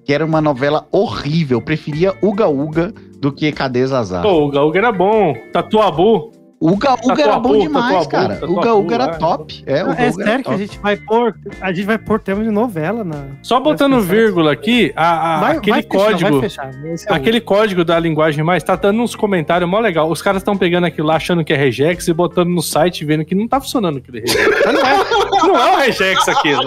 [0.08, 1.58] que era uma novela horrível.
[1.58, 4.22] Eu preferia Uga Uga do que Cadê Zazar.
[4.22, 5.34] Pô, o Gaúga era bom.
[5.52, 6.32] Tatuabu.
[6.60, 8.34] Uga Uga era bom demais, cara.
[8.36, 9.08] Tatuabu, Uga Uga era é.
[9.18, 9.64] top.
[9.68, 11.36] É, Uga É sério que a gente vai pôr.
[11.62, 13.26] A gente vai pôr tema de novela na.
[13.44, 14.08] Só botando fechar.
[14.16, 16.32] vírgula aqui, a- a- Vai- aquele vai fechar, código.
[16.32, 16.70] vai fechar.
[16.86, 20.10] Esse é o- Aquele código da linguagem mais tá dando uns comentários mó legal.
[20.10, 23.24] Os caras estão pegando aquilo lá achando que é regex e botando no site vendo
[23.24, 24.66] que não tá funcionando aquele regex.
[24.66, 26.64] Não é, não é um regex aquilo.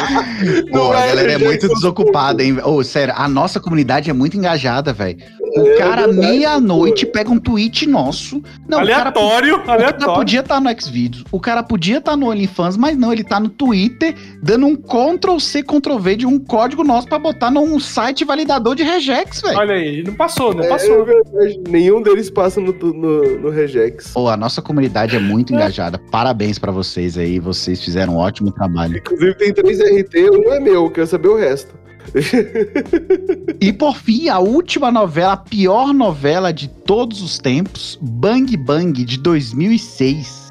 [0.71, 2.59] Pô, a é galera é muito desocupada, hein?
[2.65, 5.19] Ô, sério, a nossa comunidade é muito engajada, velho.
[5.57, 8.41] O cara, verdade, meia-noite, pega um tweet nosso.
[8.69, 12.28] Não, o cara, aleatório, o cara podia estar no Xvideos, o cara podia estar no
[12.31, 17.09] OnlyFans, mas não, ele tá no Twitter dando um Ctrl-C, Ctrl-V de um código nosso
[17.09, 19.59] pra botar num site validador de regex, velho.
[19.59, 21.05] Olha aí, não passou, não É passou.
[21.05, 24.12] verdade, nenhum deles passa no, no, no Regex.
[24.12, 25.98] Pô, a nossa comunidade é muito engajada.
[26.11, 28.97] Parabéns pra vocês aí, vocês fizeram um ótimo trabalho.
[28.98, 31.74] Inclusive tem três RT, um é meu, quero saber o resto.
[33.60, 39.05] E por fim, a última novela, a pior novela de todos os tempos, Bang Bang,
[39.05, 40.51] de 2006.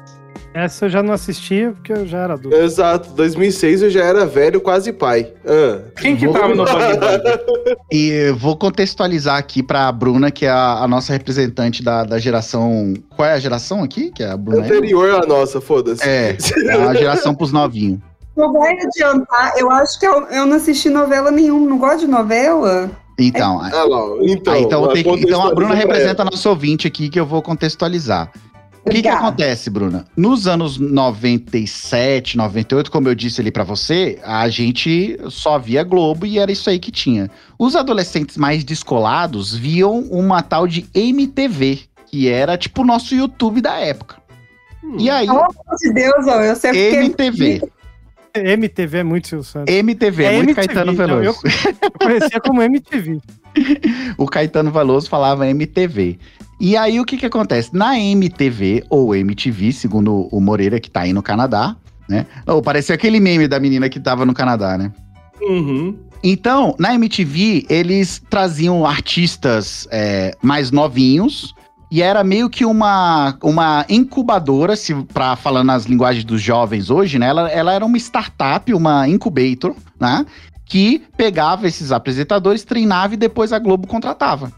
[0.52, 2.56] Essa eu já não assistia porque eu já era adulto.
[2.56, 5.32] Exato, 2006 eu já era velho, quase pai.
[5.46, 7.22] Ah, Quem que tava no Bang Bang?
[7.92, 12.18] E eu vou contextualizar aqui pra Bruna, que é a, a nossa representante da, da
[12.18, 12.94] geração.
[13.16, 14.10] Qual é a geração aqui?
[14.10, 14.64] Que é a Bruna.
[14.64, 16.02] anterior à nossa, foda-se.
[16.08, 16.36] É,
[16.66, 18.00] é a geração pros novinhos.
[18.40, 19.52] Não vai adiantar.
[19.56, 21.68] Eu acho que eu, eu não assisti novela nenhuma.
[21.68, 22.90] Não gosto de novela.
[23.18, 24.18] Então, Ah então.
[24.54, 28.30] Ah, então, tem que- então a Bruna representa nosso ouvinte aqui que eu vou contextualizar.
[28.82, 30.06] O que, que acontece, Bruna?
[30.16, 36.24] Nos anos 97, 98, como eu disse ali pra você, a gente só via Globo
[36.24, 37.30] e era isso aí que tinha.
[37.58, 43.60] Os adolescentes mais descolados viam uma tal de MTV, que era tipo o nosso YouTube
[43.60, 44.16] da época.
[44.98, 46.78] E aí, Pelo amor de Deus, eu sempre
[47.58, 47.60] fiquei.
[48.34, 48.98] MTV.
[48.98, 49.74] É muito Silvio Santos.
[49.74, 51.40] MTV, é, muito MTV, Caetano então, Veloso.
[51.44, 53.20] Eu conhecia como MTV.
[54.16, 56.18] o Caetano Veloso falava MTV.
[56.60, 57.74] E aí o que que acontece?
[57.74, 61.74] Na MTV, ou MTV, segundo o Moreira, que tá aí no Canadá,
[62.08, 62.26] né?
[62.46, 64.92] Ou parecia aquele meme da menina que tava no Canadá, né?
[65.40, 65.96] Uhum.
[66.22, 71.54] Então, na MTV, eles traziam artistas é, mais novinhos.
[71.90, 77.18] E era meio que uma, uma incubadora, se para falando nas linguagens dos jovens hoje,
[77.18, 77.26] né?
[77.26, 80.24] Ela, ela era uma startup, uma incubator, né?
[80.64, 84.52] Que pegava esses apresentadores, treinava e depois a Globo contratava.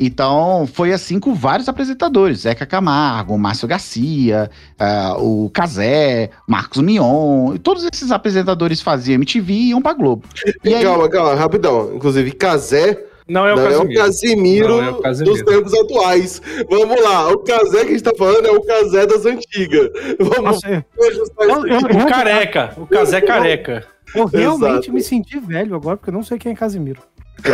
[0.00, 2.42] Então, foi assim com vários apresentadores.
[2.42, 4.48] Zeca Camargo, Márcio Garcia,
[4.78, 7.56] ah, o Cazé, Marcos Mion.
[7.56, 10.22] Todos esses apresentadores faziam MTV e iam pra Globo.
[10.62, 11.96] E aí- Calma, calma, rapidão.
[11.96, 13.98] Inclusive, Casé Não é o não é o Casimiro.
[14.00, 15.34] Casimiro Não é o Casimiro.
[15.36, 16.42] dos tempos atuais.
[16.68, 19.90] Vamos lá, o Casé que a gente tá falando é o Casé das antigas.
[20.18, 21.66] Vamos Nossa, eu, ajustar isso eu,
[21.98, 23.86] eu, O careca, o Casé careca.
[24.14, 24.92] eu realmente Exato.
[24.92, 27.02] me senti velho agora, porque eu não sei quem é Casimiro.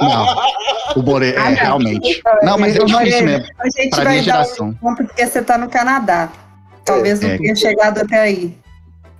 [0.00, 0.24] Não.
[0.96, 1.54] O Ah, é, não.
[1.54, 2.22] realmente.
[2.42, 3.46] Não, mas é difícil mesmo.
[3.58, 4.68] A gente Pra vai minha dar geração.
[4.68, 6.30] um ponto porque você tá no Canadá.
[6.84, 7.28] Talvez É.
[7.28, 8.54] não tenha chegado até aí.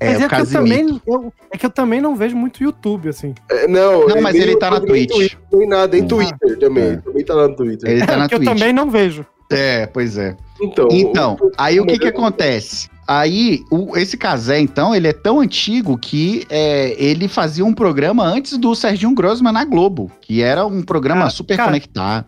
[0.04, 2.62] É, Mas o é que, eu também, eu- é que eu também não vejo muito
[2.62, 3.34] YouTube, assim.
[3.50, 5.10] É, Não, Não, mas ele tá na Twitch.
[5.10, 6.06] Twitter, Nem nada, em É.
[6.06, 6.84] Twitter também.
[6.84, 6.96] É.
[6.96, 7.90] Também tá lá no Twitter.
[7.90, 8.50] Ele tá É, na que eu Twitch.
[8.52, 9.24] também não vejo.
[9.50, 10.36] É, pois é.
[10.60, 12.88] Então, Então, aí o que que acontece?
[13.06, 18.24] Aí, o- esse Casé, então, ele é tão antigo que é, ele fazia um programa
[18.24, 22.26] antes do Serginho Grossman na Globo, que era um programa Ah, super cara- conectado.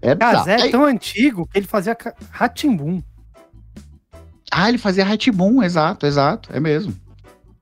[0.00, 0.36] É bizarro.
[0.46, 1.96] Casé é tão antigo que ele fazia
[2.30, 3.02] Ratimbum.
[4.58, 6.94] Ah, ele fazia Boom, exato, exato, é mesmo.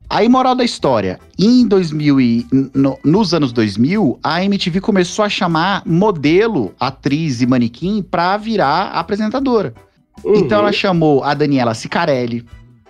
[0.09, 5.29] Aí, moral da história, em 2000 e, no- nos anos 2000, a MTV começou a
[5.29, 9.75] chamar modelo, atriz e manequim pra virar apresentadora.
[10.23, 10.37] Uhum.
[10.37, 12.47] Então ela chamou a Daniela Sicarelli,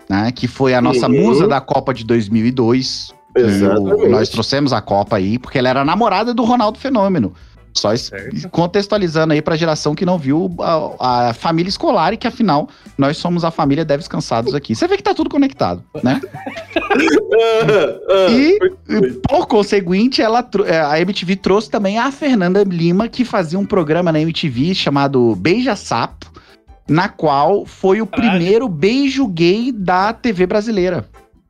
[0.06, 1.22] né, que foi a nossa Uhum.
[1.22, 3.14] musa da Copa de 2002.
[3.34, 4.04] Exatamente.
[4.04, 7.32] O- Nós trouxemos a Copa aí, porque ela era namorada do Ronaldo Fenômeno.
[7.74, 8.48] Só Certo.
[8.50, 13.16] contextualizando aí pra geração que não viu a, a família escolar e que afinal nós
[13.16, 14.74] somos a família Deves Cansados aqui.
[14.76, 16.20] Você vê que tá tudo conectado, né?
[17.36, 23.08] Ah, ah, E, e, por conseguinte, ela, é, a MTV trouxe também a Fernanda Lima,
[23.08, 26.26] que fazia um programa na MTV chamado Beija Sapo,
[26.88, 28.30] na qual foi o Caralho.
[28.30, 31.06] primeiro beijo gay da TV brasileira.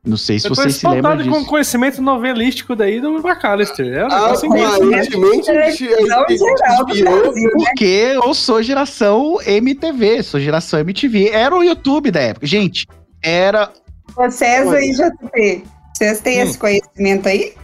[0.06, 1.50] Não sei se Eu tô vocês se lembram espantado com o disso.
[1.50, 3.86] conhecimento novelístico daí do McAllister.
[3.86, 4.74] É um negócio incrível.
[4.74, 7.46] Aparentemente, Brasil, né?
[7.52, 11.30] Porque eu sou geração MTV, sou geração MTV.
[11.30, 12.46] Era o YouTube da época.
[12.46, 12.86] Gente,
[13.22, 13.70] era.
[14.14, 15.64] Vocês aí, JP,
[15.96, 16.42] vocês têm Hum.
[16.44, 17.54] esse conhecimento aí?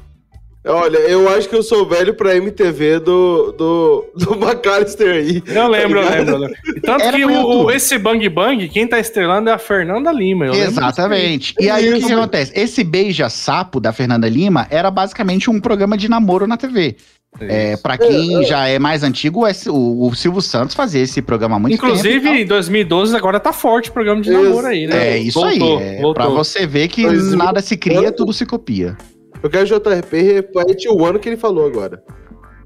[0.62, 5.43] Olha, eu acho que eu sou velho pra MTV do, do, do McAllister aí.
[5.47, 6.35] Eu lembro, eu Tá lembro.
[6.35, 6.57] eu lembro.
[6.82, 10.45] Tanto Era que o, esse Bang Bang, quem tá estrelando é a Fernanda Lima.
[10.47, 11.55] eu lembro Exatamente.
[11.59, 12.53] E aí o que, que acontece?
[12.55, 16.95] Esse beija-sapo da Fernanda Lima era basicamente um programa de namoro na TV.
[17.41, 21.57] É, para quem já é mais antigo, esse- o, o Silvio Santos fazia esse programa
[21.57, 22.35] há muito Inclusive, tempo.
[22.35, 25.12] em 2012, agora tá forte o programa de namoro aí, né?
[25.15, 25.85] É isso Voltou, aí.
[25.85, 26.15] É, voltou.
[26.15, 28.97] pra você ver que mil- nada se cria, tudo se copia.
[29.43, 32.03] Eu quero JRP repete o ano que ele falou agora.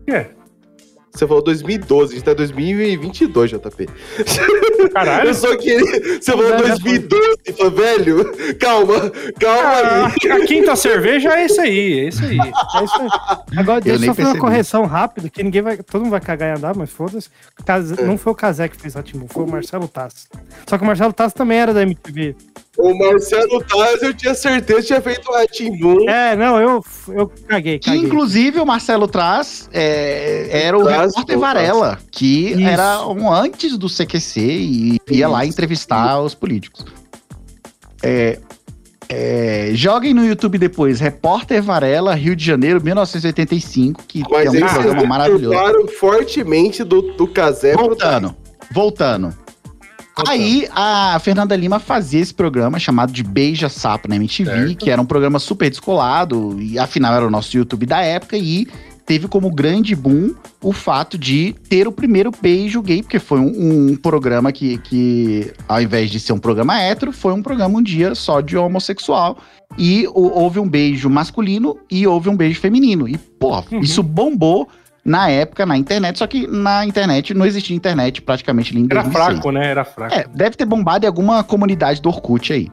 [0.08, 0.26] É.
[1.12, 3.88] Você falou 2012, a gente tá em 2022, JP.
[4.92, 5.28] Caralho.
[5.30, 6.20] Eu só queria.
[6.20, 10.30] Você falou Já- já 2012, falou, velho, calma, calma Ah, aí.
[10.32, 12.38] a quinta cerveja é isso aí, é isso aí.
[12.40, 13.08] É isso aí.
[13.56, 15.76] Agora, deixa eu só fazer uma correção rápida, que ninguém vai.
[15.76, 17.28] Todo mundo vai cagar e andar, mas foda-se.
[17.64, 20.26] Caz- Não foi o Kazé que fez Ratimbun, foi o Marcelo Tassi.
[20.68, 22.34] Só que o Marcelo Tassi também era da MTV.
[22.76, 26.08] O Marcelo Taz, eu tinha certeza que tinha feito o Ratimbun.
[26.08, 28.04] É, não, eu, eu caguei, Que caguei.
[28.04, 32.60] inclusive o Marcelo Traz é, era o Traz, repórter Varela, que Isso.
[32.62, 36.84] era um antes do CQC e ia lá entrevistar os políticos.
[38.02, 38.38] É,
[39.08, 44.68] é, joguem no YouTube depois, Repórter Varela, Rio de Janeiro, 1985, que Mas é um
[44.68, 45.54] programa maravilhoso.
[45.54, 48.34] falaram fortemente do, do Casé pro Voltando,
[48.72, 49.43] voltando.
[50.28, 54.76] Aí a Fernanda Lima fazia esse programa chamado de Beija Sapo na MTV, Certo.
[54.76, 58.66] que era um programa super descolado, e afinal era o nosso YouTube da época, e
[59.04, 63.90] teve como grande boom o fato de ter o primeiro beijo gay, porque foi um,
[63.92, 67.82] um programa que, que, ao invés de ser um programa hétero, foi um programa um
[67.82, 69.36] dia só de homossexual.
[69.76, 73.08] E o- houve um beijo masculino e houve um beijo feminino.
[73.08, 73.80] E, pô, Uhum.
[73.80, 74.68] isso bombou
[75.04, 79.12] na época na internet, só que na internet não existia internet praticamente em Era 2006.
[79.26, 79.70] fraco, né?
[79.70, 80.14] Era fraco.
[80.14, 82.70] É, deve ter bombado em alguma comunidade do Orkut aí.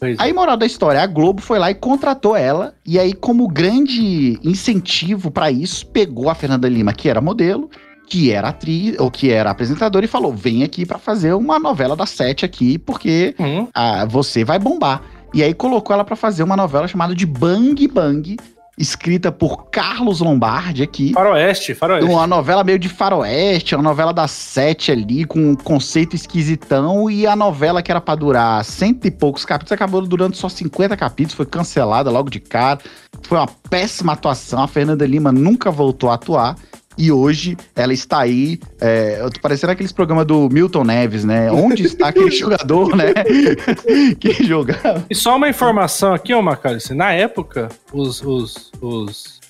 [0.00, 0.22] Pois é.
[0.22, 4.38] Aí, moral da história, a Globo foi lá e contratou ela, e aí, como grande
[4.42, 7.70] incentivo pra isso, pegou a Fernanda Lima, que era modelo,
[8.06, 11.94] que era atriz, ou que era apresentadora, e falou: vem aqui pra fazer uma novela
[11.96, 15.00] da sete aqui, porque Hum, ah, você vai bombar.
[15.32, 18.36] E aí colocou ela pra fazer uma novela chamada de Bang Bang,
[18.76, 21.12] escrita por Carlos Lombardi aqui.
[21.12, 22.10] faroeste, faroeste.
[22.10, 27.26] Uma novela meio de faroeste, uma novela das sete ali, com um conceito esquisitão, e
[27.26, 31.34] a novela que era pra durar cento e poucos capítulos, acabou durando só 50 capítulos,
[31.34, 32.80] foi cancelada logo de cara.
[33.22, 36.56] Foi uma péssima atuação, a Fernanda Lima nunca voltou a atuar.
[36.96, 41.50] E hoje ela está aí, é, eu tô parecendo aqueles programas do Milton Neves, né?
[41.50, 43.12] Onde está aquele jogador, né?
[44.18, 45.04] que jogava.
[45.10, 46.94] E só uma informação aqui, ô Macalice.
[46.94, 49.42] Na época, os, os, os.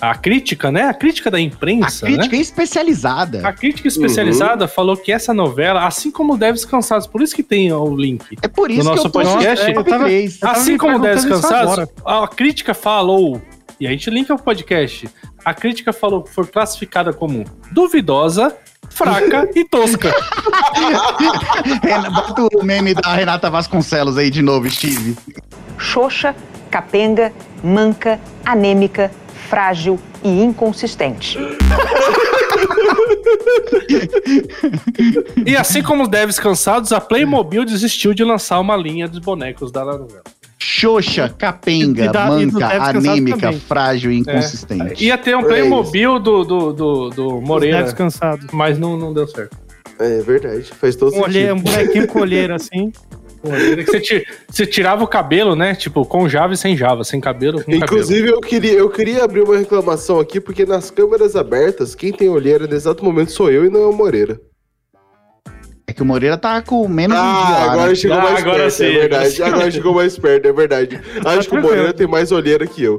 [0.00, 0.82] A crítica, né?
[0.84, 2.40] A crítica da A imprensa, crítica né?
[2.42, 3.46] especializada.
[3.46, 7.72] A crítica especializada falou que essa novela, assim como Deves Cansados, por isso que tem
[7.72, 8.36] o link.
[8.40, 10.34] É por isso No que nosso eu tô podcast, no eu top tava- 3.
[10.34, 13.42] Eu tava Assim como Deves Cansados, a crítica falou,
[13.80, 15.08] e a gente linka o podcast,
[15.44, 18.56] a crítica falou que foi classificada como duvidosa,
[18.90, 20.12] fraca e tosca.
[22.12, 25.16] Bota o meme da Renata Vasconcelos aí de novo, Steve.
[25.78, 26.34] Xoxa,
[26.70, 27.32] capenga,
[27.62, 29.10] manca, anêmica,
[29.48, 31.38] frágil e inconsistente.
[35.46, 39.70] E assim como os Deves Cansados, a Playmobil desistiu de lançar uma linha dos bonecos
[39.70, 40.37] da novela.
[40.60, 42.18] Xoxa, capenga, E e do
[42.54, 43.60] manca, anêmica, também.
[43.60, 45.04] frágil e inconsistente.
[45.04, 48.46] Ia ter um É Playmobil do, do, do, do Moreira, Neves cansados.
[48.52, 49.56] mas não, não deu certo.
[50.00, 51.54] É verdade, faz todo Um, olhe- sentido.
[51.54, 52.92] um bonequinho com olheira assim.
[53.86, 55.72] Você, ti- você tirava o cabelo, né?
[55.72, 57.84] Tipo, com Java e sem Java, sem cabelo, com cabelo.
[57.84, 62.28] Inclusive, eu queria, eu queria abrir uma reclamação aqui, porque nas câmeras abertas, quem tem
[62.28, 64.40] olheira nesse exato momento sou eu e não é o Moreira.
[65.88, 67.94] É que o Moreira tá com menos um dia Ah, lá, agora né?
[67.94, 69.30] chegou Ah, mais agora perto, sim, é verdade.
[69.30, 69.42] sim.
[69.42, 71.00] Agora chegou mais perto, é verdade.
[71.24, 71.62] Acho que o.
[71.62, 72.96] Moreira tem mais olheira que eu.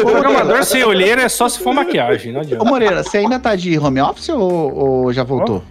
[0.00, 2.64] O programador sem olheira é só se for maquiagem, não Ô adianta.
[2.64, 5.62] Moreira, você ainda tá de home office ou, ou já voltou?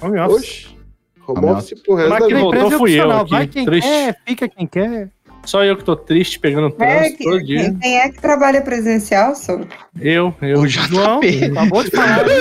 [0.00, 0.36] Home office.
[0.36, 0.78] Oxi.
[1.26, 2.40] Home office pro resto Mas da vida.
[2.40, 3.88] voltou, empresa é fui eu aqui, Vai quem triste.
[3.88, 5.08] quer, fica quem quer.
[5.44, 7.62] Só eu que tô triste, pegando É, trânsito todo dia.
[7.64, 9.58] quem, quem é que trabalha presencial, só?
[10.00, 10.60] Eu, eu.
[10.60, 11.20] O João,
[11.50, 12.24] acabou de falar.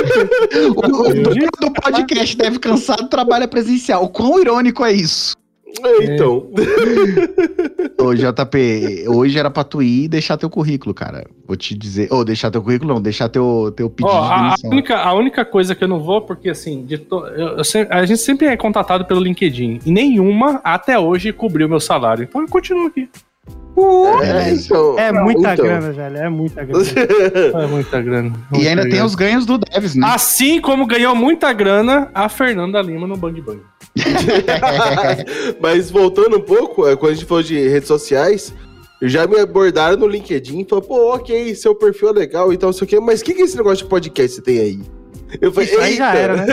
[0.57, 4.03] O, o dono do podcast deve cansado trabalha presencial.
[4.03, 5.35] O quão irônico é isso?
[5.83, 6.47] É, então.
[7.99, 11.25] Ô, JP, hoje era pra tu ir e deixar teu currículo, cara.
[11.45, 12.07] Vou te dizer.
[12.11, 14.69] Ou deixar teu currículo, não, deixar teu, teu pedido de a, a demissão.
[14.69, 17.87] única, a única coisa que eu não vou, porque assim, de to- eu- eu se-
[17.89, 19.79] a gente sempre é contatado pelo LinkedIn.
[19.85, 22.23] E nenhuma, até hoje, cobriu meu salário.
[22.23, 23.09] Então eu continuo aqui.
[23.77, 24.97] É, então.
[24.97, 25.65] É muita então.
[25.65, 26.17] grana, velho.
[26.17, 26.83] É muita grana.
[27.63, 28.33] É muita grana.
[28.51, 29.05] E muita ainda tem grana.
[29.05, 30.07] os ganhos do Devs, né?
[30.07, 33.61] Assim como ganhou muita grana a Fernanda Lima no Bang Bang.
[35.61, 38.53] Mas voltando um pouco, é, quando a gente falou de redes sociais,
[39.01, 42.69] Já me abordaram no LinkedIn e falaram, pô, ok, seu perfil é legal e tal,
[42.69, 44.41] não sei o quê, mas o que, que é esse negócio de podcast que você
[44.41, 44.81] tem aí?
[45.39, 46.45] Eu falei, Isso aí já era, né?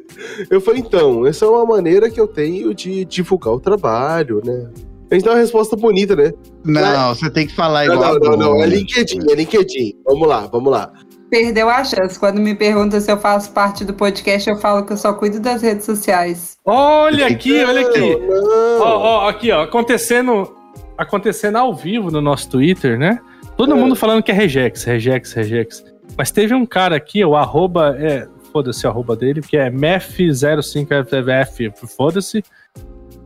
[0.50, 4.70] eu falei, então, essa é uma maneira que eu tenho de divulgar o trabalho, né?
[5.12, 6.32] A gente dá uma resposta bonita, né?
[6.64, 8.14] Não, você tem que falar Não, igual.
[8.14, 8.66] não, não, a não, é Bruna.
[8.66, 9.92] LinkedIn, é LinkedIn.
[10.06, 10.90] Vamos lá, vamos lá.
[11.30, 12.18] Perdeu a chance.
[12.18, 15.38] Quando me perguntam se eu faço parte do podcast, eu falo que eu só cuido
[15.38, 16.56] das redes sociais.
[16.64, 18.16] Olha aqui, olha aqui.
[18.16, 20.50] Não, Ó, ó, aqui, ó, acontecendo,
[20.96, 23.18] acontecendo ao vivo no nosso Twitter, né?
[23.56, 23.74] Todo É.
[23.74, 25.84] mundo falando que é regex, regex, regex.
[26.16, 31.70] Mas teve um cara aqui, o arroba, é, foda-se o arroba dele, que é mef05ff,
[31.96, 32.42] foda-se.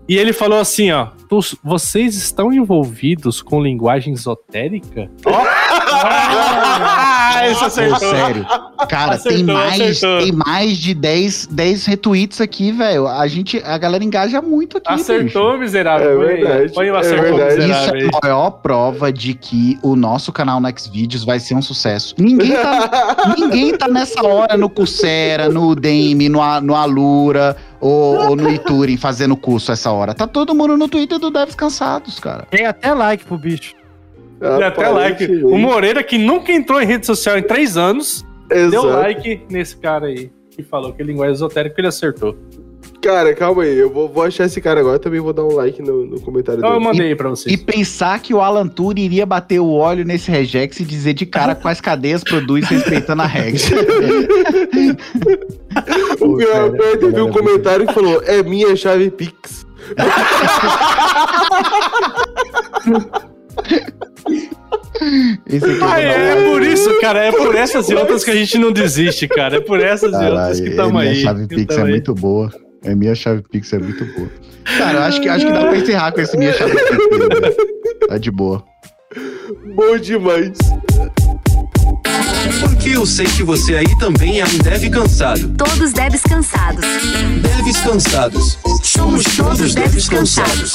[0.09, 5.11] E ele falou assim, ó, "Tus- vocês estão envolvidos com linguagem esotérica?
[5.27, 7.99] Ah, esse Pô, acertou.
[8.11, 8.47] sério.
[8.89, 10.19] Cara, tem Acertou, mais, acertou.
[10.21, 13.09] tem mais de 10, 10 retweets aqui, velho.
[13.09, 15.03] A gente, a galera engaja muito aqui, bicho.
[15.03, 16.23] Acertou, miserável.
[16.23, 17.59] É verdade, Põe o é acertou, verdade.
[17.59, 18.01] Isso miserável.
[18.01, 22.15] é a maior prova de que o nosso canal no Xvideos vai ser um sucesso.
[22.19, 28.37] Ninguém tá, ninguém tá nessa hora no Coursera, no Udemy, no, no Alura ou, ou
[28.37, 28.49] no
[28.99, 30.15] fazendo curso essa hora.
[30.15, 32.47] Tá todo mundo no Twitter do Devs Cansados, cara.
[32.51, 33.75] Tem até like pro bicho.
[34.41, 35.27] Deu até like.
[35.45, 38.87] O Moreira, que nunca entrou em rede social em três anos, deu Exato.
[38.87, 40.31] like nesse cara aí.
[40.51, 42.37] Que falou que linguagem esotérica ele acertou.
[43.03, 45.81] Cara, calma aí, eu vou, vou achar esse cara agora, também vou dar um like
[45.81, 46.89] no, no comentário Então eu dele.
[46.89, 47.55] mandei aí pra vocês.
[47.55, 51.27] E pensar que o Alan Turing iria bater o óleo nesse regex e dizer de
[51.27, 53.61] cara quais cadeias produz respeitando a regra.
[56.21, 59.67] O pior, o pior teve cara, um é comentário que falou, é minha chave Pix.
[65.47, 66.51] Esse aqui Ah, é, like.
[66.51, 67.25] por isso, cara.
[67.25, 69.57] É por essas e outras que a gente não desiste, cara.
[69.57, 71.23] É por essas e outras Caralho, que estamos minha aí.
[71.23, 71.89] chave que Pix é aí.
[71.91, 72.51] muito boa.
[72.85, 74.29] É minha chave Pix é muito boa.
[74.79, 76.91] Cara, acho que, acho que dá pra encerrar com esse minha chave Pix.
[76.91, 77.57] aí, velho.
[78.09, 78.65] Tá de boa.
[79.75, 80.53] Bom demais.
[82.61, 85.49] Porque eu sei que você aí também é um dev cansado.
[85.57, 86.85] Todos devs cansados.
[87.43, 88.59] Devs cansados.
[88.83, 90.73] Somos todos devs cansados.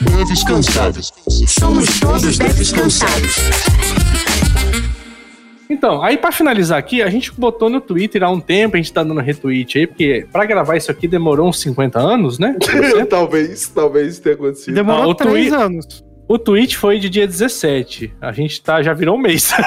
[0.00, 1.12] Devs cansados.
[1.46, 3.36] Somos todos devs cansados.
[5.70, 8.90] Então, aí pra finalizar aqui, a gente botou no Twitter há um tempo, a gente
[8.92, 12.56] tá dando retweet aí, porque pra gravar isso aqui demorou uns 50 anos, né?
[13.08, 14.74] talvez, talvez tenha acontecido.
[14.74, 16.04] Demorou Ah, o três tweet- anos.
[16.28, 18.12] O tweet foi de dia 17.
[18.20, 19.50] A gente tá, já virou um mês.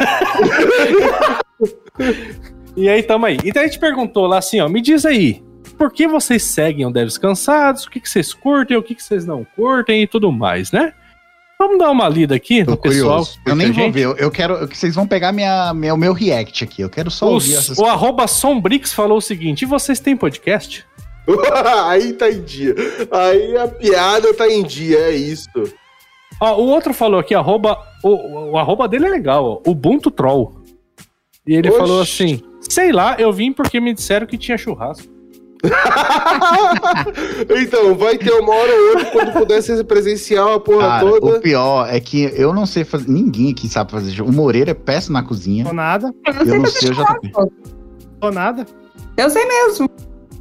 [2.77, 3.37] e aí, tamo aí.
[3.43, 5.43] Então a gente perguntou lá assim, ó, me diz aí,
[5.77, 7.85] por que vocês seguem o Devs Cansados?
[7.85, 10.93] O que, que vocês curtem, o que, que vocês não curtem e tudo mais, né?
[11.57, 13.19] Vamos dar uma lida aqui Tô no pessoal.
[13.19, 13.39] curioso.
[13.45, 13.93] Eu nem vou gente.
[13.93, 14.15] ver.
[14.17, 16.81] Eu- quero que vocês vão pegar minha, minha, o meu react aqui.
[16.81, 20.17] Eu quero só O, ouvir essas o arroba Sombrix falou o seguinte: e vocês têm
[20.17, 20.85] podcast?
[21.85, 22.73] aí tá em dia.
[23.11, 25.49] Aí a piada tá em dia, é isso.
[26.41, 30.59] Ó, o outro falou aqui, arroba, o, o arroba dele é legal, ó, Ubuntu Troll.
[31.45, 31.77] E ele Oxi.
[31.79, 35.07] falou assim: sei lá, eu vim porque me disseram que tinha churrasco.
[37.61, 41.37] então, vai ter uma hora ou outra quando puder ser presencial a porra Cara, toda.
[41.37, 43.07] o pior é que eu não sei fazer.
[43.07, 44.31] Ninguém aqui sabe fazer jogo.
[44.31, 45.63] O Moreira é péssimo na cozinha.
[45.63, 46.11] Tô nada.
[46.25, 47.51] Eu não sei, eu já tô.
[48.19, 48.65] Tô nada.
[49.15, 49.87] Eu sei mesmo.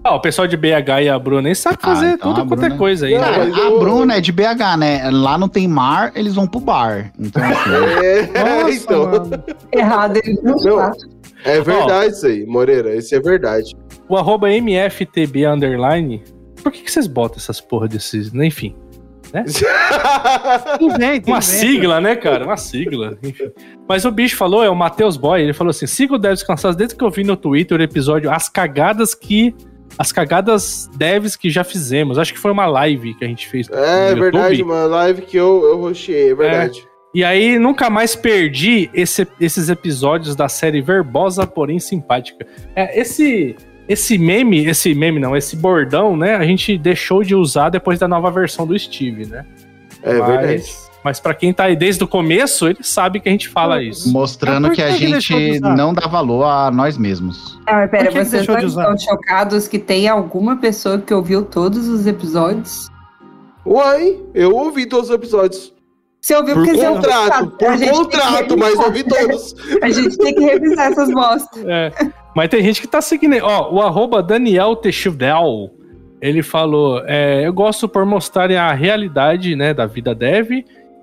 [0.03, 2.61] Ah, o pessoal de BH e a Bruna aí sabe Ah, fazer então tudo quanto
[2.61, 3.53] é Bruna- coisa aí, Não, né?
[3.67, 5.11] a Bruna é de BH, né?
[5.11, 7.13] Lá não tem mar, eles vão pro bar.
[7.19, 7.61] Então, assim.
[8.35, 9.11] É, Nossa, então.
[9.73, 10.93] Errado ele não Não.
[11.45, 12.95] É verdade isso aí, Moreira.
[12.97, 13.75] Isso é verdade.
[14.09, 16.23] O arroba MFTB underline.
[16.63, 18.33] Por que, que vocês botam essas porra desses.
[18.33, 18.47] né?
[18.47, 18.75] Enfim.
[20.81, 21.41] Inventa, Uma inventa.
[21.43, 22.45] sigla, né, cara?
[22.45, 23.17] Uma sigla.
[23.23, 23.51] Enfim.
[23.89, 26.77] Mas o bicho falou, é o Matheus Boy, ele falou assim: siga o Devs Cansados
[26.77, 29.55] desde que eu vi no Twitter o episódio As Cagadas que.
[30.01, 32.19] As cagadas devs que já fizemos.
[32.19, 35.63] Acho que foi uma live que a gente fez É verdade, uma live que eu,
[35.65, 36.89] eu rocheei, é verdade.
[37.15, 42.47] E aí, nunca mais perdi esse- esses episódios da série verbosa, porém simpática.
[42.75, 43.55] É, esse,
[43.87, 46.35] esse meme, esse meme não, esse bordão, né?
[46.37, 49.45] A gente deixou de usar depois da nova versão do Steve, né?
[50.03, 50.73] É, mas, verdade.
[51.03, 54.13] Mas pra quem tá aí desde o começo, ele sabe que a gente fala isso.
[54.13, 57.59] Mostrando por que a que de gente não dá valor a nós mesmos.
[57.67, 62.07] Ah, mas pera, Por vocês estão chocados que tem alguma pessoa que ouviu todos os
[62.07, 62.89] episódios?
[63.65, 65.73] Uai, eu ouvi todos os episódios.
[66.21, 69.05] Você ouviu Por porque você contrato, ouviu, A por gente tem que contrato, mas ouvi
[69.05, 69.55] todos.
[69.83, 71.65] A gente tem que revisar essas bostas.
[71.67, 71.93] É,
[72.37, 73.37] mas tem gente que tá seguindo.
[73.43, 74.77] Ó, o arroba Daniel
[76.21, 80.51] ele falou: é, Eu gosto por mostrarem a realidade né, da vida dev.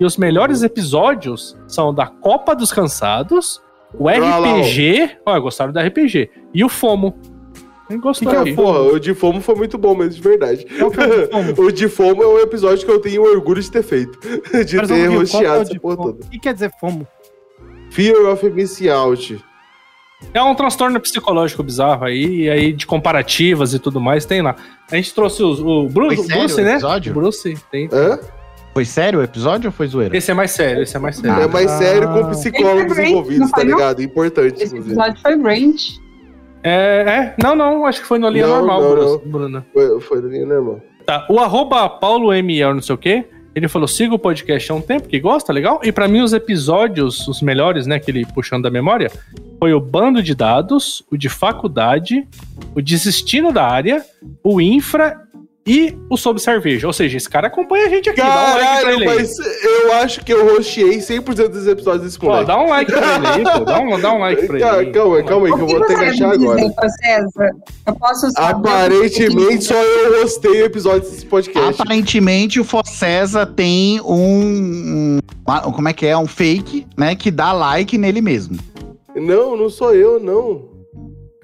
[0.00, 3.60] E os melhores episódios são da Copa dos Cansados,
[3.94, 4.10] o ó.
[4.10, 5.18] RPG.
[5.26, 6.30] Ó, gostaram do RPG.
[6.54, 7.14] E o FOMO.
[8.00, 8.30] Gostou.
[8.30, 8.54] Que que é.
[8.54, 10.66] Porra, o de Fomo foi muito bom mesmo, de verdade.
[10.78, 11.62] É o que é o de Fomo?
[11.68, 14.18] o de Fomo é um episódio que eu tenho orgulho de ter feito.
[14.66, 16.24] De Mas, ter é rosteado o essa porra toda.
[16.26, 17.06] O que quer dizer fomo?
[17.90, 19.42] Fear of Missing Out.
[20.34, 24.54] É um transtorno psicológico bizarro aí, e aí de comparativas e tudo mais, tem lá.
[24.90, 26.72] A gente trouxe os- o Bruce, Bruce né?
[26.72, 27.12] episódio?
[27.12, 27.88] O Bruce, tem.
[27.90, 28.18] Hã?
[28.78, 30.16] Foi sério o episódio ou foi zoeira?
[30.16, 31.42] Esse é mais sério, esse é mais sério.
[31.42, 32.28] é mais sério com Ah.
[32.30, 34.00] psicólogos Esse é envolvidos, tá ligado?
[34.00, 34.94] Importante, Esse inclusive.
[34.94, 36.00] episódio foi Range.
[36.62, 39.18] É, é, não, não, acho que foi na linha Não, normal, não.
[39.18, 39.66] Bruna.
[39.72, 40.80] Foi, foi da linha normal.
[41.04, 44.76] Tá, o arroba Paulo ML, não sei o quê, ele falou, siga o podcast há
[44.76, 45.80] um tempo, que gosta, legal?
[45.82, 49.10] E pra mim os episódios, os melhores, né, que ele puxando da memória,
[49.58, 52.28] foi o Bando de Dados, o de Faculdade,
[52.76, 54.04] o Desistindo da Área,
[54.44, 55.20] o Infra
[55.68, 56.86] e o Sobre Cerveja.
[56.86, 59.16] Ou seja, esse cara acompanha a gente aqui, dá um like pra Caralho, ele aí.
[59.16, 62.46] mas eu acho que eu rosteei 100% dos episódios desse Pô, moleque.
[62.46, 64.78] dá um like pra ele aí, pô, dá um, dá um like pra ele Calma,
[64.80, 64.92] aí.
[64.92, 66.56] calma aí, calma aí, que eu vou ter que achar agora.
[66.60, 67.50] dizer, César?
[67.86, 71.80] Eu posso Aparentemente, só eu rostei o episódio desse podcast.
[71.82, 76.16] Aparentemente, o Foccesa tem um, um- Como é que é?
[76.16, 77.14] Um fake, né?
[77.14, 78.56] Que dá like nele mesmo.
[79.16, 80.67] Não, não sou eu, não.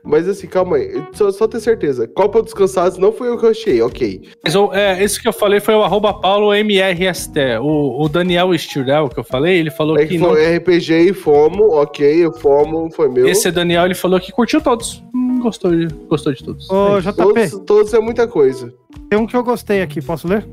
[0.05, 1.03] Mas assim, calma aí.
[1.13, 2.07] Só, só ter certeza.
[2.07, 4.21] Copa dos Cansados não foi eu que rosteei, ok.
[4.45, 7.59] Mas é, esse que eu falei foi o arroba Paulo MRST.
[7.63, 10.93] O, o Daniel Stirel que eu falei, ele falou É que que não foi RPG
[10.93, 13.27] e Fomo, ok, o Fomo foi meu.
[13.27, 15.03] Esse Daniel, ele falou que curtiu todos.
[15.15, 16.69] Hum, gostou, de, gostou de todos.
[16.71, 18.75] Ô, JP, todos, todos é muita coisa.
[19.09, 20.47] tem um que eu gostei aqui, posso ler?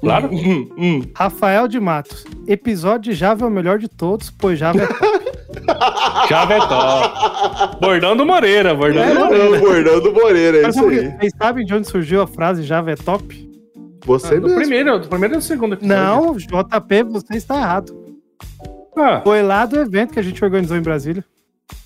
[0.00, 0.28] Claro.
[0.32, 1.02] Hum, hum.
[1.14, 2.24] Rafael de Matos.
[2.46, 4.86] Episódio de Java é o melhor de todos, pois Java é
[6.28, 7.76] Java é top.
[7.80, 9.48] Bordão do Moreira, bordão do Moreira.
[9.48, 11.16] Bordão, bordão do Moreira, é Mas isso sabe- aí.
[11.18, 13.48] Vocês sabem de onde surgiu a frase Java é top?
[14.04, 14.56] Você Ah, do mesmo.
[14.58, 15.96] primeiro, do primeiro e do segundo episódio.
[16.02, 17.94] Não, JP, você está errado.
[18.96, 21.24] Ah, Foi lá do evento que a gente organizou em Brasília.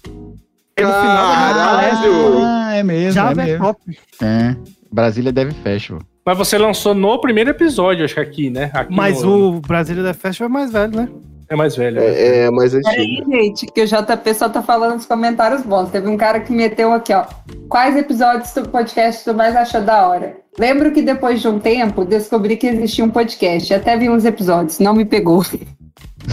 [0.06, 2.38] E no final da Caralho!
[2.42, 3.12] Ah, é mesmo.
[3.12, 3.64] Java é, é mesmo.
[3.66, 3.80] top.
[4.22, 4.56] É.
[4.90, 6.00] Brasília Dev Festival.
[6.24, 8.70] mas você lançou no primeiro episódio, acho que aqui, né?
[8.72, 11.08] Aqui Mas no- o Brasília da Festival é mais velho, né?
[11.52, 12.00] É mais velho.
[12.00, 12.06] né?
[12.06, 12.90] É, é mais antigo.
[12.90, 15.90] Peraí, gente, que o JP só tá falando os comentários bons.
[15.90, 17.26] Teve um cara que meteu aqui, ó.
[17.68, 20.38] Quais episódios do podcast tu mais achou da hora?
[20.58, 23.74] Lembro que depois de um tempo descobri que existia um podcast.
[23.74, 25.42] Até vi uns episódios, não me pegou.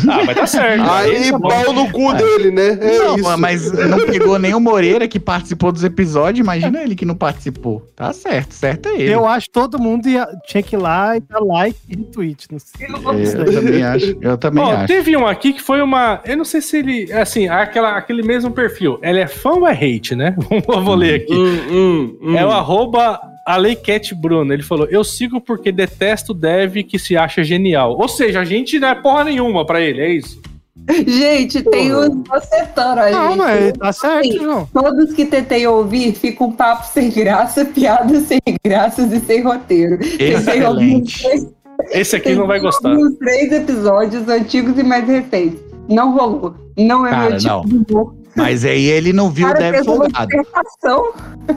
[0.07, 0.83] Ah, mas tá certo.
[0.89, 1.49] Aí, tá bom.
[1.49, 2.77] pau no cu dele, né?
[2.79, 3.37] É não, isso.
[3.37, 6.39] mas não pegou nem o Moreira que participou dos episódios.
[6.39, 7.87] Imagina ele que não participou.
[7.95, 9.13] Tá certo, certo é ele.
[9.13, 12.47] Eu acho que todo mundo ia, tinha que ir lá e dar like e retweet.
[12.51, 12.87] Não sei.
[12.87, 14.17] É, eu também acho.
[14.21, 14.87] Eu também Ó, acho.
[14.87, 16.21] teve um aqui que foi uma.
[16.25, 17.11] Eu não sei se ele.
[17.11, 18.99] Assim, aquela, aquele mesmo perfil.
[19.01, 20.35] Ele é fã ou é hate, né?
[20.69, 21.33] Eu vou ler aqui.
[21.33, 22.37] Hum, hum, hum.
[22.37, 23.19] É o arroba
[23.49, 24.53] Aleicat Bruno.
[24.53, 27.97] Ele falou: Eu sigo porque detesto dev que se acha genial.
[27.97, 30.39] Ou seja, a gente não é porra nenhuma pra ele, é isso.
[31.07, 33.11] Gente, tem uns bocetando aí.
[33.11, 34.69] Não, mas tá certo, João.
[34.71, 39.95] Todos que tentei ouvir ficam um papo sem graça, piadas sem graças e sem roteiro.
[39.95, 41.27] Ouvir Excelente.
[41.91, 42.93] Esse aqui não vai gostar.
[42.93, 45.59] Uns três episódios antigos e mais recentes.
[45.87, 46.53] Não rolou.
[46.77, 47.61] Não é Cara, meu tipo não.
[47.63, 48.15] de humor.
[48.39, 50.29] Mas aí ele não viu o Cara, Dev fez uma Folgado.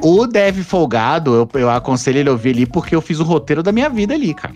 [0.03, 3.63] O Dev Folgado, eu, eu aconselho ele a ouvir ali porque eu fiz o roteiro
[3.63, 4.55] da minha vida ali, cara.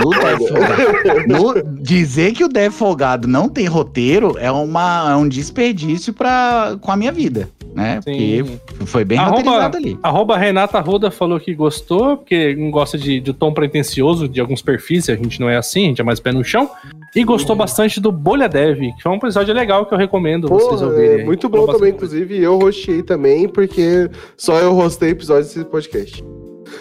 [0.00, 0.10] No.
[1.26, 6.76] No- dizer que o Dev Folgado não tem roteiro é, uma, é um desperdício pra,
[6.80, 8.00] com a minha vida, né?
[8.02, 8.44] Sim.
[8.44, 9.98] Porque foi bem Arroba, roteirizado ali.
[10.02, 14.62] arroba Renata Ruda falou que gostou, porque não gosta de, de tom pretencioso de alguns
[14.62, 16.68] perfis, a gente não é assim, a gente é mais pé no chão.
[17.14, 20.70] E gostou bastante do Bolha Dev, que foi um episódio legal que eu recomendo vocês
[20.80, 21.20] Porra, ouvirem.
[21.20, 22.38] é muito bom também, inclusive.
[22.38, 26.24] Eu rosteei também, porque só eu rostei episódios desse podcast.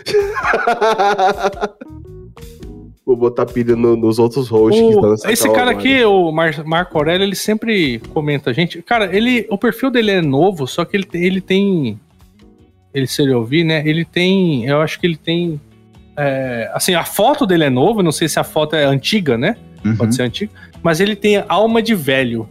[3.05, 5.77] Vou botar pilha no- nos outros hosts que estão O- nessa esse cara agora.
[5.77, 8.81] aqui, o Mar Marco Aurélio, ele sempre comenta a gente.
[8.83, 11.99] Cara, ele, o perfil dele é novo, só que ele, tem- ele tem.
[12.93, 13.81] Ele, se ele ouvir, né?
[13.87, 14.65] Ele tem.
[14.65, 15.59] Eu acho que ele tem.
[16.17, 19.55] é, assim, a foto dele é nova, não sei se a foto é antiga, né?
[19.83, 19.95] Uhum.
[19.95, 20.51] Pode ser antiga.
[20.83, 22.47] Mas ele tem alma de velho.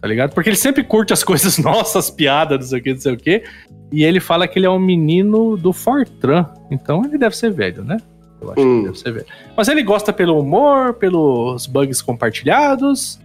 [0.00, 0.32] Tá ligado?
[0.32, 3.16] Porque ele sempre curte as coisas nossas, piadas, não sei o que, não sei o
[3.18, 3.44] que.
[3.92, 6.46] E ele fala que ele é um menino do Fortran.
[6.70, 7.98] Então ele deve ser velho, né?
[8.40, 8.74] Eu acho que Hum.
[8.78, 9.26] ele deve ser velho.
[9.56, 13.18] Mas ele gosta pelo humor, pelos bugs compartilhados.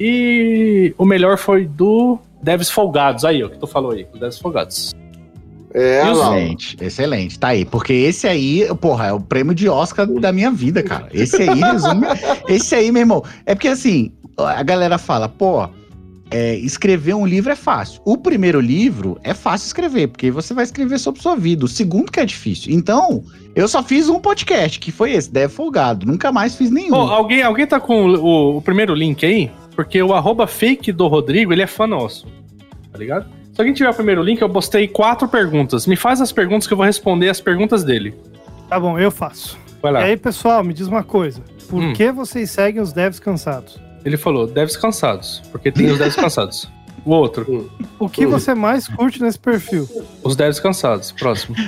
[0.00, 3.24] E o melhor foi do Devs Folgados.
[3.24, 4.94] Aí, ó, que tu falou aí, o Devs Folgados.
[5.74, 6.26] É, E olha lá.
[6.38, 7.38] Excelente, excelente.
[7.38, 7.64] Tá aí.
[7.64, 11.08] Porque esse aí, porra, é o prêmio de Oscar da minha vida, cara.
[11.12, 12.06] Esse aí resume.
[12.48, 13.24] esse aí, meu irmão.
[13.46, 15.68] É porque assim, a galera fala, pô,
[16.32, 18.00] é, escrever um livro é fácil.
[18.04, 21.64] O primeiro livro é fácil escrever, porque você vai escrever sobre sua vida.
[21.64, 22.72] O segundo que é difícil.
[22.72, 23.22] Então,
[23.54, 26.06] eu só fiz um podcast, que foi esse, Deve Folgado.
[26.06, 26.94] Nunca mais fiz nenhum.
[26.94, 29.50] Alguém, alguém tá com o, o primeiro link aí?
[29.76, 32.26] Porque o arroba fake do Rodrigo, ele é fã nosso.
[32.90, 33.26] Tá ligado?
[33.54, 35.86] Se alguém tiver o primeiro link, eu postei quatro perguntas.
[35.86, 38.14] Me faz as perguntas que eu vou responder as perguntas dele.
[38.68, 39.58] Tá bom, eu faço.
[39.82, 40.00] Vai E lá.
[40.04, 41.42] aí, pessoal, me diz uma coisa.
[41.68, 41.92] Por Hum.
[41.92, 43.78] que vocês seguem os devs cansados?
[44.04, 46.68] Ele falou, devs cansados, porque tem os devs cansados.
[47.04, 49.88] O outro, O que você mais curte nesse perfil?
[50.22, 51.12] os devs cansados.
[51.12, 51.56] Próximo.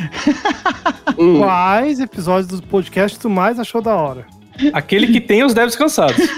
[1.17, 1.39] Hum.
[1.39, 4.27] Quais episódios do podcast tu mais achou da hora?
[4.73, 6.17] Aquele que tem os devs cansados.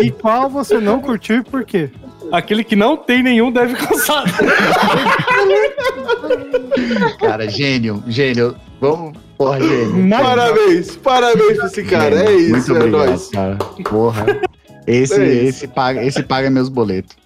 [0.00, 1.90] E qual você não curtiu e por quê?
[2.30, 4.30] Aquele que não tem nenhum dev cansado.
[7.18, 8.54] Cara, gênio, gênio.
[8.80, 9.58] Vamos, porra.
[9.96, 10.24] Nada.
[10.24, 12.24] Parabéns, parabéns pra esse cara.
[12.24, 13.28] É isso, Muito é obrigado, nóis.
[13.28, 13.56] cara.
[13.88, 14.40] Porra.
[14.86, 17.16] Esse, É esse, paga, esse paga meus boletos.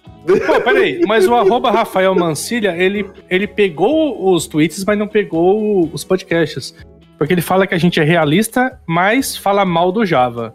[0.45, 5.89] Pô, peraí, mas o arroba Rafael Mancilha, ele, ele pegou os tweets, mas não pegou
[5.91, 6.73] os podcasts.
[7.17, 10.53] Porque ele fala que a gente é realista, mas fala mal do Java.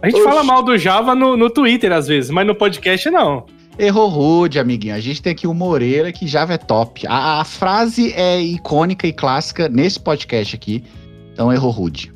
[0.00, 0.28] A gente Oxi.
[0.28, 3.46] fala mal do Java no, no Twitter, às vezes, mas no podcast não.
[3.82, 4.94] Errou rude, amiguinho.
[4.94, 7.04] A gente tem aqui o Moreira, que Java é top.
[7.08, 10.84] A, a frase é icônica e clássica nesse podcast aqui.
[11.32, 12.14] Então, errou rude.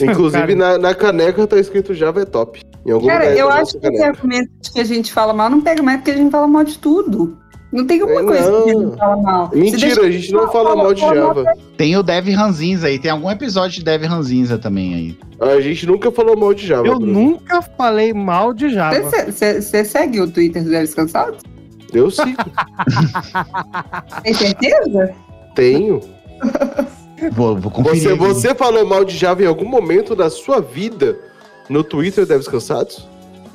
[0.00, 2.60] Inclusive, na, na caneca tá escrito Java é top.
[2.84, 4.06] Em algum Cara, lugar eu acho que esse caneca.
[4.06, 6.64] argumento de que a gente fala mal não pega mais porque a gente fala mal
[6.64, 7.38] de tudo.
[7.74, 8.68] Não tem uma É, coisa que a não.
[8.86, 9.50] gente fala mal.
[9.52, 11.44] Mentira, deixa- a gente não fala mal de Java.
[11.76, 12.98] Tem o Dev Ranzinza aí.
[13.00, 15.18] Tem algum episódio de Dev Ranzinza também aí.
[15.40, 16.86] A gente nunca falou mal de Java.
[16.86, 17.12] Eu Bruno.
[17.12, 19.00] nunca falei mal de Java.
[19.02, 21.40] Você- segue o Twitter do Deves Cansados?
[21.92, 22.34] Eu sim,
[24.22, 25.10] Tem certeza?
[25.54, 26.00] tenho.
[27.32, 28.02] Vou, vou conferir.
[28.02, 31.16] Você, você falou mal de Java em algum momento da sua vida
[31.68, 33.08] no Twitter Devs Cansados?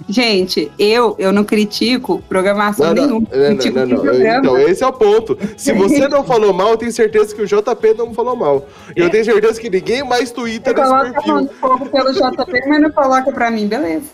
[0.07, 3.27] Gente, eu, eu não critico programação Não, nenhuma.
[3.31, 4.39] não, critico não, não, não.
[4.39, 5.37] Então, esse é o ponto.
[5.57, 8.67] Se você não falou mal, eu tenho certeza que o JP não falou mal.
[8.95, 11.41] E eu tenho certeza que ninguém mais twitta nesse perfil.
[11.41, 14.05] de fogo pelo JP, mas não coloca pra mim, beleza.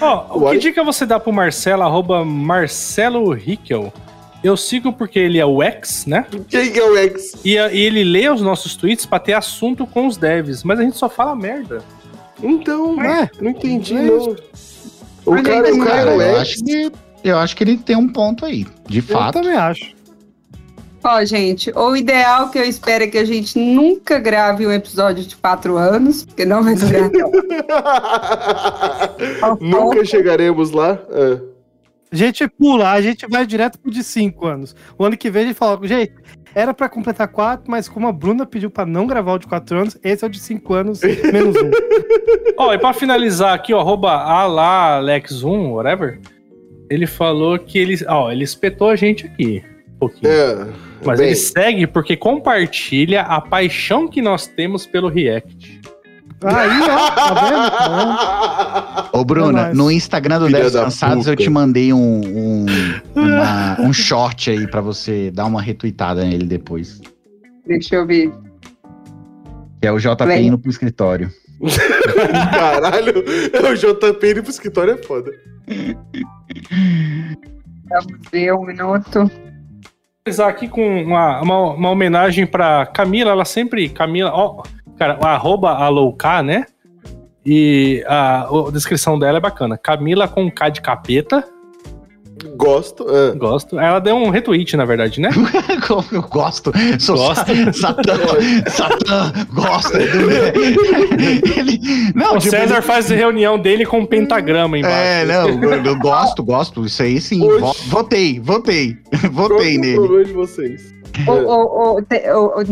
[0.00, 0.54] Ó, Uai.
[0.56, 3.92] que dica você dá pro Marcelo, arroba Marcelo Rickel?
[4.42, 6.26] Eu sigo porque ele é o ex, né?
[6.48, 7.32] Quem que é o ex?
[7.44, 10.82] E, e ele lê os nossos tweets pra ter assunto com os devs, mas a
[10.82, 11.82] gente só fala merda.
[12.42, 14.36] Então, É, não entendi, não.
[15.26, 16.92] O Mas cara, o cara é Cara, eu acho que
[17.24, 19.40] eu acho que ele tem um ponto aí, de eu fato.
[19.40, 19.94] também acho.
[21.02, 25.24] Ó, gente, o ideal que eu espero é que a gente nunca grave um episódio
[25.24, 27.10] de quatro anos, porque não vai durar.
[29.60, 30.98] Nunca chegaremos lá.
[31.10, 31.40] É.
[32.10, 34.74] A gente pula, a gente vai direto pro de 5 anos.
[34.96, 36.14] O ano que vem a gente fala, gente,
[36.54, 39.78] era pra completar 4, mas como a Bruna pediu pra não gravar o de 4
[39.78, 41.70] anos, esse é o de 5 anos menos um.
[42.56, 46.20] Ó, e pra finalizar aqui, ó, arroba Alex1, whatever,
[46.88, 49.64] ele falou que ele, ó, ele espetou a gente aqui,
[49.94, 50.32] um pouquinho.
[50.32, 50.68] É.
[51.04, 55.80] Mas Bem, ele segue porque compartilha a paixão que nós temos pelo React.
[56.44, 59.18] Aí, ó, tá vendo?
[59.18, 62.66] Ô, Bruna, É no Instagram do Filha Devs da Cansados eu te mandei um, um,
[63.14, 67.00] uma- um short aí pra você dar uma retweetada nele depois.
[67.66, 68.30] Deixa eu ver.
[69.80, 71.30] Que é o JP indo pro escritório.
[72.50, 73.14] Caralho,
[73.70, 75.30] o JP indo pro escritório é foda.
[77.88, 79.30] Vamos ver um minuto.
[80.26, 83.88] finalizar aqui com uma, uma, uma homenagem pra Camila, ela sempre.
[83.88, 84.62] Camila, ó,
[84.98, 86.66] cara, o arroba alouca, né?
[87.46, 89.76] E a, a descrição dela é bacana.
[89.76, 91.44] Camila com K de capeta.
[92.56, 93.06] Gosto.
[93.08, 93.32] é.
[93.36, 93.78] Gosto.
[93.78, 95.30] Ela deu um retweet, na verdade, né?
[95.86, 96.72] Como eu gosto.
[96.98, 97.72] Sou Gosta?
[97.72, 98.16] sa- Satã.
[98.68, 99.32] Satã.
[99.52, 99.98] Gosta.
[100.02, 101.80] Ele,
[102.14, 104.96] não, o tipo, César ele- faz reunião dele com um pentagrama embaixo.
[104.96, 106.84] É, não, eu, eu gosto, gosto.
[106.84, 107.38] Isso aí sim.
[107.40, 108.96] Vo- Votei, votei.
[109.32, 109.94] Qual Votei é o nele.
[109.96, 110.94] problema de vocês?
[111.28, 112.22] O- o- o- te-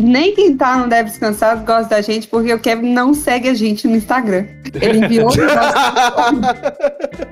[0.01, 3.53] nem quem tá no Deve Descansado gosta da gente, porque o Kevin não segue a
[3.53, 4.45] gente no Instagram.
[4.81, 6.41] Ele enviou negócio.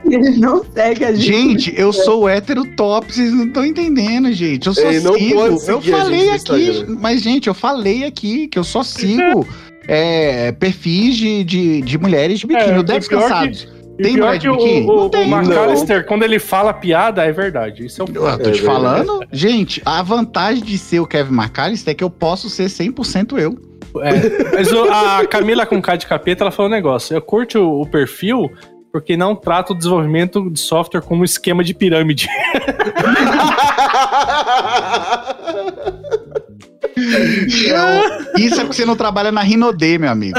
[0.10, 1.24] Ele não segue a gente.
[1.26, 4.68] Gente, eu sou hétero top, vocês não estão entendendo, gente.
[4.68, 5.36] Eu só Ele não sigo.
[5.36, 9.46] pode eu falei aqui, mas, gente, eu falei aqui que eu só sigo
[9.88, 12.72] é, perfis de, de, de mulheres de biquíni.
[12.72, 13.62] É, o Devs e pior que- Cansados.
[13.64, 14.86] E Tem mulher de que o, biquíni?
[14.88, 15.32] o, o tem.
[15.34, 17.86] McAllister, quando ele fala piada, é verdade.
[17.86, 21.34] Isso é um Eu tô É te falando, gente, a vantagem de ser o Kevin
[21.36, 23.58] McAllister é que eu posso ser 100% eu.
[24.02, 27.14] É, mas o- a Camila com K de capeta, ela falou um negócio.
[27.16, 28.50] Eu curto o, o perfil
[28.92, 32.28] porque não trata o desenvolvimento de software como esquema de pirâmide.
[38.38, 40.38] Isso é porque você não trabalha na Rinodê, meu amigo.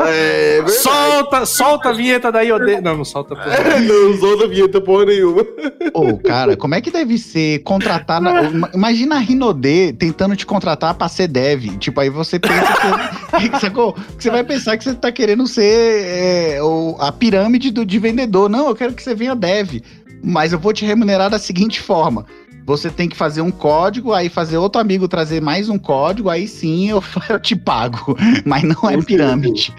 [0.00, 0.72] É verdade.
[0.78, 2.80] solta, solta a vinheta da IOD.
[2.80, 3.34] Não, não solta.
[3.34, 3.80] porra.
[3.80, 5.44] Não usou da vinheta porra nenhuma.
[5.92, 8.20] Ô, cara, como é que deve ser contratar.
[8.20, 11.76] na- ima- Imagina a Rinodê tentando te contratar pra ser dev.
[11.78, 12.54] Tipo, aí você pensa
[13.40, 13.60] que.
[13.60, 13.96] sacou?
[14.18, 18.48] Você vai pensar que você tá querendo ser é, o- a pirâmide do, de vendedor.
[18.48, 19.80] Não, eu quero que você venha dev.
[20.22, 22.24] Mas eu vou te remunerar da seguinte forma.
[22.68, 26.46] Você tem que fazer um código, aí fazer outro amigo trazer mais um código, aí
[26.46, 28.14] sim eu, eu te pago.
[28.44, 29.72] Mas não é pirâmide.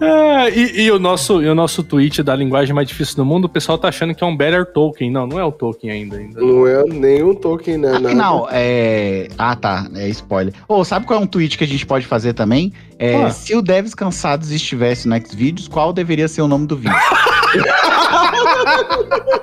[0.00, 3.46] Ah, e, e o nosso, e o nosso tweet da linguagem mais difícil do mundo,
[3.46, 5.10] o pessoal tá achando que é um Better Token.
[5.10, 6.18] Não, não é o token ainda.
[6.18, 6.40] ainda.
[6.40, 7.96] Não é nenhum token, né?
[7.96, 9.26] Afinal, é.
[9.36, 9.90] Ah, tá.
[9.96, 10.54] É spoiler.
[10.68, 12.72] Ô, sabe qual é um tweet que a gente pode fazer também?
[13.02, 13.30] É, Ah.
[13.30, 16.94] Se o Devs Cansados estivesse no Xvideos, qual deveria ser o nome do vídeo?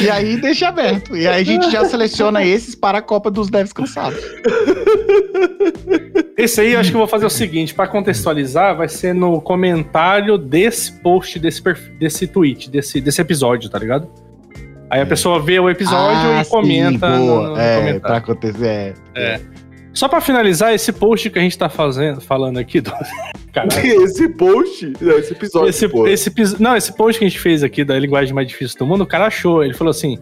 [0.00, 1.16] e aí deixa aberto.
[1.16, 4.18] E aí a gente já seleciona esses para a Copa dos Devs Cansados.
[6.36, 9.40] Esse aí eu acho que eu vou fazer o seguinte, pra contextualizar, vai ser no
[9.40, 11.62] comentário desse post, desse,
[11.98, 14.08] desse tweet, desse, desse episódio, tá ligado?
[14.90, 17.48] Aí a pessoa vê o episódio Ah, e sim, comenta no, boa.
[17.50, 18.00] no é, comentário.
[18.00, 18.94] pra acontecer.
[19.14, 19.22] É.
[19.34, 19.40] É.
[19.94, 22.92] Só pra finalizar, esse post que a gente tá fazendo, falando aqui do.
[23.52, 24.04] Caralho.
[24.04, 25.68] Esse post, não, esse episódio,
[26.08, 28.86] Esse, esse, não, esse post que a gente fez aqui da linguagem mais difícil do
[28.86, 29.62] mundo, o cara achou.
[29.62, 30.18] Ele falou assim: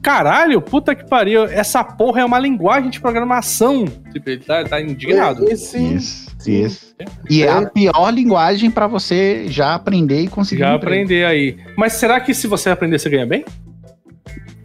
[0.00, 3.86] caralho, puta que pariu, essa porra é uma linguagem de programação.
[4.12, 5.50] Tipo, ele tá, tá indignado.
[5.50, 5.96] É, sim.
[5.96, 6.94] Isso, isso.
[7.28, 7.50] E é.
[7.50, 10.60] a pior linguagem pra você já aprender e conseguir.
[10.60, 10.94] Já um emprego.
[10.94, 11.56] aprender aí.
[11.76, 13.44] Mas será que se você aprender, você ganha bem?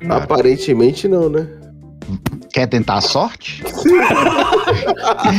[0.07, 1.47] Aparentemente não, né?
[2.53, 3.63] Quer tentar a sorte?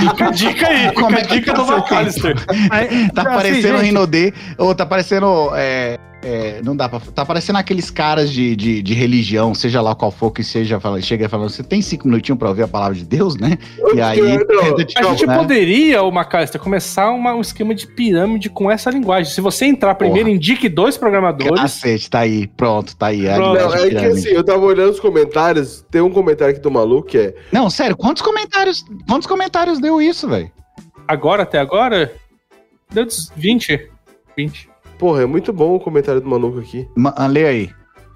[0.01, 2.34] Fica a dica aí, Como fica é que dica tá do McAllister.
[2.47, 5.51] Tá Assim, parecendo gente- Rinodê, ou tá parecendo.
[5.55, 7.01] é, é, não dá pra.
[7.01, 11.01] Tá parecendo aqueles caras de, de, de religião, seja lá qual for que seja, fala,
[11.01, 13.59] chega falando, você tem cinco minutinhos pra ouvir a palavra de Deus, né?
[13.94, 14.20] E aí.
[14.86, 15.36] Te A gente né?
[15.36, 19.32] poderia, o McAllister, começar uma- um esquema de pirâmide com essa linguagem.
[19.32, 21.61] Se você entrar primeiro, indique dois programadores.
[21.61, 23.28] Cacete, tá aí, pronto, tá aí.
[23.28, 23.59] a Pronto.
[23.61, 27.09] Não, é que assim, eu tava olhando os comentários, tem um comentário aqui do maluco
[27.09, 27.35] que é.
[27.51, 30.51] Não, sério, quantos comentários, quantos comentários deu isso, velho?
[31.07, 32.12] Agora, até agora,
[32.93, 33.89] deu uns 20.
[34.36, 34.72] 20.
[35.02, 36.86] Porra, é muito bom o comentário do maluco aqui.
[36.96, 37.70] Ma- ah, Lê aí.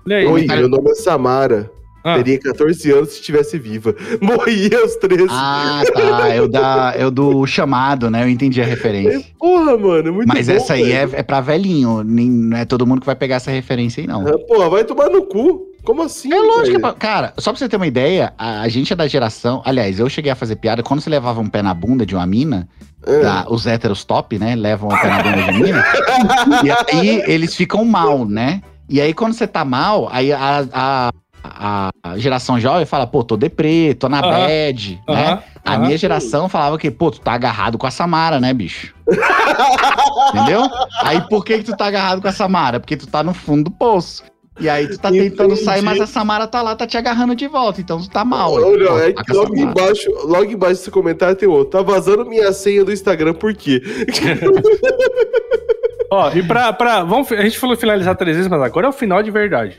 [0.07, 0.25] Lê aí.
[0.27, 1.69] Oi, meu nome é Samara.
[2.05, 2.15] Ah.
[2.19, 3.93] Teria 14 anos se estivesse viva.
[4.23, 5.27] Morria aos 13.
[5.29, 6.29] Ah, tá.
[6.29, 8.23] É o, da, é o do chamado, né?
[8.23, 9.21] Eu entendi a referência.
[9.37, 12.05] Porra, mano, é muito Mas bom, essa aí é, é pra velhinho.
[12.05, 14.25] nem- não é todo mundo que vai pegar essa referência aí, não.
[14.25, 15.67] Ah, Porra, vai tomar no cu.
[15.87, 16.33] Como assim?
[16.33, 16.81] É lógico, velho?
[16.81, 19.63] pra- cara, só pra você ter uma ideia, a, a gente é da geração.
[19.65, 22.27] Aliás, eu cheguei a fazer piada quando você levava um pé na bunda de uma
[22.27, 22.69] mina,
[23.07, 23.21] É.
[23.21, 24.55] da- os héteros top, né?
[24.57, 25.85] Levam o pé na bunda de mina.
[26.65, 28.61] e aí eles ficam mal, né?
[28.89, 31.11] E aí, quando você tá mal, aí a, a,
[31.43, 34.31] a- geração jovem fala, pô, tô deprê, tô na Aham.
[34.31, 35.43] bad, né?
[35.65, 38.95] A minha geração falava que, pô, tu tá agarrado com a Samara, né, bicho?
[40.35, 40.63] Entendeu?
[41.03, 42.79] Aí por que, que tu tá agarrado com a Samara?
[42.81, 44.23] Porque tu tá no fundo do poço.
[44.59, 45.65] E aí tu tá tentando Entendi.
[45.65, 47.81] sair, mas a Samara tá lá, tá te agarrando de volta.
[47.81, 48.53] Então tu tá mal.
[48.53, 49.71] Olha, é que logo Samara.
[49.71, 51.79] embaixo, logo embaixo desse comentário tem outro.
[51.79, 53.83] Tá vazando minha senha do Instagram, por quê?
[56.11, 57.03] Ó, e pra, pra.
[57.03, 59.79] Vamos, a gente falou finalizar três vezes, mas agora é o final de verdade.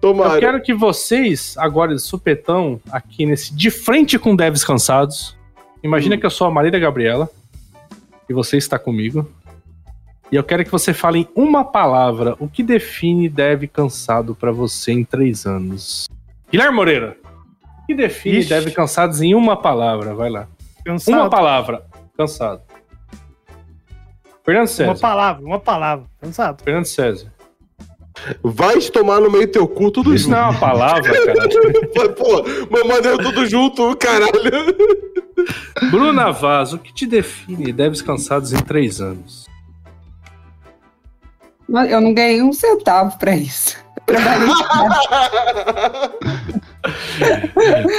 [0.00, 0.34] Tomara.
[0.34, 5.36] Eu quero que vocês, agora de supetão, aqui nesse De Frente com Devs Cansados,
[5.82, 7.28] imagina que eu sou a Marília Gabriela
[8.28, 9.28] e você está comigo.
[10.32, 14.52] E eu quero que você fale em uma palavra o que define Dev Cansado pra
[14.52, 16.08] você em três anos.
[16.50, 17.16] Guilherme Moreira,
[17.82, 18.48] o que define Ixi.
[18.48, 20.14] Dev Cansados em uma palavra?
[20.14, 20.46] Vai lá.
[20.84, 21.14] Cansado.
[21.16, 21.82] Uma palavra.
[22.16, 22.62] Cansado.
[24.44, 24.94] Fernando Uma César.
[25.00, 26.06] palavra, uma palavra.
[26.20, 26.62] Cansado.
[26.62, 27.32] Fernando César.
[28.42, 30.36] Vai tomar no meio do teu cu tudo Isso junto.
[30.36, 32.08] não é uma palavra, cara.
[32.16, 34.30] Pô, mas mandei tudo junto, caralho.
[35.90, 39.48] Bruna Vaz, o que te define Devs Cansados em três anos?
[41.70, 43.76] Mas Eu não ganhei um centavo pra isso.
[44.06, 44.48] Trabalhei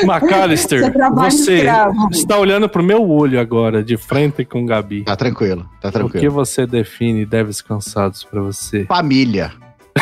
[0.03, 1.63] McAllister, Você
[2.11, 5.03] está olhando pro meu olho agora, de frente com o Gabi.
[5.05, 6.31] Tá tranquilo, tá O que tranquilo.
[6.33, 8.85] você define Devs Cansados pra você?
[8.85, 9.51] Família.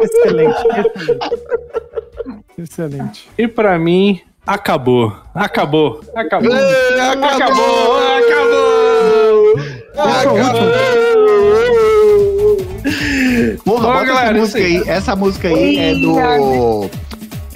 [0.00, 0.56] Excelente.
[0.58, 1.18] excelente.
[2.58, 3.30] Excelente.
[3.36, 5.16] E pra mim, acabou.
[5.34, 6.00] Acabou.
[6.14, 6.54] Acabou.
[6.54, 7.98] É, Acabou.
[8.18, 8.65] Acabou.
[9.96, 10.24] Porra,
[13.64, 14.82] Bom, bota galera, essa música aí.
[14.86, 16.90] Essa música aí é do.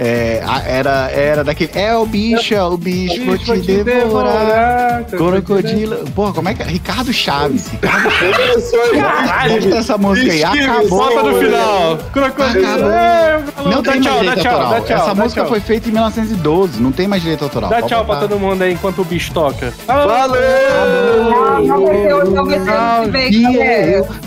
[0.03, 1.71] É, era, era daquele.
[1.75, 5.05] É o bicho, é o bicho, vou te devorar.
[5.05, 6.11] Crocodilo.
[6.13, 6.65] Porra, como é que é?
[6.65, 7.69] Ricardo Chaves.
[7.69, 8.71] Ricardo Chaves.
[8.99, 9.77] Caralho.
[9.77, 10.43] Essa música aí.
[10.43, 10.89] Acabou.
[10.89, 11.99] Bota no final.
[12.15, 12.65] Crocodilo.
[12.65, 13.71] Acabou.
[13.71, 14.71] Não Dá tem tchau, mais dá direito tchau, autoral.
[14.71, 16.83] dá tchau, Essa música foi feita em 1912.
[16.83, 17.69] Não tem mais direito autoral.
[17.69, 19.71] Dá tchau pra todo mundo aí enquanto o bicho toca.
[19.87, 20.41] Valeu!
[21.67, 22.59] Não vai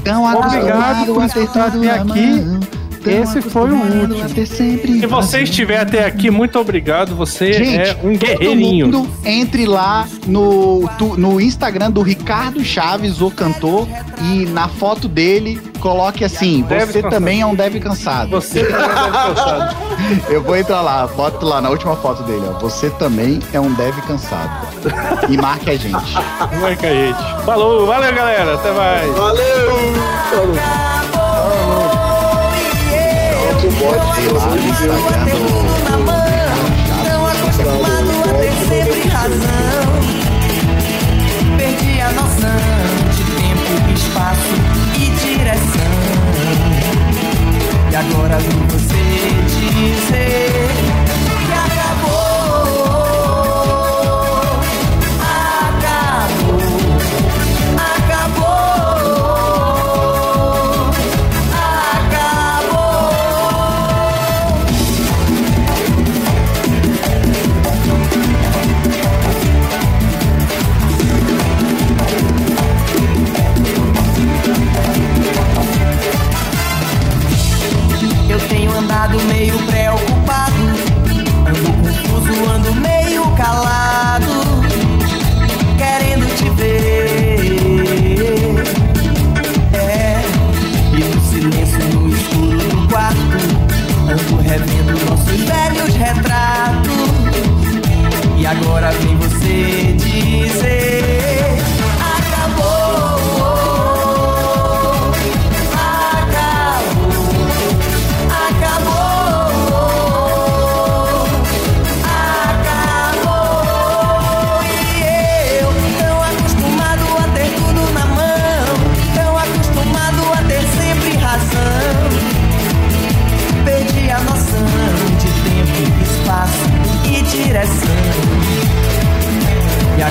[0.05, 2.82] não vai Obrigado por escutar até aqui.
[3.05, 4.45] Esse foi o último.
[4.45, 7.15] Se você estiver até aqui, muito obrigado.
[7.15, 8.85] Você é um guerreirinho.
[8.91, 13.87] Todo mundo entre lá no, tu- no Instagram do Ricardo Chaves, o cantor,
[14.21, 17.11] e na foto dele Coloque assim, Deve você cansado.
[17.11, 18.29] também é um deve cansado.
[18.29, 19.75] Você também deve cansado.
[20.31, 22.53] Eu vou entrar lá, foto lá na última foto dele, ó.
[22.59, 24.65] Você também é um deve cansado.
[25.29, 25.91] E marque a gente.
[26.61, 27.43] Marca a gente.
[27.45, 28.53] Falou, valeu, galera.
[28.53, 29.11] Até mais.
[29.13, 31.02] Valeu!
[33.83, 35.73] Sei lá, no Instagram do-
[37.03, 39.87] Tão acostumado a ter sempre razão.
[41.57, 42.61] Perdi a noção
[43.15, 44.55] de tempo, espaço
[44.95, 45.93] e direção.
[47.91, 49.03] E agora vi você
[49.47, 50.92] dizer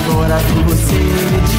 [0.05, 0.93] agora por você.
[0.93, 1.52] dizer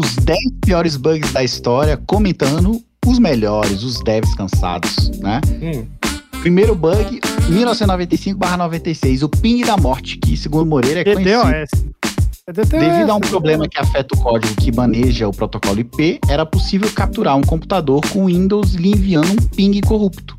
[0.00, 5.40] os 10 piores bugs da história, comentando os melhores, os devs cansados, né?
[5.62, 5.86] Hum.
[6.40, 7.20] Primeiro bug,
[7.50, 11.42] 1995/96, o ping da morte, que segundo Moreira é conhecido.
[11.42, 11.70] DDoS.
[12.46, 12.52] É.
[12.52, 16.90] Devido a um problema que afeta o código que maneja o protocolo IP, era possível
[16.92, 20.36] capturar um computador com Windows lhe enviando um ping corrupto.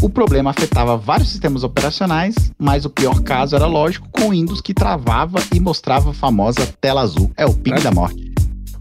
[0.00, 4.60] O problema afetava vários sistemas operacionais, mas o pior caso era lógico com o Windows
[4.60, 7.30] que travava e mostrava a famosa tela azul.
[7.36, 8.23] É o ping da morte.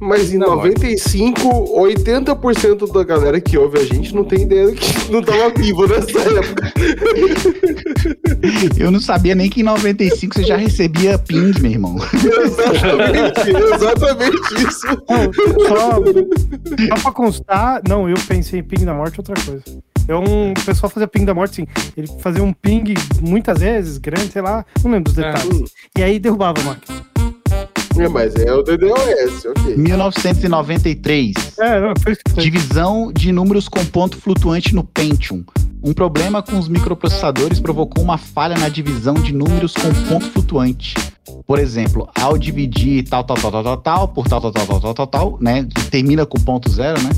[0.03, 4.93] Mas em Não, 95, 80% da galera que ouve a gente não tem ideia que
[5.11, 6.73] não tava vivo nessa época.
[8.77, 11.95] Eu não sabia nem que em 95 você já recebia ping, meu irmão.
[12.13, 14.87] Exatamente, exatamente isso.
[15.67, 19.63] Só, só pra constar, não, eu pensei em ping da morte outra coisa.
[20.05, 21.67] É um o pessoal fazia ping da morte, sim.
[21.95, 25.71] Ele fazia um ping muitas vezes, grande, sei lá, não lembro dos detalhes.
[25.97, 27.12] E aí derrubava a máquina.
[27.97, 29.77] É, mas é o DDoS, ok.
[29.77, 31.33] 1993.
[31.59, 32.17] É, não, foi.
[32.41, 35.43] Divisão de números com ponto flutuante no Pentium.
[35.83, 40.95] Um problema com os microprocessadores provocou uma falha na divisão de números com ponto flutuante.
[41.45, 44.79] Por exemplo, ao dividir tal, tal, tal, tal, tal, tal, por tal, tal, tal, tal,
[44.79, 45.67] tal, tal, tal, né?
[45.91, 47.09] Termina com ponto zero, né?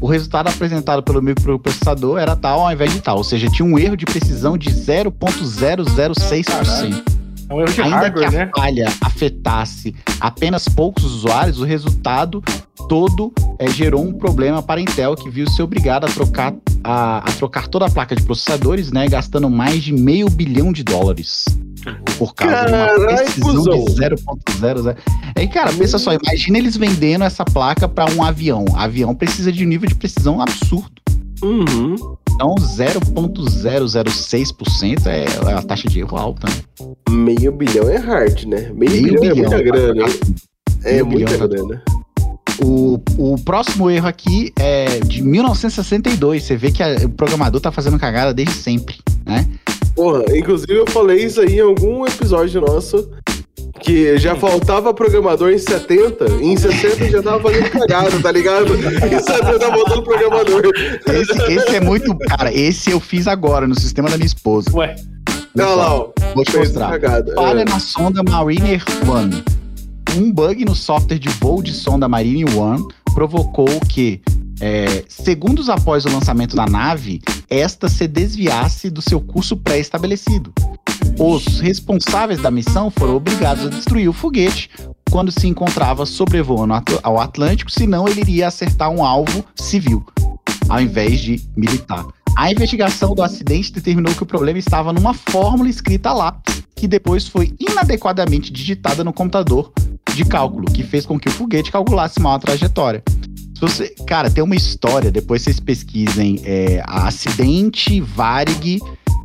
[0.00, 3.16] O resultado apresentado pelo microprocessador era tal ao invés de tal.
[3.18, 7.23] Ou seja, tinha um erro de precisão de 0.006%.
[7.54, 8.50] É um erro de Ainda hardware, que a né?
[8.56, 12.42] falha afetasse apenas poucos usuários, o resultado
[12.88, 16.52] todo eh, gerou um problema para a Intel, que viu-se obrigada a trocar,
[16.82, 20.82] a, a trocar toda a placa de processadores, né, gastando mais de meio bilhão de
[20.82, 21.44] dólares.
[22.18, 24.96] Por causa de uma Carai, precisão de 0.00.
[25.36, 28.64] Aí, cara, pensa só, imagina eles vendendo essa placa para um avião.
[28.74, 30.90] Avião precisa de um nível de precisão absurdo.
[31.42, 32.16] Uhum.
[32.34, 35.24] Então, 0.006% é
[35.54, 36.46] a taxa de erro alta.
[37.08, 38.70] Meio bilhão é hard, né?
[38.74, 40.04] Meio, Meio bilhão, é bilhão, muita pra grana.
[40.84, 41.80] É erro, né?
[42.62, 46.44] O, o próximo erro aqui é de 1962.
[46.44, 48.96] Você vê que a- o programador tá fazendo cagada desde sempre,
[49.26, 49.48] né?
[49.96, 53.08] Porra, inclusive eu falei isso aí em algum episódio nosso.
[53.80, 58.74] Que já faltava programador em 70, e em 60 já tava fazendo cagada, tá ligado?
[58.74, 60.62] Em 70 tá voltando programador.
[61.06, 62.16] Esse, esse é muito.
[62.18, 64.70] Cara, esse eu fiz agora no sistema da minha esposa.
[64.74, 64.94] Ué,
[65.56, 66.08] Olha lá, ó.
[66.34, 66.90] Vou te mostrar.
[66.92, 67.34] cagada.
[67.34, 67.64] Falha É.
[67.64, 69.44] na sonda Mariner One.
[70.16, 72.84] Um bug no software de voo de sonda Marine One
[73.14, 74.20] provocou que,
[74.60, 77.20] é, segundos após o lançamento da nave,
[77.50, 80.52] esta se desviasse do seu curso pré-estabelecido.
[81.18, 84.68] Os responsáveis da missão foram obrigados a destruir o foguete
[85.10, 90.04] quando se encontrava sobrevoando ao Atlântico, senão ele iria acertar um alvo civil,
[90.68, 92.04] ao invés de militar.
[92.36, 97.28] A investigação do acidente determinou que o problema estava numa fórmula escrita lápis, que depois
[97.28, 99.72] foi inadequadamente digitada no computador
[100.14, 103.02] de cálculo, que fez com que o foguete calculasse mal a trajetória.
[103.54, 108.80] Se você, cara, tem uma história, depois vocês pesquisem, é, acidente Varig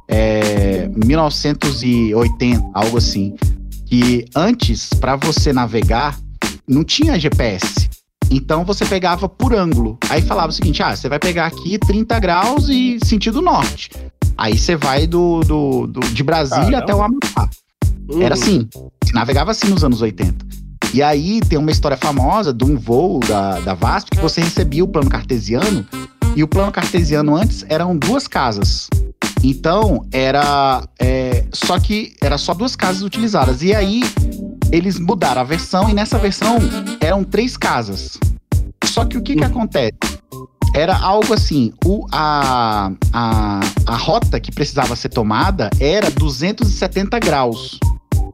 [0.09, 3.35] é, 1980, algo assim,
[3.85, 6.17] que antes, para você navegar,
[6.67, 7.89] não tinha GPS.
[8.31, 9.97] Então você pegava por ângulo.
[10.09, 13.89] Aí falava o seguinte: ah, você vai pegar aqui 30 graus e sentido norte.
[14.37, 16.83] Aí você vai do, do, do- de Brasília Caramba.
[16.83, 17.49] até o Amapá.
[18.11, 18.21] Hum.
[18.21, 18.67] Era assim.
[19.13, 20.45] Navegava assim nos anos 80.
[20.93, 24.83] E aí tem uma história famosa de um voo da, da VASP que você recebia
[24.83, 25.85] o plano cartesiano.
[26.35, 28.87] E o plano cartesiano antes eram duas casas.
[29.43, 30.83] Então era.
[30.99, 33.61] é, só que era só duas casas utilizadas.
[33.61, 34.01] E aí
[34.71, 36.57] eles mudaram a versão e nessa versão
[36.99, 38.17] eram três casas.
[38.85, 39.93] Só que o que que acontece?
[40.75, 47.79] Era algo assim, o, a, a, a rota que precisava ser tomada era 270 graus.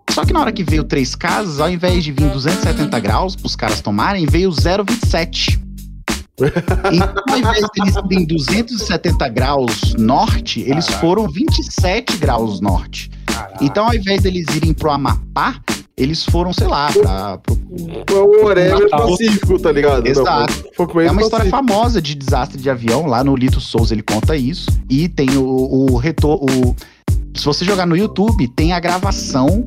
[0.09, 3.47] Só que na hora que veio três casas, ao invés de vir 270 graus para
[3.47, 5.64] os caras tomarem, veio 0,27.
[6.37, 11.01] Então, ao invés de eles irem 270 graus norte, eles Caraca.
[11.01, 13.09] foram 27 graus norte.
[13.61, 15.55] Então, ao invés deles irem pro Amapá,
[15.97, 17.55] eles foram, sei lá, pra, pro
[18.09, 19.09] Foi whatever Natal.
[19.11, 20.05] pacífico, tá ligado?
[20.05, 20.53] Exato.
[20.77, 21.73] Não, foi meio É uma do história Pacífico.
[21.73, 23.05] famosa de desastre de avião.
[23.05, 24.69] Lá no Lito Souza ele conta isso.
[24.89, 26.75] E tem o, o retorno.
[27.33, 29.65] Se você jogar no YouTube, tem a gravação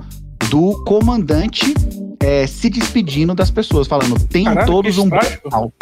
[0.50, 1.72] do comandante
[2.20, 5.72] é, se despedindo das pessoas, falando: tenham Caralho, todos um trágico.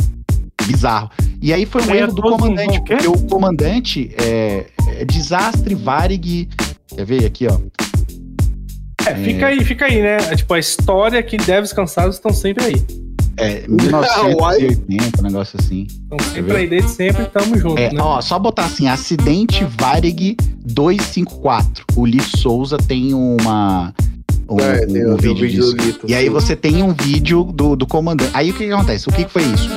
[0.67, 1.11] Natal." Bizarro.
[1.41, 6.49] E aí foi um erro do um comandante, porque o comandante é, é desastre Varig.
[6.89, 7.59] Quer ver aqui, ó?
[9.07, 10.17] é, fica aí, fica aí, né?
[10.17, 12.83] É, tipo, a história que devs cansados estão sempre aí.
[13.39, 15.87] É 1980, um negócio assim.
[15.89, 16.35] Estão ver?
[16.35, 18.01] sempre aí desde sempre, tamo junto, É, né?
[18.01, 21.85] ó, só botar assim, acidente Varig 254.
[21.97, 23.93] O Lito Souza tem uma.
[24.49, 25.77] Um, É, tem um o vídeo vídeo disso.
[25.77, 28.31] do Lito, E aí você tem um vídeo do, do comandante.
[28.33, 29.09] Aí o que, que acontece?
[29.09, 29.69] O que, que foi isso?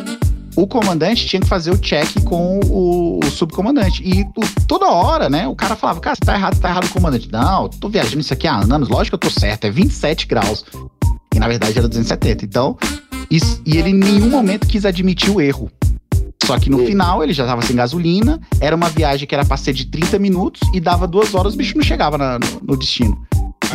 [0.60, 4.03] O comandante tinha que fazer o check com o, o subcomandante.
[4.03, 5.48] E o- toda hora, né?
[5.48, 7.30] O cara falava, cara, você tá errado, tá errado o comandante.
[7.31, 10.27] Não, eu tô viajando isso aqui há anos, lógico que eu tô certo, é 27
[10.27, 10.65] graus.
[11.34, 12.44] E na verdade era 270.
[12.44, 12.77] Então,
[13.31, 15.72] isso- e ele em nenhum momento quis admitir o erro.
[16.44, 19.56] Só que no final ele já tava sem gasolina, era uma viagem que era pra
[19.56, 22.77] ser de 30 minutos e dava duas horas, o bicho não chegava na- no, no
[22.77, 23.18] destino.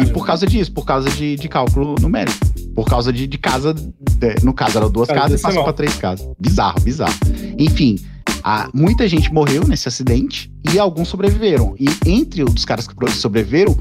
[0.03, 2.37] E por causa disso, por causa de, de cálculo numérico.
[2.75, 3.73] Por causa de, de casa.
[3.75, 5.65] de- no caso, eram duas Casa casas e passou decimal.
[5.65, 6.27] pra três casas.
[6.39, 7.15] Bizarro, bizarro.
[7.59, 7.99] Enfim,
[8.43, 11.75] a- muita gente morreu nesse acidente e alguns sobreviveram.
[11.79, 13.77] E entre os caras que sobreviveram,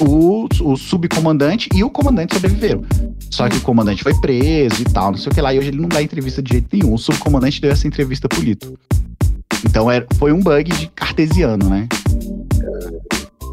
[0.00, 2.84] o, o subcomandante e o comandante sobreviveram.
[3.30, 5.52] Só que o comandante foi preso e tal, não sei o que lá.
[5.52, 6.94] E hoje ele não dá entrevista de jeito nenhum.
[6.94, 8.78] O subcomandante deu essa entrevista pro Lito.
[9.66, 11.88] Então era, foi um bug de cartesiano, né?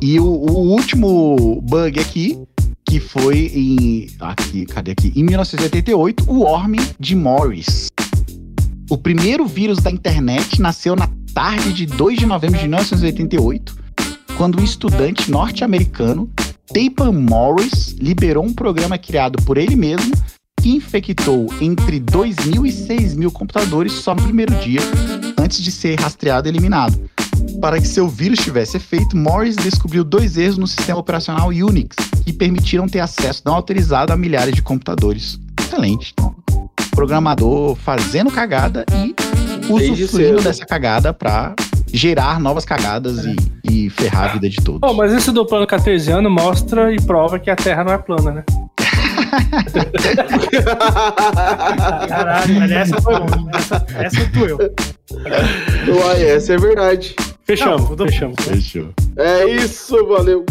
[0.02, 2.38] E o, o último bug aqui,
[2.86, 4.08] que foi em.
[4.20, 5.12] Aqui, cadê aqui?
[5.16, 7.88] Em 1988, o Worm de Morris.
[8.90, 13.76] O primeiro vírus da internet nasceu na tarde de 2 de novembro de 1988,
[14.38, 16.30] quando um estudante norte-americano,
[16.68, 20.14] Tapan Morris, liberou um programa criado por ele mesmo
[20.62, 24.80] que infectou entre 2 mil e 6 mil computadores só no primeiro dia,
[25.38, 27.00] antes de ser rastreado e eliminado.
[27.62, 32.34] Para que seu vírus tivesse efeito, Morris descobriu dois erros no sistema operacional Unix que
[32.34, 35.40] permitiram ter acesso não autorizado a milhares de computadores.
[35.60, 36.14] Excelente.
[36.92, 39.16] Programador fazendo cagada e
[39.72, 41.54] usufruindo dessa cagada para
[41.92, 44.82] gerar novas cagadas e, e ferrar a vida de todos.
[44.82, 48.32] Pô, mas esse do plano cartesiano mostra e prova que a Terra não é plana,
[48.32, 48.44] né?
[52.08, 53.50] Caralho, essa foi bom.
[53.54, 54.58] Essa, essa doeu.
[55.88, 57.16] Uai, essa é verdade.
[57.46, 58.36] Fechamos, Não, fechamos.
[58.44, 58.90] Fechou.
[59.16, 60.44] É isso, valeu.